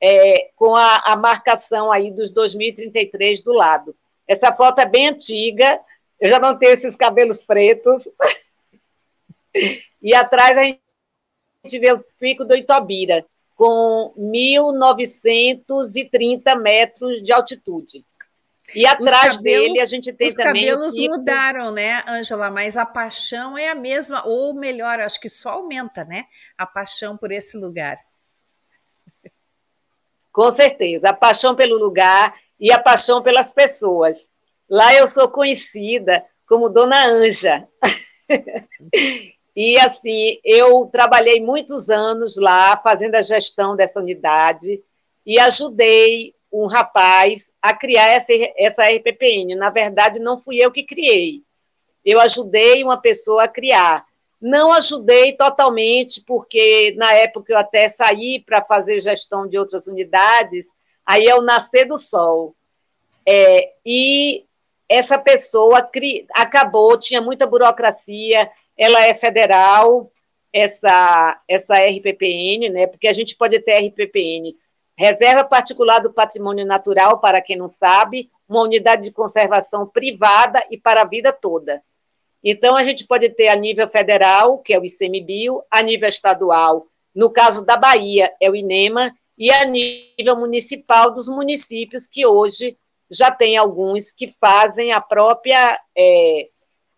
é, 0.00 0.50
com 0.54 0.76
a, 0.76 0.98
a, 1.04 1.16
marcação 1.16 1.90
aí 1.90 2.10
dos 2.10 2.30
2033 2.30 3.42
do 3.42 3.52
lado. 3.52 3.94
Essa 4.26 4.52
foto 4.52 4.80
é 4.80 4.86
bem 4.86 5.08
antiga, 5.08 5.80
eu 6.20 6.28
já 6.28 6.38
não 6.38 6.58
tenho 6.58 6.72
esses 6.72 6.94
cabelos 6.96 7.42
pretos. 7.42 8.06
e 10.02 10.14
atrás 10.14 10.58
a 10.58 10.62
gente 10.62 11.78
vê 11.78 11.92
o 11.92 12.04
pico 12.18 12.44
do 12.44 12.54
Itobira, 12.54 13.24
com 13.54 14.12
1.930 14.18 16.60
metros 16.60 17.22
de 17.22 17.32
altitude. 17.32 18.04
E 18.74 18.84
atrás 18.84 19.36
cabelos, 19.36 19.68
dele 19.68 19.80
a 19.80 19.84
gente 19.84 20.12
tem 20.12 20.28
os 20.28 20.34
também. 20.34 20.64
Os 20.64 20.70
cabelos 20.70 20.94
tipo... 20.94 21.16
mudaram, 21.16 21.70
né, 21.70 22.02
Ângela? 22.06 22.50
Mas 22.50 22.76
a 22.76 22.84
paixão 22.84 23.56
é 23.56 23.68
a 23.68 23.74
mesma, 23.74 24.26
ou 24.26 24.54
melhor, 24.54 25.00
acho 25.00 25.20
que 25.20 25.28
só 25.28 25.50
aumenta, 25.50 26.04
né? 26.04 26.26
A 26.58 26.66
paixão 26.66 27.16
por 27.16 27.30
esse 27.30 27.56
lugar. 27.56 27.98
Com 30.32 30.50
certeza, 30.50 31.10
a 31.10 31.14
paixão 31.14 31.54
pelo 31.54 31.78
lugar 31.78 32.34
e 32.58 32.72
a 32.72 32.78
paixão 32.78 33.22
pelas 33.22 33.50
pessoas. 33.50 34.28
Lá 34.68 34.94
eu 34.94 35.06
sou 35.06 35.28
conhecida 35.28 36.24
como 36.46 36.68
Dona 36.68 37.06
Anja. 37.06 37.66
e 39.54 39.78
assim, 39.78 40.38
eu 40.44 40.86
trabalhei 40.86 41.40
muitos 41.40 41.88
anos 41.88 42.36
lá 42.36 42.76
fazendo 42.76 43.14
a 43.16 43.22
gestão 43.22 43.76
dessa 43.76 44.00
unidade 44.00 44.82
e 45.24 45.38
ajudei 45.38 46.34
um 46.52 46.66
rapaz 46.66 47.50
a 47.60 47.74
criar 47.74 48.06
essa, 48.06 48.32
essa 48.56 48.84
RPPN. 48.84 49.54
Na 49.56 49.70
verdade, 49.70 50.18
não 50.18 50.40
fui 50.40 50.56
eu 50.56 50.70
que 50.70 50.84
criei. 50.84 51.42
Eu 52.04 52.20
ajudei 52.20 52.82
uma 52.84 52.96
pessoa 52.96 53.44
a 53.44 53.48
criar. 53.48 54.06
Não 54.40 54.72
ajudei 54.72 55.32
totalmente, 55.32 56.22
porque 56.22 56.94
na 56.96 57.12
época 57.12 57.52
eu 57.52 57.58
até 57.58 57.88
saí 57.88 58.40
para 58.40 58.62
fazer 58.62 59.00
gestão 59.00 59.46
de 59.48 59.58
outras 59.58 59.86
unidades, 59.86 60.68
aí 61.04 61.26
é 61.26 61.34
o 61.34 61.42
nascer 61.42 61.86
do 61.86 61.98
sol. 61.98 62.54
É, 63.26 63.72
e 63.84 64.45
essa 64.88 65.18
pessoa 65.18 65.82
cri, 65.82 66.26
acabou, 66.34 66.98
tinha 66.98 67.20
muita 67.20 67.46
burocracia, 67.46 68.50
ela 68.76 69.04
é 69.06 69.14
federal, 69.14 70.10
essa, 70.52 71.40
essa 71.48 71.74
RPPN, 71.76 72.70
né? 72.70 72.86
Porque 72.86 73.08
a 73.08 73.12
gente 73.12 73.36
pode 73.36 73.58
ter 73.60 73.78
RPPN 73.88 74.54
Reserva 74.98 75.44
Particular 75.44 75.98
do 75.98 76.12
Patrimônio 76.12 76.64
Natural, 76.64 77.20
para 77.20 77.42
quem 77.42 77.56
não 77.56 77.68
sabe, 77.68 78.30
uma 78.48 78.62
unidade 78.62 79.02
de 79.02 79.12
conservação 79.12 79.86
privada 79.86 80.62
e 80.70 80.78
para 80.78 81.02
a 81.02 81.06
vida 81.06 81.32
toda. 81.32 81.82
Então, 82.42 82.76
a 82.76 82.82
gente 82.82 83.06
pode 83.06 83.28
ter 83.28 83.48
a 83.48 83.56
nível 83.56 83.86
federal, 83.88 84.58
que 84.58 84.72
é 84.72 84.78
o 84.78 84.84
ICMBio, 84.84 85.62
a 85.70 85.82
nível 85.82 86.08
estadual, 86.08 86.86
no 87.14 87.28
caso 87.28 87.64
da 87.64 87.76
Bahia, 87.76 88.32
é 88.40 88.50
o 88.50 88.56
INEMA, 88.56 89.14
e 89.36 89.50
a 89.50 89.66
nível 89.66 90.36
municipal 90.36 91.10
dos 91.10 91.28
municípios, 91.28 92.06
que 92.06 92.24
hoje 92.24 92.78
já 93.10 93.30
tem 93.30 93.56
alguns 93.56 94.10
que 94.10 94.28
fazem 94.28 94.92
a 94.92 95.00
própria 95.00 95.80
é, 95.96 96.48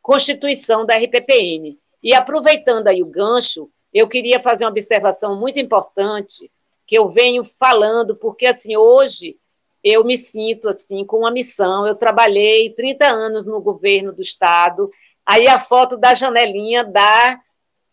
constituição 0.00 0.86
da 0.86 0.96
RPPN. 0.96 1.78
E 2.02 2.14
aproveitando 2.14 2.88
aí 2.88 3.02
o 3.02 3.06
gancho, 3.06 3.70
eu 3.92 4.08
queria 4.08 4.40
fazer 4.40 4.64
uma 4.64 4.70
observação 4.70 5.38
muito 5.38 5.58
importante 5.58 6.50
que 6.86 6.96
eu 6.96 7.10
venho 7.10 7.44
falando, 7.44 8.16
porque 8.16 8.46
assim, 8.46 8.76
hoje 8.76 9.36
eu 9.84 10.04
me 10.04 10.16
sinto 10.16 10.68
assim 10.68 11.04
com 11.04 11.18
uma 11.18 11.30
missão. 11.30 11.86
Eu 11.86 11.94
trabalhei 11.94 12.70
30 12.70 13.06
anos 13.06 13.46
no 13.46 13.60
governo 13.60 14.12
do 14.12 14.22
estado. 14.22 14.90
Aí 15.24 15.46
a 15.46 15.60
foto 15.60 15.96
da 15.96 16.14
janelinha 16.14 16.84
da, 16.84 17.38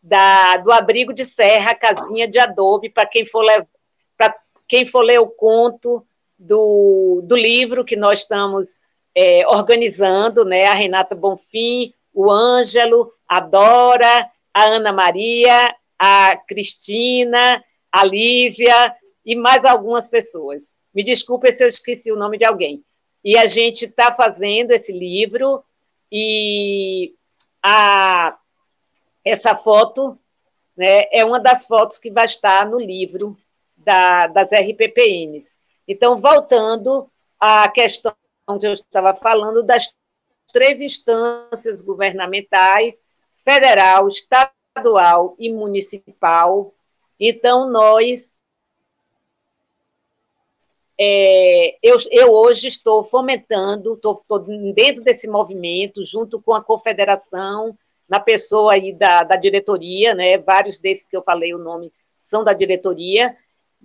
da 0.02 0.58
do 0.58 0.72
abrigo 0.72 1.14
de 1.14 1.26
serra, 1.26 1.76
casinha 1.76 2.28
de 2.28 2.40
adobe, 2.40 2.90
para 2.90 3.06
quem 3.06 3.26
for 3.26 3.46
para 4.18 4.34
quem 4.68 4.86
for 4.86 5.02
ler 5.02 5.20
o 5.20 5.28
conto 5.28 6.06
do, 6.38 7.22
do 7.24 7.36
livro 7.36 7.86
que 7.86 7.96
nós 7.96 8.20
estamos 8.20 8.80
é, 9.16 9.48
organizando, 9.48 10.44
né? 10.44 10.66
A 10.66 10.74
Renata 10.74 11.16
Bonfim, 11.16 11.94
o 12.14 12.32
Ângelo, 12.32 13.12
a 13.28 13.40
Dora, 13.40 14.30
a 14.54 14.64
Ana 14.64 14.92
Maria, 14.92 15.76
a 15.98 16.38
Cristina, 16.48 17.64
a 17.92 18.04
Lívia 18.04 18.96
e 19.26 19.36
mais 19.36 19.66
algumas 19.66 20.08
pessoas. 20.10 20.76
Me 20.94 21.04
desculpe 21.04 21.56
se 21.58 21.64
eu 21.64 21.68
esqueci 21.68 22.12
o 22.12 22.18
nome 22.18 22.38
de 22.38 22.46
alguém. 22.46 22.84
E 23.24 23.38
a 23.38 23.48
gente 23.48 23.86
está 23.86 24.12
fazendo 24.12 24.72
esse 24.72 24.94
livro 24.94 25.64
e 26.12 27.16
a, 27.62 28.38
essa 29.24 29.56
foto 29.56 30.18
né, 30.78 31.06
é 31.12 31.26
uma 31.26 31.40
das 31.40 31.66
fotos 31.66 31.98
que 31.98 32.12
vai 32.12 32.26
estar 32.26 32.70
no 32.70 32.80
livro 32.80 33.36
da, 33.76 34.28
das 34.28 34.52
RPPNs. 34.52 35.58
Então, 35.88 36.18
voltando 36.20 37.10
à 37.40 37.70
questão 37.70 38.16
que 38.60 38.68
eu 38.68 38.74
estava 38.74 39.16
falando 39.16 39.64
das 39.64 39.94
três 40.52 40.82
instâncias 40.82 41.82
governamentais, 41.82 43.02
federal, 43.36 44.08
estadual 44.08 45.36
e 45.38 45.52
municipal. 45.52 46.74
Então, 47.20 47.70
nós. 47.70 48.34
É, 50.98 51.78
eu, 51.84 51.98
eu 52.10 52.32
hoje 52.32 52.68
estou 52.68 53.04
fomentando, 53.04 53.96
estou, 53.96 54.14
estou 54.14 54.40
dentro 54.74 55.04
desse 55.04 55.28
movimento, 55.28 56.06
junto 56.06 56.42
com 56.42 56.54
a 56.54 56.64
confederação, 56.64 57.78
na 58.08 58.20
pessoa 58.20 58.74
aí 58.74 58.94
da, 58.94 59.24
da 59.24 59.36
diretoria, 59.36 60.16
né? 60.16 60.38
Vários 60.38 60.78
desses 60.78 61.06
que 61.06 61.18
eu 61.18 61.22
falei 61.24 61.54
o 61.54 61.58
nome 61.58 61.92
são 62.18 62.44
da 62.44 62.54
diretoria 62.54 63.36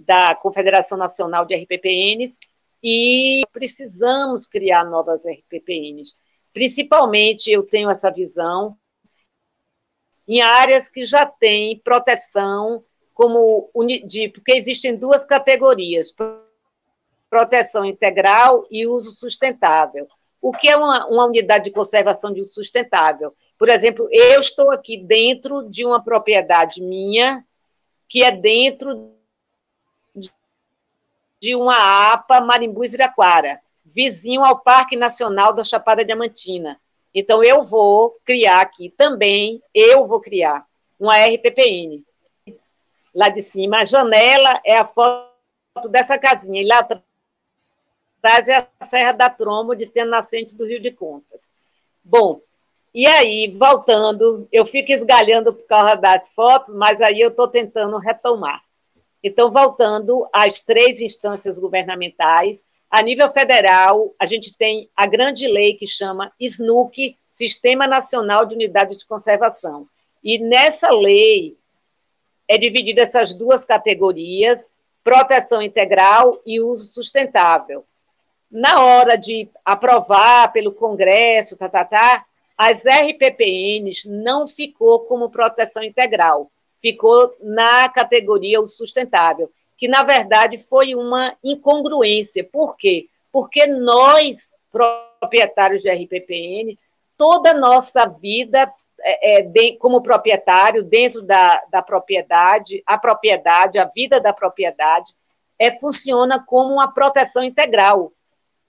da 0.07 0.35
Confederação 0.35 0.97
Nacional 0.97 1.45
de 1.45 1.55
RPPNs, 1.55 2.39
e 2.83 3.43
precisamos 3.53 4.47
criar 4.47 4.85
novas 4.85 5.25
RPPNs. 5.27 6.15
Principalmente, 6.53 7.51
eu 7.51 7.63
tenho 7.63 7.91
essa 7.91 8.11
visão 8.11 8.77
em 10.27 10.41
áreas 10.41 10.89
que 10.89 11.05
já 11.05 11.27
têm 11.27 11.79
proteção, 11.79 12.85
como 13.13 13.71
de, 14.07 14.29
porque 14.29 14.53
existem 14.53 14.97
duas 14.97 15.25
categorias: 15.25 16.15
proteção 17.29 17.85
integral 17.85 18.67
e 18.71 18.87
uso 18.87 19.11
sustentável. 19.11 20.07
O 20.41 20.53
que 20.53 20.69
é 20.69 20.77
uma, 20.77 21.07
uma 21.07 21.27
unidade 21.27 21.65
de 21.65 21.71
conservação 21.71 22.33
de 22.33 22.41
uso 22.41 22.55
sustentável? 22.55 23.35
Por 23.59 23.69
exemplo, 23.69 24.09
eu 24.11 24.41
estou 24.41 24.73
aqui 24.73 24.97
dentro 24.97 25.69
de 25.69 25.85
uma 25.85 26.03
propriedade 26.03 26.83
minha, 26.83 27.45
que 28.09 28.25
é 28.25 28.33
dentro 28.33 29.13
de 31.41 31.55
uma 31.55 32.13
APA 32.13 32.41
Marimbu 32.41 32.85
Iraquara 32.85 33.61
vizinho 33.91 34.45
ao 34.45 34.61
Parque 34.61 34.97
Nacional 34.97 35.53
da 35.53 35.65
Chapada 35.65 36.05
Diamantina. 36.05 36.81
Então, 37.13 37.43
eu 37.43 37.63
vou 37.65 38.17
criar 38.25 38.61
aqui 38.61 38.89
também, 38.89 39.61
eu 39.75 40.07
vou 40.07 40.21
criar 40.21 40.65
uma 40.99 41.17
RPPN. 41.17 42.05
Lá 43.13 43.29
de 43.29 43.41
cima, 43.41 43.79
a 43.79 43.85
janela 43.85 44.61
é 44.65 44.79
a 44.79 44.85
foto 44.85 45.89
dessa 45.91 46.17
casinha, 46.17 46.63
e 46.63 46.67
lá 46.67 46.79
atrás 46.79 48.47
é 48.47 48.69
a 48.79 48.87
Serra 48.87 49.13
da 49.13 49.29
Trombo, 49.29 49.75
de 49.75 49.87
ter 49.87 50.05
nascente 50.05 50.55
do 50.55 50.65
Rio 50.65 50.81
de 50.81 50.93
Contas. 50.93 51.51
Bom, 52.05 52.41
e 52.95 53.07
aí, 53.07 53.51
voltando, 53.59 54.47
eu 54.53 54.65
fico 54.65 54.93
esgalhando 54.93 55.53
por 55.53 55.67
causa 55.67 55.97
das 55.97 56.33
fotos, 56.33 56.75
mas 56.75 57.01
aí 57.01 57.21
eu 57.21 57.31
estou 57.31 57.49
tentando 57.49 57.99
retomar. 57.99 58.63
Então, 59.23 59.51
voltando 59.51 60.29
às 60.33 60.61
três 60.61 61.01
instâncias 61.01 61.59
governamentais, 61.59 62.65
a 62.91 63.03
nível 63.03 63.29
federal, 63.29 64.15
a 64.19 64.27
gente 64.27 64.57
tem 64.57 64.89
a 64.97 65.07
grande 65.07 65.47
lei 65.47 65.75
que 65.75 65.87
chama 65.87 66.33
SNUC, 66.41 67.17
Sistema 67.31 67.87
Nacional 67.87 68.45
de 68.45 68.55
Unidade 68.55 68.97
de 68.97 69.07
Conservação. 69.07 69.87
E 70.23 70.39
nessa 70.39 70.91
lei 70.91 71.57
é 72.49 72.59
dividida 72.59 73.03
essas 73.03 73.33
duas 73.33 73.65
categorias, 73.65 74.73
proteção 75.05 75.63
integral 75.63 76.41
e 76.45 76.61
uso 76.61 76.93
sustentável. 76.93 77.85
Na 78.51 78.83
hora 78.83 79.17
de 79.17 79.49
aprovar 79.65 80.53
pelo 80.53 80.73
Congresso, 80.73 81.57
tá, 81.57 81.69
tá, 81.69 81.85
tá, 81.85 82.27
as 82.59 82.83
RPPNs 82.85 84.09
não 84.09 84.47
ficou 84.47 85.01
como 85.01 85.31
proteção 85.31 85.83
integral, 85.83 86.51
ficou 86.81 87.37
na 87.41 87.89
categoria 87.89 88.61
uso 88.61 88.77
sustentável 88.77 89.51
que, 89.81 89.89
na 89.89 90.03
verdade, 90.03 90.59
foi 90.59 90.95
uma 90.95 91.35
incongruência. 91.43 92.45
Por 92.45 92.77
quê? 92.77 93.09
Porque 93.33 93.67
nós, 93.67 94.55
proprietários 94.71 95.81
de 95.81 95.89
RPPN, 95.89 96.79
toda 97.17 97.53
a 97.53 97.55
nossa 97.55 98.05
vida 98.07 98.71
é, 99.01 99.41
é, 99.41 99.73
como 99.79 100.03
proprietário, 100.03 100.85
dentro 100.85 101.23
da, 101.23 101.65
da 101.71 101.81
propriedade, 101.81 102.83
a 102.85 102.99
propriedade, 102.99 103.79
a 103.79 103.87
vida 103.87 104.21
da 104.21 104.35
propriedade, 104.35 105.15
é, 105.59 105.71
funciona 105.71 106.45
como 106.45 106.75
uma 106.75 106.93
proteção 106.93 107.43
integral. 107.43 108.13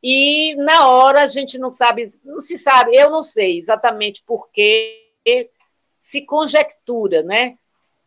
E 0.01 0.55
na 0.55 0.87
hora 0.87 1.23
a 1.23 1.27
gente 1.27 1.59
não 1.59 1.71
sabe, 1.71 2.05
não 2.23 2.39
se 2.39 2.57
sabe, 2.57 2.95
eu 2.95 3.09
não 3.09 3.21
sei 3.21 3.59
exatamente 3.59 4.23
por 4.25 4.49
que 4.49 4.97
se 5.99 6.25
conjectura, 6.25 7.21
né? 7.21 7.57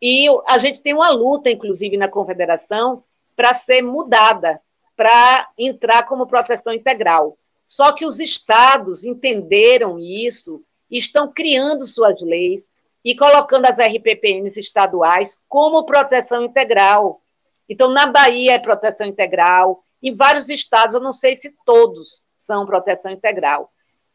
E 0.01 0.27
a 0.47 0.57
gente 0.57 0.81
tem 0.81 0.93
uma 0.93 1.09
luta, 1.09 1.49
inclusive, 1.49 1.97
na 1.97 2.07
confederação, 2.07 3.03
para 3.35 3.53
ser 3.53 3.81
mudada, 3.81 4.61
para 4.95 5.49
entrar 5.57 6.03
como 6.03 6.27
proteção 6.27 6.73
integral. 6.73 7.37
Só 7.67 7.91
que 7.91 8.05
os 8.05 8.19
estados 8.19 9.03
entenderam 9.03 9.97
isso 9.99 10.63
estão 10.89 11.31
criando 11.31 11.85
suas 11.85 12.21
leis 12.21 12.71
e 13.03 13.15
colocando 13.15 13.65
as 13.65 13.79
RPPNs 13.79 14.59
estaduais 14.59 15.41
como 15.47 15.85
proteção 15.85 16.43
integral. 16.43 17.21
Então, 17.67 17.89
na 17.91 18.07
Bahia 18.07 18.53
é 18.53 18.59
proteção 18.59 19.07
integral, 19.07 19.83
em 20.01 20.13
vários 20.13 20.49
estados, 20.49 20.95
eu 20.95 21.01
não 21.01 21.13
sei 21.13 21.35
se 21.35 21.55
todos 21.65 22.25
são 22.37 22.65
proteção 22.65 23.11
integral. 23.11 23.71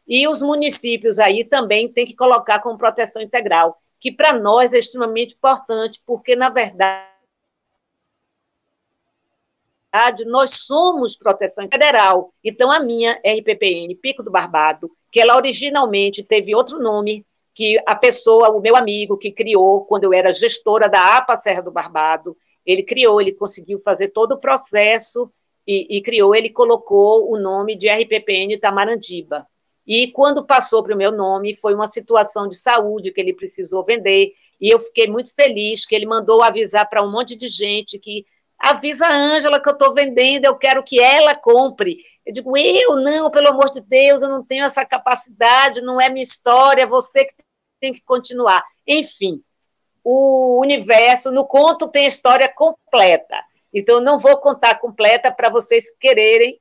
E 0.07 0.27
os 0.27 0.41
municípios 0.41 1.19
aí 1.19 1.43
também 1.43 1.91
têm 1.91 2.05
que 2.05 2.15
colocar 2.15 2.59
como 2.59 2.77
proteção 2.77 3.21
integral 3.21 3.80
que 4.01 4.11
para 4.11 4.33
nós 4.33 4.73
é 4.73 4.79
extremamente 4.79 5.35
importante, 5.35 6.01
porque, 6.03 6.35
na 6.35 6.49
verdade, 6.49 7.05
nós 10.25 10.65
somos 10.65 11.15
proteção 11.15 11.67
federal. 11.71 12.33
Então, 12.43 12.71
a 12.71 12.79
minha 12.79 13.21
RPPN, 13.23 13.95
Pico 14.01 14.23
do 14.23 14.31
Barbado, 14.31 14.89
que 15.11 15.21
ela 15.21 15.35
originalmente 15.35 16.23
teve 16.23 16.55
outro 16.55 16.79
nome, 16.79 17.23
que 17.53 17.79
a 17.85 17.95
pessoa, 17.95 18.49
o 18.49 18.59
meu 18.59 18.75
amigo 18.75 19.17
que 19.17 19.31
criou, 19.31 19.85
quando 19.85 20.05
eu 20.05 20.13
era 20.13 20.31
gestora 20.31 20.89
da 20.89 21.17
APA 21.17 21.37
Serra 21.37 21.61
do 21.61 21.71
Barbado, 21.71 22.35
ele 22.65 22.81
criou, 22.81 23.21
ele 23.21 23.33
conseguiu 23.33 23.79
fazer 23.81 24.07
todo 24.07 24.31
o 24.31 24.39
processo 24.39 25.31
e, 25.67 25.97
e 25.97 26.01
criou, 26.01 26.33
ele 26.33 26.49
colocou 26.49 27.31
o 27.31 27.37
nome 27.37 27.75
de 27.75 27.87
RPPN 27.87 28.57
Tamarandiba. 28.57 29.45
E 29.85 30.11
quando 30.11 30.45
passou 30.45 30.83
para 30.83 30.93
o 30.93 30.97
meu 30.97 31.11
nome, 31.11 31.55
foi 31.55 31.73
uma 31.73 31.87
situação 31.87 32.47
de 32.47 32.55
saúde 32.55 33.11
que 33.11 33.19
ele 33.19 33.33
precisou 33.33 33.83
vender. 33.83 34.31
E 34.59 34.69
eu 34.69 34.79
fiquei 34.79 35.07
muito 35.07 35.33
feliz 35.33 35.85
que 35.85 35.95
ele 35.95 36.05
mandou 36.05 36.43
avisar 36.43 36.87
para 36.87 37.03
um 37.03 37.11
monte 37.11 37.35
de 37.35 37.49
gente 37.49 37.97
que 37.97 38.25
avisa 38.59 39.07
a 39.07 39.13
Ângela 39.13 39.59
que 39.59 39.67
eu 39.67 39.73
estou 39.73 39.91
vendendo, 39.93 40.45
eu 40.45 40.55
quero 40.55 40.83
que 40.83 40.99
ela 40.99 41.35
compre. 41.35 41.97
Eu 42.23 42.31
digo, 42.31 42.55
eu 42.55 42.95
não, 42.97 43.31
pelo 43.31 43.49
amor 43.49 43.71
de 43.71 43.81
Deus, 43.81 44.21
eu 44.21 44.29
não 44.29 44.43
tenho 44.45 44.63
essa 44.63 44.85
capacidade, 44.85 45.81
não 45.81 45.99
é 45.99 46.09
minha 46.09 46.23
história, 46.23 46.83
é 46.83 46.85
você 46.85 47.25
que 47.25 47.33
tem 47.79 47.91
que 47.91 48.01
continuar. 48.01 48.63
Enfim, 48.87 49.41
o 50.03 50.59
universo, 50.61 51.31
no 51.31 51.45
conto 51.45 51.87
tem 51.87 52.05
a 52.05 52.09
história 52.09 52.47
completa. 52.47 53.43
Então, 53.73 53.99
não 53.99 54.19
vou 54.19 54.37
contar 54.37 54.75
completa 54.75 55.31
para 55.31 55.49
vocês 55.49 55.85
quererem 55.99 56.59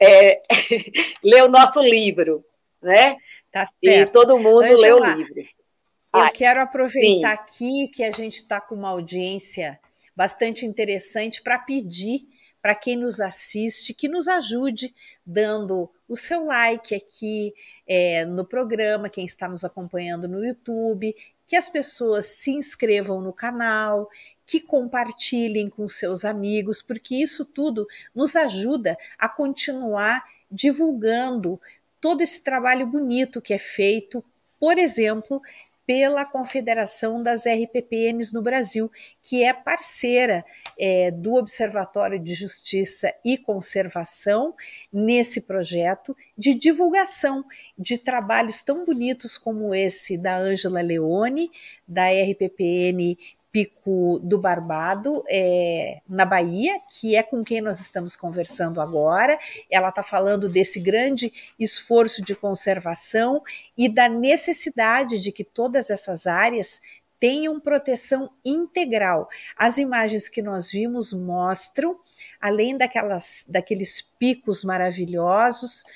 é, 0.00 0.40
ler 1.22 1.42
o 1.44 1.48
nosso 1.48 1.80
livro, 1.80 2.44
né? 2.82 3.16
Tá 3.50 3.66
certo. 3.66 4.10
E 4.10 4.12
todo 4.12 4.38
mundo 4.38 4.62
Angela, 4.62 5.06
lê 5.06 5.12
o 5.12 5.16
livro. 5.16 5.40
Eu 5.40 6.20
Ai, 6.20 6.32
quero 6.32 6.60
aproveitar 6.60 7.46
sim. 7.48 7.84
aqui 7.84 7.88
que 7.88 8.04
a 8.04 8.10
gente 8.10 8.36
está 8.36 8.60
com 8.60 8.74
uma 8.74 8.90
audiência 8.90 9.78
bastante 10.14 10.64
interessante 10.64 11.42
para 11.42 11.58
pedir 11.58 12.26
para 12.62 12.74
quem 12.74 12.96
nos 12.96 13.20
assiste 13.20 13.94
que 13.94 14.08
nos 14.08 14.26
ajude 14.26 14.92
dando 15.24 15.88
o 16.08 16.16
seu 16.16 16.46
like 16.46 16.94
aqui 16.94 17.54
é, 17.86 18.24
no 18.24 18.44
programa, 18.44 19.08
quem 19.08 19.24
está 19.24 19.46
nos 19.46 19.64
acompanhando 19.64 20.26
no 20.26 20.44
YouTube, 20.44 21.14
que 21.46 21.54
as 21.54 21.68
pessoas 21.68 22.26
se 22.26 22.50
inscrevam 22.50 23.20
no 23.20 23.32
canal, 23.32 24.08
que 24.46 24.60
compartilhem 24.60 25.68
com 25.68 25.88
seus 25.88 26.24
amigos, 26.24 26.80
porque 26.80 27.16
isso 27.16 27.44
tudo 27.44 27.86
nos 28.14 28.36
ajuda 28.36 28.96
a 29.18 29.28
continuar 29.28 30.24
divulgando 30.50 31.60
todo 32.00 32.22
esse 32.22 32.40
trabalho 32.42 32.86
bonito 32.86 33.42
que 33.42 33.52
é 33.52 33.58
feito, 33.58 34.24
por 34.60 34.78
exemplo, 34.78 35.42
pela 35.86 36.24
Confederação 36.24 37.22
das 37.22 37.44
RPPNs 37.46 38.34
no 38.34 38.42
Brasil, 38.42 38.90
que 39.22 39.44
é 39.44 39.52
parceira 39.52 40.44
é, 40.76 41.12
do 41.12 41.34
Observatório 41.34 42.18
de 42.18 42.34
Justiça 42.34 43.14
e 43.24 43.38
Conservação 43.38 44.52
nesse 44.92 45.40
projeto 45.40 46.16
de 46.36 46.54
divulgação 46.54 47.44
de 47.78 47.98
trabalhos 47.98 48.62
tão 48.62 48.84
bonitos 48.84 49.38
como 49.38 49.72
esse 49.72 50.18
da 50.18 50.36
Ângela 50.36 50.80
Leone, 50.80 51.52
da 51.86 52.08
RPPN 52.10 53.16
Pico 53.56 54.20
do 54.22 54.36
Barbado, 54.36 55.24
é, 55.26 56.02
na 56.06 56.26
Bahia, 56.26 56.78
que 56.90 57.16
é 57.16 57.22
com 57.22 57.42
quem 57.42 57.62
nós 57.62 57.80
estamos 57.80 58.14
conversando 58.14 58.82
agora. 58.82 59.38
Ela 59.70 59.88
está 59.88 60.02
falando 60.02 60.46
desse 60.46 60.78
grande 60.78 61.32
esforço 61.58 62.22
de 62.22 62.34
conservação 62.34 63.42
e 63.74 63.88
da 63.88 64.10
necessidade 64.10 65.18
de 65.18 65.32
que 65.32 65.42
todas 65.42 65.88
essas 65.88 66.26
áreas 66.26 66.82
tenham 67.18 67.58
proteção 67.58 68.30
integral. 68.44 69.26
As 69.56 69.78
imagens 69.78 70.28
que 70.28 70.42
nós 70.42 70.70
vimos 70.70 71.14
mostram, 71.14 71.98
além 72.38 72.76
daquelas, 72.76 73.46
daqueles 73.48 74.02
picos 74.18 74.64
maravilhosos, 74.64 75.86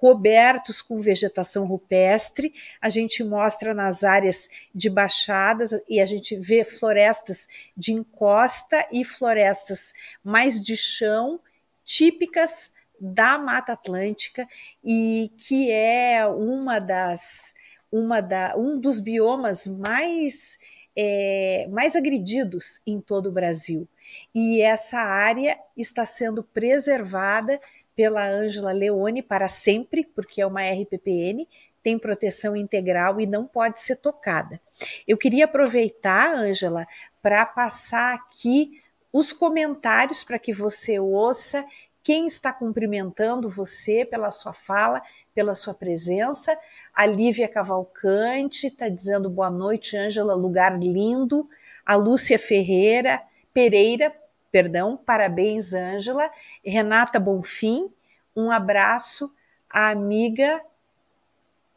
cobertos 0.00 0.80
com 0.80 0.96
vegetação 0.96 1.66
rupestre, 1.66 2.54
a 2.80 2.88
gente 2.88 3.22
mostra 3.22 3.74
nas 3.74 4.02
áreas 4.02 4.48
de 4.74 4.88
baixadas 4.88 5.78
e 5.86 6.00
a 6.00 6.06
gente 6.06 6.34
vê 6.36 6.64
florestas 6.64 7.46
de 7.76 7.92
encosta 7.92 8.88
e 8.90 9.04
florestas 9.04 9.92
mais 10.24 10.58
de 10.58 10.74
chão, 10.74 11.38
típicas 11.84 12.72
da 12.98 13.38
Mata 13.38 13.74
Atlântica 13.74 14.48
e 14.82 15.30
que 15.36 15.70
é 15.70 16.26
uma 16.26 16.78
das 16.78 17.54
uma 17.92 18.22
da, 18.22 18.56
um 18.56 18.80
dos 18.80 19.00
biomas 19.00 19.66
mais, 19.66 20.58
é, 20.96 21.66
mais 21.70 21.94
agredidos 21.94 22.80
em 22.86 23.00
todo 23.00 23.28
o 23.28 23.32
Brasil. 23.32 23.86
E 24.34 24.60
essa 24.60 24.98
área 24.98 25.58
está 25.76 26.06
sendo 26.06 26.42
preservada 26.42 27.60
pela 27.94 28.26
Ângela 28.26 28.72
Leone 28.72 29.22
para 29.22 29.48
sempre, 29.48 30.04
porque 30.04 30.40
é 30.40 30.46
uma 30.46 30.62
RPPN, 30.62 31.46
tem 31.82 31.98
proteção 31.98 32.56
integral 32.56 33.20
e 33.20 33.26
não 33.26 33.46
pode 33.46 33.80
ser 33.80 33.96
tocada. 33.96 34.60
Eu 35.06 35.16
queria 35.16 35.46
aproveitar, 35.46 36.34
Ângela, 36.34 36.86
para 37.22 37.44
passar 37.44 38.14
aqui 38.14 38.80
os 39.12 39.32
comentários 39.32 40.22
para 40.22 40.38
que 40.38 40.52
você 40.52 40.98
ouça 40.98 41.64
quem 42.02 42.26
está 42.26 42.52
cumprimentando 42.52 43.48
você 43.48 44.04
pela 44.04 44.30
sua 44.30 44.52
fala, 44.52 45.02
pela 45.34 45.54
sua 45.54 45.74
presença. 45.74 46.56
A 46.94 47.06
Lívia 47.06 47.48
Cavalcante 47.48 48.68
está 48.68 48.88
dizendo 48.88 49.28
boa 49.28 49.50
noite, 49.50 49.96
Ângela, 49.96 50.34
lugar 50.34 50.78
lindo. 50.78 51.48
A 51.84 51.94
Lúcia 51.96 52.38
Ferreira, 52.38 53.20
Pereira, 53.52 54.14
perdão, 54.50 54.96
parabéns, 54.96 55.74
Ângela. 55.74 56.30
Renata 56.64 57.18
Bonfim, 57.18 57.90
um 58.34 58.50
abraço. 58.50 59.32
A 59.68 59.90
amiga 59.90 60.62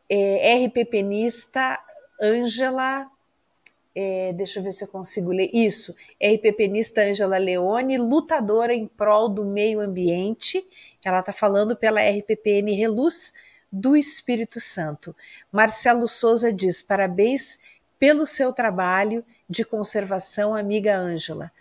é, 0.10 0.66
RPPnista 0.66 1.80
Ângela, 2.22 3.10
é, 3.96 4.34
deixa 4.34 4.60
eu 4.60 4.64
ver 4.64 4.72
se 4.72 4.84
eu 4.84 4.88
consigo 4.88 5.32
ler. 5.32 5.50
Isso, 5.54 5.96
RPPnista 6.22 7.02
Ângela 7.02 7.38
Leone, 7.38 7.98
lutadora 7.98 8.74
em 8.74 8.88
prol 8.88 9.30
do 9.30 9.46
meio 9.46 9.80
ambiente. 9.80 10.66
Ela 11.04 11.20
está 11.20 11.34
falando 11.34 11.76
pela 11.76 12.02
RPPN 12.02 12.76
Reluz 12.76 13.34
do 13.72 13.98
Espírito 13.98 14.60
Santo. 14.60 15.16
Marcelo 15.52 16.08
Souza 16.08 16.54
diz: 16.54 16.82
parabéns 16.82 17.60
pelo 17.98 18.26
seu 18.26 18.54
trabalho 18.54 19.24
de 19.50 19.64
conservação, 19.64 20.56
amiga 20.56 20.98
Ângela. 20.98 21.52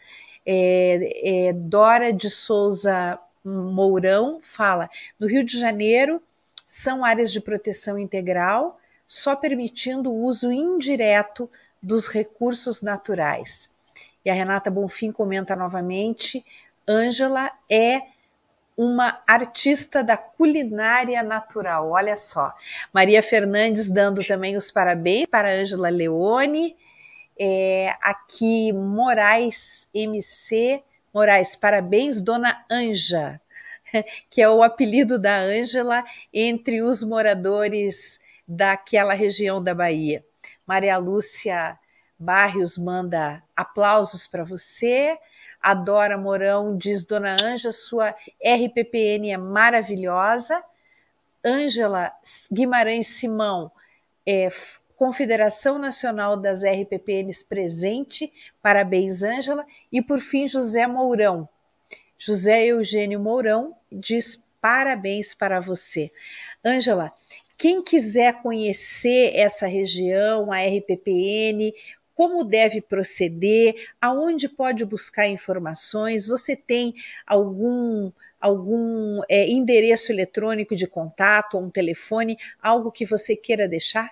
É, 0.45 1.49
é, 1.49 1.53
Dora 1.53 2.13
de 2.13 2.29
Souza 2.31 3.19
Mourão 3.45 4.41
fala: 4.41 4.89
no 5.19 5.27
Rio 5.27 5.45
de 5.45 5.59
Janeiro 5.59 6.23
são 6.65 7.05
áreas 7.05 7.33
de 7.33 7.41
proteção 7.41 7.99
integral, 7.99 8.81
só 9.07 9.37
permitindo 9.37 10.11
o 10.11 10.25
uso 10.25 10.51
indireto 10.51 11.51
dos 11.83 12.09
recursos 12.09 12.83
naturais. 12.83 13.71
E 14.25 14.31
a 14.31 14.35
Renata 14.35 14.71
Bonfim 14.71 15.13
comenta 15.13 15.57
novamente: 15.57 16.45
Ângela 16.89 17.51
é 17.69 18.03
uma 18.77 19.21
artista 19.27 20.03
da 20.03 20.17
culinária 20.17 21.23
natural. 21.23 21.91
Olha 21.91 22.17
só. 22.17 22.53
Maria 22.93 23.23
Fernandes 23.23 23.91
dando 23.91 24.25
também 24.27 24.57
os 24.57 24.71
parabéns 24.71 25.29
para 25.29 25.53
Ângela 25.53 25.89
Leone. 25.89 26.77
É, 27.45 27.97
aqui, 28.01 28.73
Moraes 28.73 29.89
MC. 29.93 30.81
Moraes, 31.13 31.57
parabéns, 31.57 32.23
dona 32.23 32.65
Anja, 32.71 33.41
que 34.31 34.41
é 34.41 34.49
o 34.49 34.63
apelido 34.63 35.19
da 35.19 35.41
Ângela 35.41 36.05
entre 36.33 36.83
os 36.83 37.03
moradores 37.03 38.21
daquela 38.47 39.13
região 39.13 39.61
da 39.61 39.75
Bahia. 39.75 40.25
Maria 40.65 40.97
Lúcia 40.99 41.77
Barrios 42.17 42.79
manda 42.79 43.43
aplausos 43.57 44.29
para 44.29 44.45
você. 44.45 45.19
A 45.61 45.75
Dora 45.75 46.17
Mourão 46.17 46.79
diz: 46.79 47.05
Dona 47.05 47.35
Ângela, 47.43 47.73
sua 47.73 48.15
RPPN 48.41 49.33
é 49.33 49.37
maravilhosa. 49.37 50.63
Ângela 51.45 52.13
Guimarães 52.53 53.09
Simão, 53.09 53.73
é, 54.25 54.49
Confederação 54.97 55.79
Nacional 55.79 56.37
das 56.37 56.63
RPPNs 56.63 57.45
presente, 57.45 58.33
parabéns, 58.63 59.23
Ângela. 59.23 59.67
E 59.91 60.01
por 60.01 60.19
fim, 60.19 60.47
José 60.47 60.87
Mourão. 60.87 61.49
José 62.19 62.67
Eugênio 62.67 63.19
Mourão 63.19 63.75
diz 63.91 64.43
parabéns 64.61 65.35
para 65.35 65.59
você. 65.59 66.11
Ângela, 66.65 67.13
quem 67.59 67.83
quiser 67.83 68.41
conhecer 68.43 69.35
essa 69.35 69.67
região, 69.67 70.53
a 70.53 70.61
RPPN, 70.61 71.73
como 72.15 72.45
deve 72.45 72.81
proceder, 72.81 73.75
aonde 74.01 74.49
pode 74.49 74.85
buscar 74.85 75.27
informações, 75.29 76.27
você 76.27 76.55
tem 76.55 76.95
algum 77.27 78.13
algum 78.41 79.21
é, 79.29 79.49
endereço 79.49 80.11
eletrônico 80.11 80.75
de 80.75 80.89
contato, 80.89 81.57
um 81.57 81.71
telefone, 81.71 82.37
algo 82.61 82.91
que 82.91 83.05
você 83.05 83.37
queira 83.37 83.69
deixar? 83.69 84.11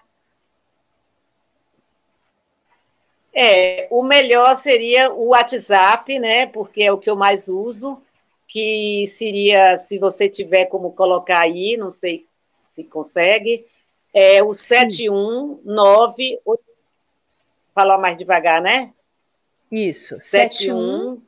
É, 3.43 3.89
o 3.91 4.03
melhor 4.03 4.55
seria 4.57 5.11
o 5.11 5.29
WhatsApp, 5.29 6.19
né? 6.19 6.45
Porque 6.45 6.83
é 6.83 6.93
o 6.93 6.99
que 6.99 7.09
eu 7.09 7.17
mais 7.17 7.49
uso, 7.49 8.03
que 8.47 9.07
seria, 9.07 9.79
se 9.79 9.97
você 9.99 10.29
tiver 10.29 10.67
como 10.67 10.93
colocar 10.93 11.39
aí, 11.41 11.75
não 11.75 11.91
sei 11.91 12.27
se 12.71 12.85
consegue, 12.85 13.67
é 14.13 14.43
o 14.43 14.53
719 14.53 16.39
falar 17.75 17.97
mais 17.97 18.19
devagar, 18.19 18.61
né? 18.61 18.93
Isso. 19.73 20.19
719 20.21 21.23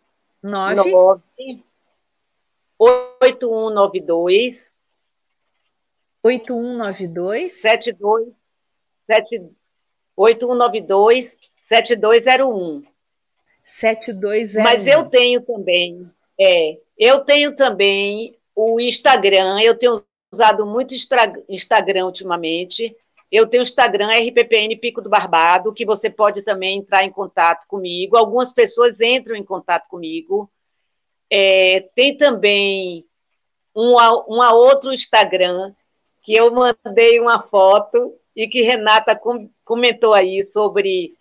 8192 2.79 4.75
8192 6.23 7.53
72 7.55 8.37
8192 10.15 11.52
7201 11.73 12.83
7201 13.65 14.63
Mas 14.63 14.87
eu 14.87 15.05
tenho 15.05 15.41
também, 15.41 16.11
é, 16.39 16.79
eu 16.99 17.21
tenho 17.21 17.57
também 17.57 18.37
o 18.55 18.79
Instagram, 18.79 19.61
eu 19.63 19.77
tenho 19.77 20.05
usado 20.33 20.67
muito 20.67 20.95
Instagram 21.49 22.07
ultimamente, 22.07 22.95
eu 23.31 23.47
tenho 23.47 23.63
o 23.63 23.65
Instagram 23.65 24.09
RPPN 24.09 24.77
Pico 24.77 25.01
do 25.01 25.09
Barbado, 25.09 25.73
que 25.73 25.87
você 25.87 26.11
pode 26.11 26.43
também 26.43 26.79
entrar 26.79 27.05
em 27.05 27.11
contato 27.11 27.67
comigo. 27.67 28.17
Algumas 28.17 28.53
pessoas 28.53 29.01
entram 29.01 29.35
em 29.35 29.45
contato 29.45 29.89
comigo. 29.89 30.51
É, 31.31 31.87
tem 31.95 32.15
também 32.15 33.07
um, 33.75 33.95
um 34.29 34.43
outro 34.53 34.93
Instagram 34.93 35.73
que 36.21 36.35
eu 36.35 36.53
mandei 36.53 37.19
uma 37.19 37.43
foto 37.43 38.15
e 38.37 38.47
que 38.47 38.61
Renata 38.61 39.17
com, 39.17 39.49
comentou 39.65 40.13
aí 40.13 40.43
sobre 40.45 41.15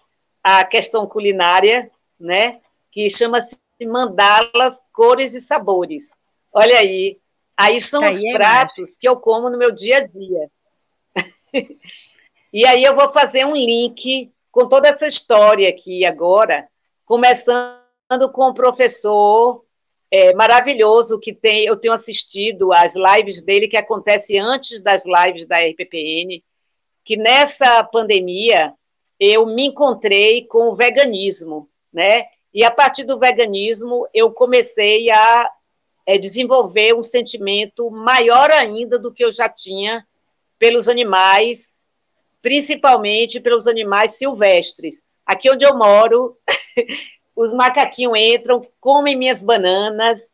a 0.44 0.64
questão 0.66 1.08
culinária, 1.08 1.92
né? 2.20 2.60
Que 2.92 3.10
chama-se 3.10 3.60
Mandalas 3.86 4.84
Cores 4.92 5.34
e 5.34 5.42
Sabores. 5.42 6.12
Olha 6.54 6.78
aí, 6.78 7.20
aí 7.56 7.80
são 7.80 8.02
tá 8.02 8.10
os 8.10 8.22
pratos 8.34 8.96
que 8.96 9.08
eu 9.08 9.18
como 9.18 9.50
no 9.50 9.58
meu 9.58 9.72
dia 9.72 9.98
a 9.98 10.08
dia. 10.08 10.52
e 12.54 12.66
aí 12.66 12.84
eu 12.84 12.96
vou 12.96 13.10
fazer 13.10 13.46
um 13.46 13.56
link 13.56 14.32
com 14.52 14.68
toda 14.68 14.90
essa 14.90 15.08
história 15.08 15.70
aqui 15.70 16.06
agora, 16.06 16.68
começando 17.06 17.80
com 18.34 18.50
o 18.50 18.54
professor 18.54 19.64
é, 20.12 20.34
maravilhoso 20.34 21.20
que 21.20 21.34
tem, 21.34 21.64
eu 21.64 21.78
tenho 21.78 21.94
assistido 21.94 22.74
às 22.74 22.94
lives 22.96 23.42
dele 23.42 23.70
que 23.70 23.78
acontece 23.78 24.38
antes 24.38 24.82
das 24.82 25.06
lives 25.06 25.48
da 25.48 25.58
RPPN, 25.60 26.44
que 27.06 27.16
nessa 27.16 27.82
pandemia 27.86 28.74
eu 29.24 29.46
me 29.46 29.68
encontrei 29.68 30.48
com 30.48 30.70
o 30.70 30.76
veganismo, 30.76 31.70
né? 31.94 32.24
E 32.52 32.66
a 32.66 32.72
partir 32.72 33.04
do 33.04 33.20
veganismo 33.20 34.08
eu 34.12 34.32
comecei 34.32 35.12
a 35.12 35.48
é, 36.08 36.18
desenvolver 36.18 36.96
um 36.96 37.04
sentimento 37.04 37.92
maior 37.92 38.50
ainda 38.50 38.98
do 38.98 39.14
que 39.14 39.24
eu 39.24 39.32
já 39.32 39.48
tinha 39.48 40.04
pelos 40.58 40.90
animais, 40.90 41.70
principalmente 42.42 43.40
pelos 43.40 43.68
animais 43.68 44.14
silvestres. 44.14 45.04
Aqui 45.24 45.52
onde 45.52 45.64
eu 45.64 45.78
moro, 45.78 46.36
os 47.36 47.54
macaquinhos 47.54 48.18
entram, 48.18 48.68
comem 48.80 49.16
minhas 49.16 49.44
bananas, 49.44 50.32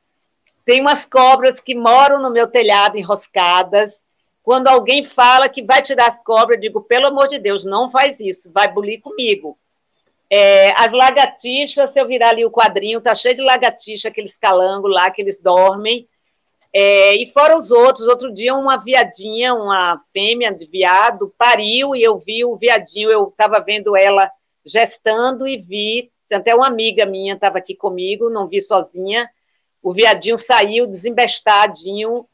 tem 0.63 0.79
umas 0.79 1.05
cobras 1.05 1.59
que 1.59 1.75
moram 1.75 2.21
no 2.21 2.31
meu 2.31 2.47
telhado 2.47 2.97
enroscadas. 2.97 4.01
Quando 4.47 4.69
alguém 4.69 5.03
fala 5.03 5.49
que 5.49 5.61
vai 5.61 5.81
tirar 5.81 6.07
as 6.07 6.23
cobras, 6.23 6.55
eu 6.55 6.61
digo, 6.61 6.81
pelo 6.81 7.07
amor 7.07 7.27
de 7.27 7.37
Deus, 7.37 7.65
não 7.65 7.89
faz 7.89 8.21
isso, 8.21 8.49
vai 8.53 8.71
bulir 8.71 9.01
comigo. 9.01 9.59
É, 10.29 10.71
as 10.81 10.93
lagartixas, 10.93 11.91
se 11.91 11.99
eu 11.99 12.07
virar 12.07 12.29
ali 12.29 12.45
o 12.45 12.49
quadrinho, 12.49 13.01
tá 13.01 13.13
cheio 13.13 13.35
de 13.35 13.41
lagartixa, 13.41 14.07
aqueles 14.07 14.37
calangos 14.37 14.89
lá 14.89 15.11
que 15.11 15.21
eles 15.21 15.41
dormem. 15.41 16.07
É, 16.71 17.13
e 17.17 17.29
fora 17.29 17.57
os 17.57 17.71
outros, 17.71 18.07
outro 18.07 18.33
dia 18.33 18.55
uma 18.55 18.77
viadinha, 18.77 19.53
uma 19.53 19.99
fêmea 20.13 20.53
de 20.53 20.65
viado, 20.65 21.35
pariu 21.37 21.93
e 21.93 22.01
eu 22.01 22.17
vi 22.17 22.45
o 22.45 22.55
viadinho, 22.55 23.11
eu 23.11 23.27
estava 23.27 23.59
vendo 23.59 23.97
ela 23.97 24.31
gestando 24.65 25.45
e 25.45 25.57
vi, 25.57 26.09
até 26.31 26.55
uma 26.55 26.67
amiga 26.67 27.05
minha 27.05 27.33
estava 27.33 27.57
aqui 27.57 27.75
comigo, 27.75 28.29
não 28.29 28.47
vi 28.47 28.61
sozinha, 28.61 29.29
o 29.83 29.91
viadinho 29.91 30.37
saiu 30.37 30.87
desembestadinho, 30.87 32.25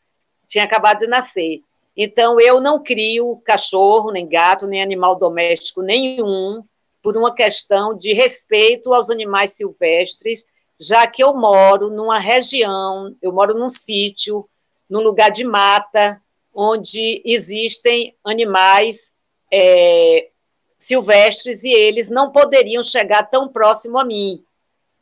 tinha 0.48 0.64
acabado 0.64 1.00
de 1.00 1.08
nascer. 1.08 1.64
Então, 1.96 2.40
eu 2.40 2.60
não 2.60 2.82
crio 2.82 3.42
cachorro, 3.46 4.12
nem 4.12 4.28
gato, 4.28 4.68
nem 4.68 4.82
animal 4.82 5.16
doméstico 5.16 5.82
nenhum, 5.82 6.64
por 7.02 7.16
uma 7.18 7.34
questão 7.34 7.96
de 7.96 8.14
respeito 8.14 8.94
aos 8.94 9.10
animais 9.10 9.52
silvestres, 9.52 10.46
já 10.80 11.06
que 11.06 11.24
eu 11.24 11.36
moro 11.36 11.90
numa 11.90 12.18
região, 12.18 13.16
eu 13.22 13.32
moro 13.32 13.54
num 13.54 13.70
sítio, 13.70 14.50
num 14.90 15.02
lugar 15.02 15.30
de 15.30 15.44
mata, 15.44 16.22
onde 16.54 17.22
existem 17.26 18.16
animais 18.24 19.14
é, 19.52 20.30
silvestres 20.80 21.64
e 21.64 21.72
eles 21.72 22.10
não 22.10 22.32
poderiam 22.32 22.84
chegar 22.84 23.24
tão 23.24 23.48
próximo 23.48 24.00
a 24.00 24.06
mim. 24.06 24.44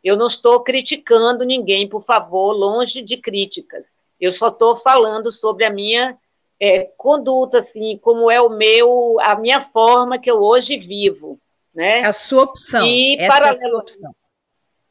Eu 0.03 0.17
não 0.17 0.27
estou 0.27 0.59
criticando 0.61 1.45
ninguém, 1.45 1.87
por 1.87 2.01
favor, 2.01 2.51
longe 2.53 3.01
de 3.01 3.17
críticas. 3.17 3.91
Eu 4.19 4.31
só 4.31 4.47
estou 4.47 4.75
falando 4.75 5.31
sobre 5.31 5.65
a 5.65 5.69
minha 5.69 6.17
é, 6.61 6.91
conduta, 6.95 7.59
assim, 7.59 7.97
como 7.97 8.29
é 8.29 8.39
o 8.39 8.49
meu, 8.49 9.17
a 9.19 9.35
minha 9.35 9.59
forma 9.59 10.19
que 10.19 10.29
eu 10.29 10.37
hoje 10.37 10.77
vivo 10.77 11.39
né? 11.73 12.01
A 12.01 12.13
sua 12.13 12.43
opção. 12.43 12.85
E 12.85 13.17
Essa 13.17 13.27
paralelo, 13.27 13.55
é 13.55 13.65
a 13.65 13.69
sua 13.69 13.79
opção. 13.79 14.15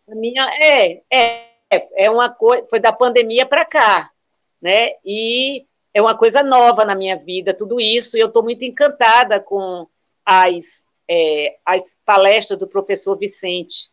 A 0.08 0.14
minha 0.14 0.50
é, 0.60 1.02
é, 1.10 1.50
é 1.96 2.10
uma 2.10 2.28
coisa, 2.28 2.66
foi 2.66 2.80
da 2.80 2.92
pandemia 2.92 3.46
para 3.46 3.64
cá, 3.64 4.10
né? 4.60 4.92
E 5.04 5.66
é 5.92 6.00
uma 6.00 6.16
coisa 6.16 6.42
nova 6.42 6.84
na 6.84 6.94
minha 6.94 7.16
vida, 7.16 7.54
tudo 7.54 7.80
isso, 7.80 8.16
e 8.16 8.20
eu 8.20 8.28
estou 8.28 8.42
muito 8.42 8.64
encantada 8.64 9.40
com 9.40 9.86
as, 10.24 10.84
é, 11.08 11.56
as 11.64 11.98
palestras 12.04 12.58
do 12.58 12.66
professor 12.66 13.16
Vicente. 13.16 13.90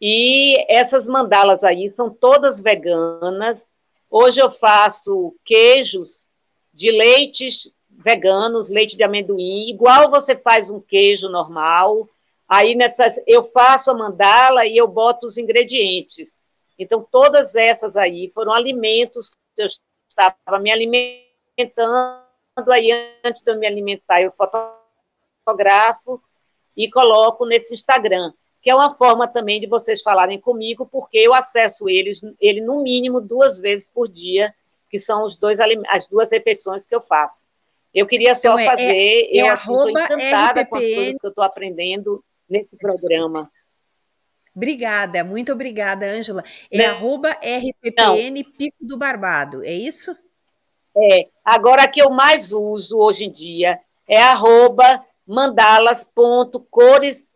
E 0.00 0.64
essas 0.72 1.06
mandalas 1.06 1.62
aí 1.62 1.88
são 1.88 2.10
todas 2.10 2.60
veganas. 2.60 3.68
Hoje 4.10 4.40
eu 4.40 4.50
faço 4.50 5.34
queijos 5.44 6.28
de 6.72 6.90
leites 6.90 7.72
veganos, 7.90 8.70
leite 8.70 8.96
de 8.96 9.02
amendoim, 9.02 9.68
igual 9.68 10.10
você 10.10 10.36
faz 10.36 10.70
um 10.70 10.80
queijo 10.80 11.28
normal. 11.28 12.08
Aí 12.48 12.74
nessas 12.74 13.20
eu 13.26 13.44
faço 13.44 13.90
a 13.90 13.94
mandala 13.94 14.66
e 14.66 14.76
eu 14.76 14.88
boto 14.88 15.26
os 15.26 15.38
ingredientes. 15.38 16.36
Então 16.78 17.06
todas 17.10 17.54
essas 17.54 17.96
aí 17.96 18.30
foram 18.30 18.52
alimentos 18.52 19.30
que 19.54 19.62
eu 19.62 19.66
estava 20.08 20.58
me 20.58 20.70
alimentando 20.70 22.22
aí 22.70 22.90
antes 23.24 23.42
de 23.42 23.50
eu 23.50 23.58
me 23.58 23.66
alimentar, 23.66 24.22
eu 24.22 24.32
fotografo 24.32 26.22
e 26.76 26.90
coloco 26.90 27.46
nesse 27.46 27.74
Instagram, 27.74 28.32
que 28.60 28.70
é 28.70 28.74
uma 28.74 28.90
forma 28.90 29.28
também 29.28 29.60
de 29.60 29.66
vocês 29.66 30.02
falarem 30.02 30.40
comigo, 30.40 30.86
porque 30.86 31.18
eu 31.18 31.34
acesso 31.34 31.88
eles, 31.88 32.20
ele 32.40 32.60
no 32.60 32.82
mínimo 32.82 33.20
duas 33.20 33.60
vezes 33.60 33.88
por 33.88 34.08
dia, 34.08 34.54
que 34.92 34.98
são 34.98 35.24
os 35.24 35.36
dois 35.36 35.58
as 35.88 36.06
duas 36.06 36.30
refeições 36.30 36.86
que 36.86 36.94
eu 36.94 37.00
faço. 37.00 37.48
Eu 37.94 38.06
queria 38.06 38.34
só 38.34 38.50
então, 38.50 38.58
é, 38.58 38.66
fazer, 38.66 38.92
é, 38.92 39.30
eu 39.32 39.54
estou 39.54 39.88
encantada 39.88 40.60
RPPN. 40.60 40.66
com 40.66 40.76
as 40.76 40.88
coisas 40.88 41.18
que 41.18 41.26
eu 41.26 41.30
estou 41.30 41.42
aprendendo 41.42 42.22
nesse 42.48 42.76
programa. 42.76 43.50
Obrigada, 44.54 45.24
muito 45.24 45.50
obrigada, 45.50 46.04
Ângela. 46.06 46.44
É 46.70 46.76
Não. 46.76 46.84
arroba 46.94 47.30
RPPN 47.30 48.42
Não. 48.42 48.52
Pico 48.52 48.76
do 48.82 48.98
Barbado, 48.98 49.64
é 49.64 49.72
isso? 49.72 50.14
É. 50.94 51.28
Agora, 51.42 51.84
a 51.84 51.88
que 51.88 52.02
eu 52.02 52.10
mais 52.10 52.52
uso 52.52 52.98
hoje 52.98 53.24
em 53.24 53.30
dia 53.30 53.80
é 54.06 54.20
arroba 54.20 55.02
mandalas.cores 55.26 57.34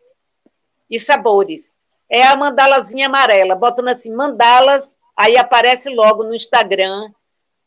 e 0.87 0.99
sabores. 0.99 1.73
É 2.07 2.21
a 2.21 2.35
mandalazinha 2.35 3.07
amarela, 3.07 3.55
botando 3.55 3.89
assim, 3.89 4.13
mandalas, 4.13 4.95
aí 5.15 5.37
aparece 5.37 5.89
logo 5.89 6.23
no 6.23 6.35
Instagram. 6.35 7.11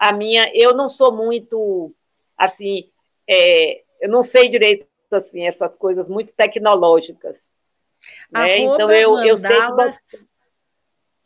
A 0.00 0.12
minha, 0.12 0.50
eu 0.54 0.74
não 0.74 0.88
sou 0.88 1.14
muito 1.14 1.94
assim, 2.36 2.90
é, 3.28 3.82
eu 4.00 4.08
não 4.08 4.22
sei 4.22 4.48
direito 4.48 4.88
assim 5.10 5.46
essas 5.46 5.76
coisas 5.76 6.08
muito 6.08 6.34
tecnológicas. 6.34 7.50
Né? 8.32 8.60
Então 8.60 8.90
eu, 8.90 9.18
eu 9.18 9.36
sei 9.36 9.56
que 9.58 10.30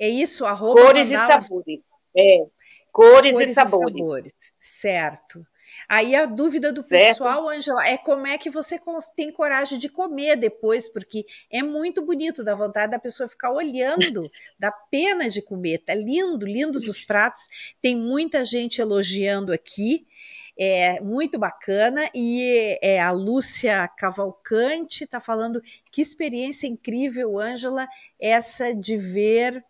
é 0.01 0.09
isso, 0.09 0.45
arroba 0.45 0.83
cores 0.83 1.09
mandalas... 1.09 1.45
e 1.45 1.49
sabores. 1.49 1.87
É, 2.17 2.47
cores, 2.91 3.33
cores 3.33 3.51
e, 3.51 3.55
sabores. 3.55 3.97
e 3.97 4.05
sabores. 4.05 4.33
Certo. 4.59 5.47
Aí 5.89 6.15
a 6.15 6.27
dúvida 6.27 6.73
do 6.73 6.83
certo. 6.83 7.19
pessoal, 7.19 7.49
Angela, 7.49 7.87
é 7.87 7.97
como 7.97 8.27
é 8.27 8.39
que 8.39 8.51
você 8.51 8.81
tem 9.17 9.33
coragem 9.33 9.79
de 9.79 9.89
comer 9.89 10.37
depois, 10.37 10.89
porque 10.89 11.25
é 11.51 11.63
muito 11.63 12.05
bonito, 12.05 12.45
dá 12.45 12.55
vontade 12.55 12.93
da 12.93 12.99
pessoa 12.99 13.29
ficar 13.29 13.53
olhando, 13.53 13.99
dá 14.59 14.71
pena 14.73 15.29
de 15.29 15.43
comer, 15.43 15.79
tá 15.79 15.95
lindo, 15.95 16.47
lindos 16.47 16.87
os 16.89 17.03
pratos. 17.03 17.49
Tem 17.81 17.97
muita 17.97 18.45
gente 18.45 18.81
elogiando 18.81 19.53
aqui 19.53 20.07
é 20.57 21.01
muito 21.01 21.39
bacana. 21.39 22.09
E 22.15 22.79
é, 22.81 23.01
a 23.01 23.11
Lúcia 23.11 23.89
Cavalcante 23.89 25.05
está 25.05 25.21
falando 25.21 25.63
que 25.91 26.01
experiência 26.01 26.67
incrível, 26.67 27.39
Ângela, 27.39 27.89
essa 28.21 28.75
de 28.75 28.97
ver 28.97 29.65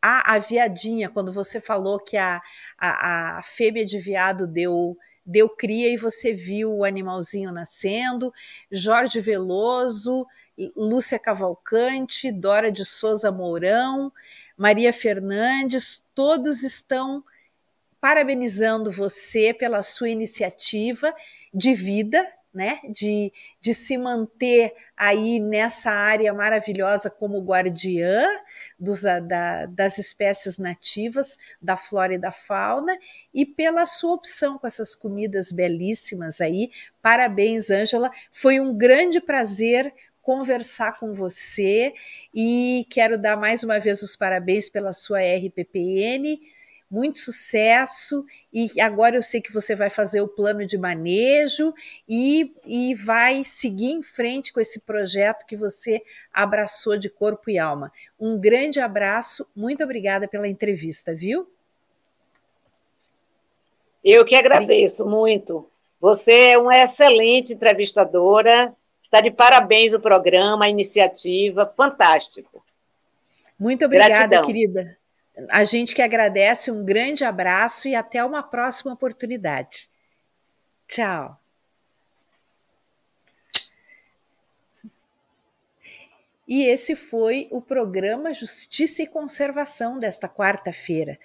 a, 0.00 0.34
a 0.34 0.38
viadinha, 0.38 1.08
quando 1.08 1.32
você 1.32 1.60
falou 1.60 1.98
que 1.98 2.16
a, 2.16 2.40
a, 2.78 3.38
a 3.38 3.42
fêmea 3.42 3.84
de 3.84 3.98
viado 3.98 4.46
deu 4.46 4.96
deu 5.26 5.48
cria 5.48 5.92
e 5.92 5.96
você 5.96 6.32
viu 6.32 6.72
o 6.72 6.84
animalzinho 6.84 7.50
nascendo. 7.50 8.32
Jorge 8.70 9.20
Veloso, 9.20 10.26
Lúcia 10.76 11.18
Cavalcante, 11.18 12.30
Dora 12.30 12.70
de 12.70 12.84
Souza 12.84 13.32
Mourão, 13.32 14.12
Maria 14.56 14.92
Fernandes, 14.92 16.06
todos 16.14 16.62
estão 16.62 17.24
parabenizando 18.00 18.90
você 18.90 19.52
pela 19.52 19.82
sua 19.82 20.08
iniciativa 20.08 21.12
de 21.52 21.74
vida, 21.74 22.24
né? 22.54 22.78
De, 22.88 23.32
de 23.60 23.74
se 23.74 23.98
manter 23.98 24.72
aí 24.96 25.40
nessa 25.40 25.90
área 25.90 26.32
maravilhosa 26.32 27.10
como 27.10 27.44
guardiã 27.44 28.26
dos, 28.78 29.02
da, 29.02 29.66
das 29.66 29.98
espécies 29.98 30.58
nativas, 30.58 31.38
da 31.60 31.76
flora 31.76 32.14
e 32.14 32.18
da 32.18 32.32
fauna, 32.32 32.96
e 33.32 33.44
pela 33.44 33.86
sua 33.86 34.14
opção 34.14 34.58
com 34.58 34.66
essas 34.66 34.94
comidas 34.94 35.50
belíssimas 35.52 36.40
aí. 36.40 36.70
Parabéns, 37.00 37.70
Ângela. 37.70 38.10
Foi 38.32 38.60
um 38.60 38.76
grande 38.76 39.20
prazer 39.20 39.92
conversar 40.20 40.98
com 40.98 41.14
você 41.14 41.94
e 42.34 42.84
quero 42.90 43.16
dar 43.16 43.36
mais 43.36 43.62
uma 43.62 43.78
vez 43.78 44.02
os 44.02 44.16
parabéns 44.16 44.68
pela 44.68 44.92
sua 44.92 45.20
RPPN 45.20 46.36
muito 46.90 47.18
sucesso 47.18 48.24
e 48.52 48.80
agora 48.80 49.16
eu 49.16 49.22
sei 49.22 49.40
que 49.40 49.52
você 49.52 49.74
vai 49.74 49.90
fazer 49.90 50.20
o 50.20 50.28
plano 50.28 50.64
de 50.64 50.78
manejo 50.78 51.74
e, 52.08 52.54
e 52.64 52.94
vai 52.94 53.44
seguir 53.44 53.90
em 53.90 54.02
frente 54.02 54.52
com 54.52 54.60
esse 54.60 54.80
projeto 54.80 55.44
que 55.46 55.56
você 55.56 56.02
abraçou 56.32 56.96
de 56.96 57.10
corpo 57.10 57.50
e 57.50 57.58
alma. 57.58 57.92
Um 58.18 58.38
grande 58.38 58.80
abraço, 58.80 59.46
muito 59.54 59.82
obrigada 59.82 60.28
pela 60.28 60.48
entrevista, 60.48 61.14
viu? 61.14 61.48
Eu 64.04 64.24
que 64.24 64.36
agradeço 64.36 65.04
muito. 65.08 65.68
Você 66.00 66.50
é 66.50 66.58
uma 66.58 66.78
excelente 66.78 67.52
entrevistadora. 67.52 68.72
Está 69.02 69.20
de 69.20 69.30
parabéns 69.30 69.92
o 69.92 70.00
programa, 70.00 70.64
a 70.66 70.68
iniciativa, 70.68 71.66
fantástico. 71.66 72.64
Muito 73.58 73.84
obrigada, 73.84 74.14
Gratidão. 74.14 74.42
querida. 74.44 74.96
A 75.50 75.64
gente 75.64 75.94
que 75.94 76.02
agradece, 76.02 76.70
um 76.70 76.84
grande 76.84 77.24
abraço 77.24 77.88
e 77.88 77.94
até 77.94 78.24
uma 78.24 78.42
próxima 78.42 78.92
oportunidade. 78.92 79.90
Tchau. 80.88 81.38
E 86.48 86.62
esse 86.62 86.94
foi 86.94 87.48
o 87.50 87.60
programa 87.60 88.32
Justiça 88.32 89.02
e 89.02 89.06
Conservação 89.06 89.98
desta 89.98 90.28
quarta-feira. 90.28 91.18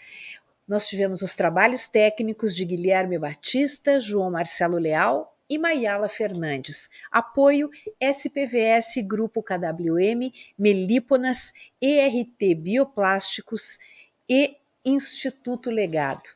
Nós 0.68 0.88
tivemos 0.88 1.22
os 1.22 1.36
trabalhos 1.36 1.88
técnicos 1.88 2.56
de 2.56 2.66
Guilherme 2.66 3.20
Batista, 3.20 4.00
João 4.00 4.32
Marcelo 4.32 4.78
Leal 4.78 5.38
e 5.48 5.60
Maiala 5.60 6.10
Fernandes. 6.10 6.90
Apoio 7.12 7.70
SPVS 8.00 8.96
Grupo 9.06 9.44
KWM, 9.44 10.32
Melíponas, 10.58 11.54
ERT 11.80 12.56
Bioplásticos 12.56 13.78
e 14.30 14.58
Instituto 14.84 15.70
Legado. 15.70 16.30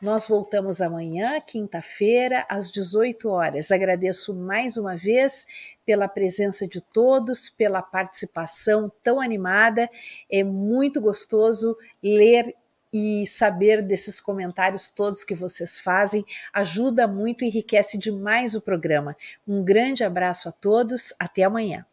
Nós 0.00 0.28
voltamos 0.28 0.82
amanhã, 0.82 1.40
quinta-feira, 1.40 2.44
às 2.50 2.70
18 2.70 3.30
horas. 3.30 3.72
Agradeço 3.72 4.34
mais 4.34 4.76
uma 4.76 4.94
vez 4.94 5.46
pela 5.86 6.06
presença 6.06 6.68
de 6.68 6.82
todos, 6.82 7.48
pela 7.48 7.80
participação 7.80 8.92
tão 9.02 9.20
animada. 9.20 9.88
É 10.30 10.44
muito 10.44 11.00
gostoso 11.00 11.76
ler 12.02 12.54
e 12.92 13.26
saber 13.26 13.82
desses 13.82 14.20
comentários 14.20 14.90
todos 14.90 15.24
que 15.24 15.34
vocês 15.34 15.80
fazem 15.80 16.24
ajuda 16.52 17.06
muito 17.06 17.44
e 17.44 17.48
enriquece 17.48 17.98
demais 17.98 18.54
o 18.54 18.60
programa. 18.60 19.16
Um 19.48 19.64
grande 19.64 20.04
abraço 20.04 20.48
a 20.48 20.52
todos, 20.52 21.14
até 21.18 21.42
amanhã. 21.42 21.84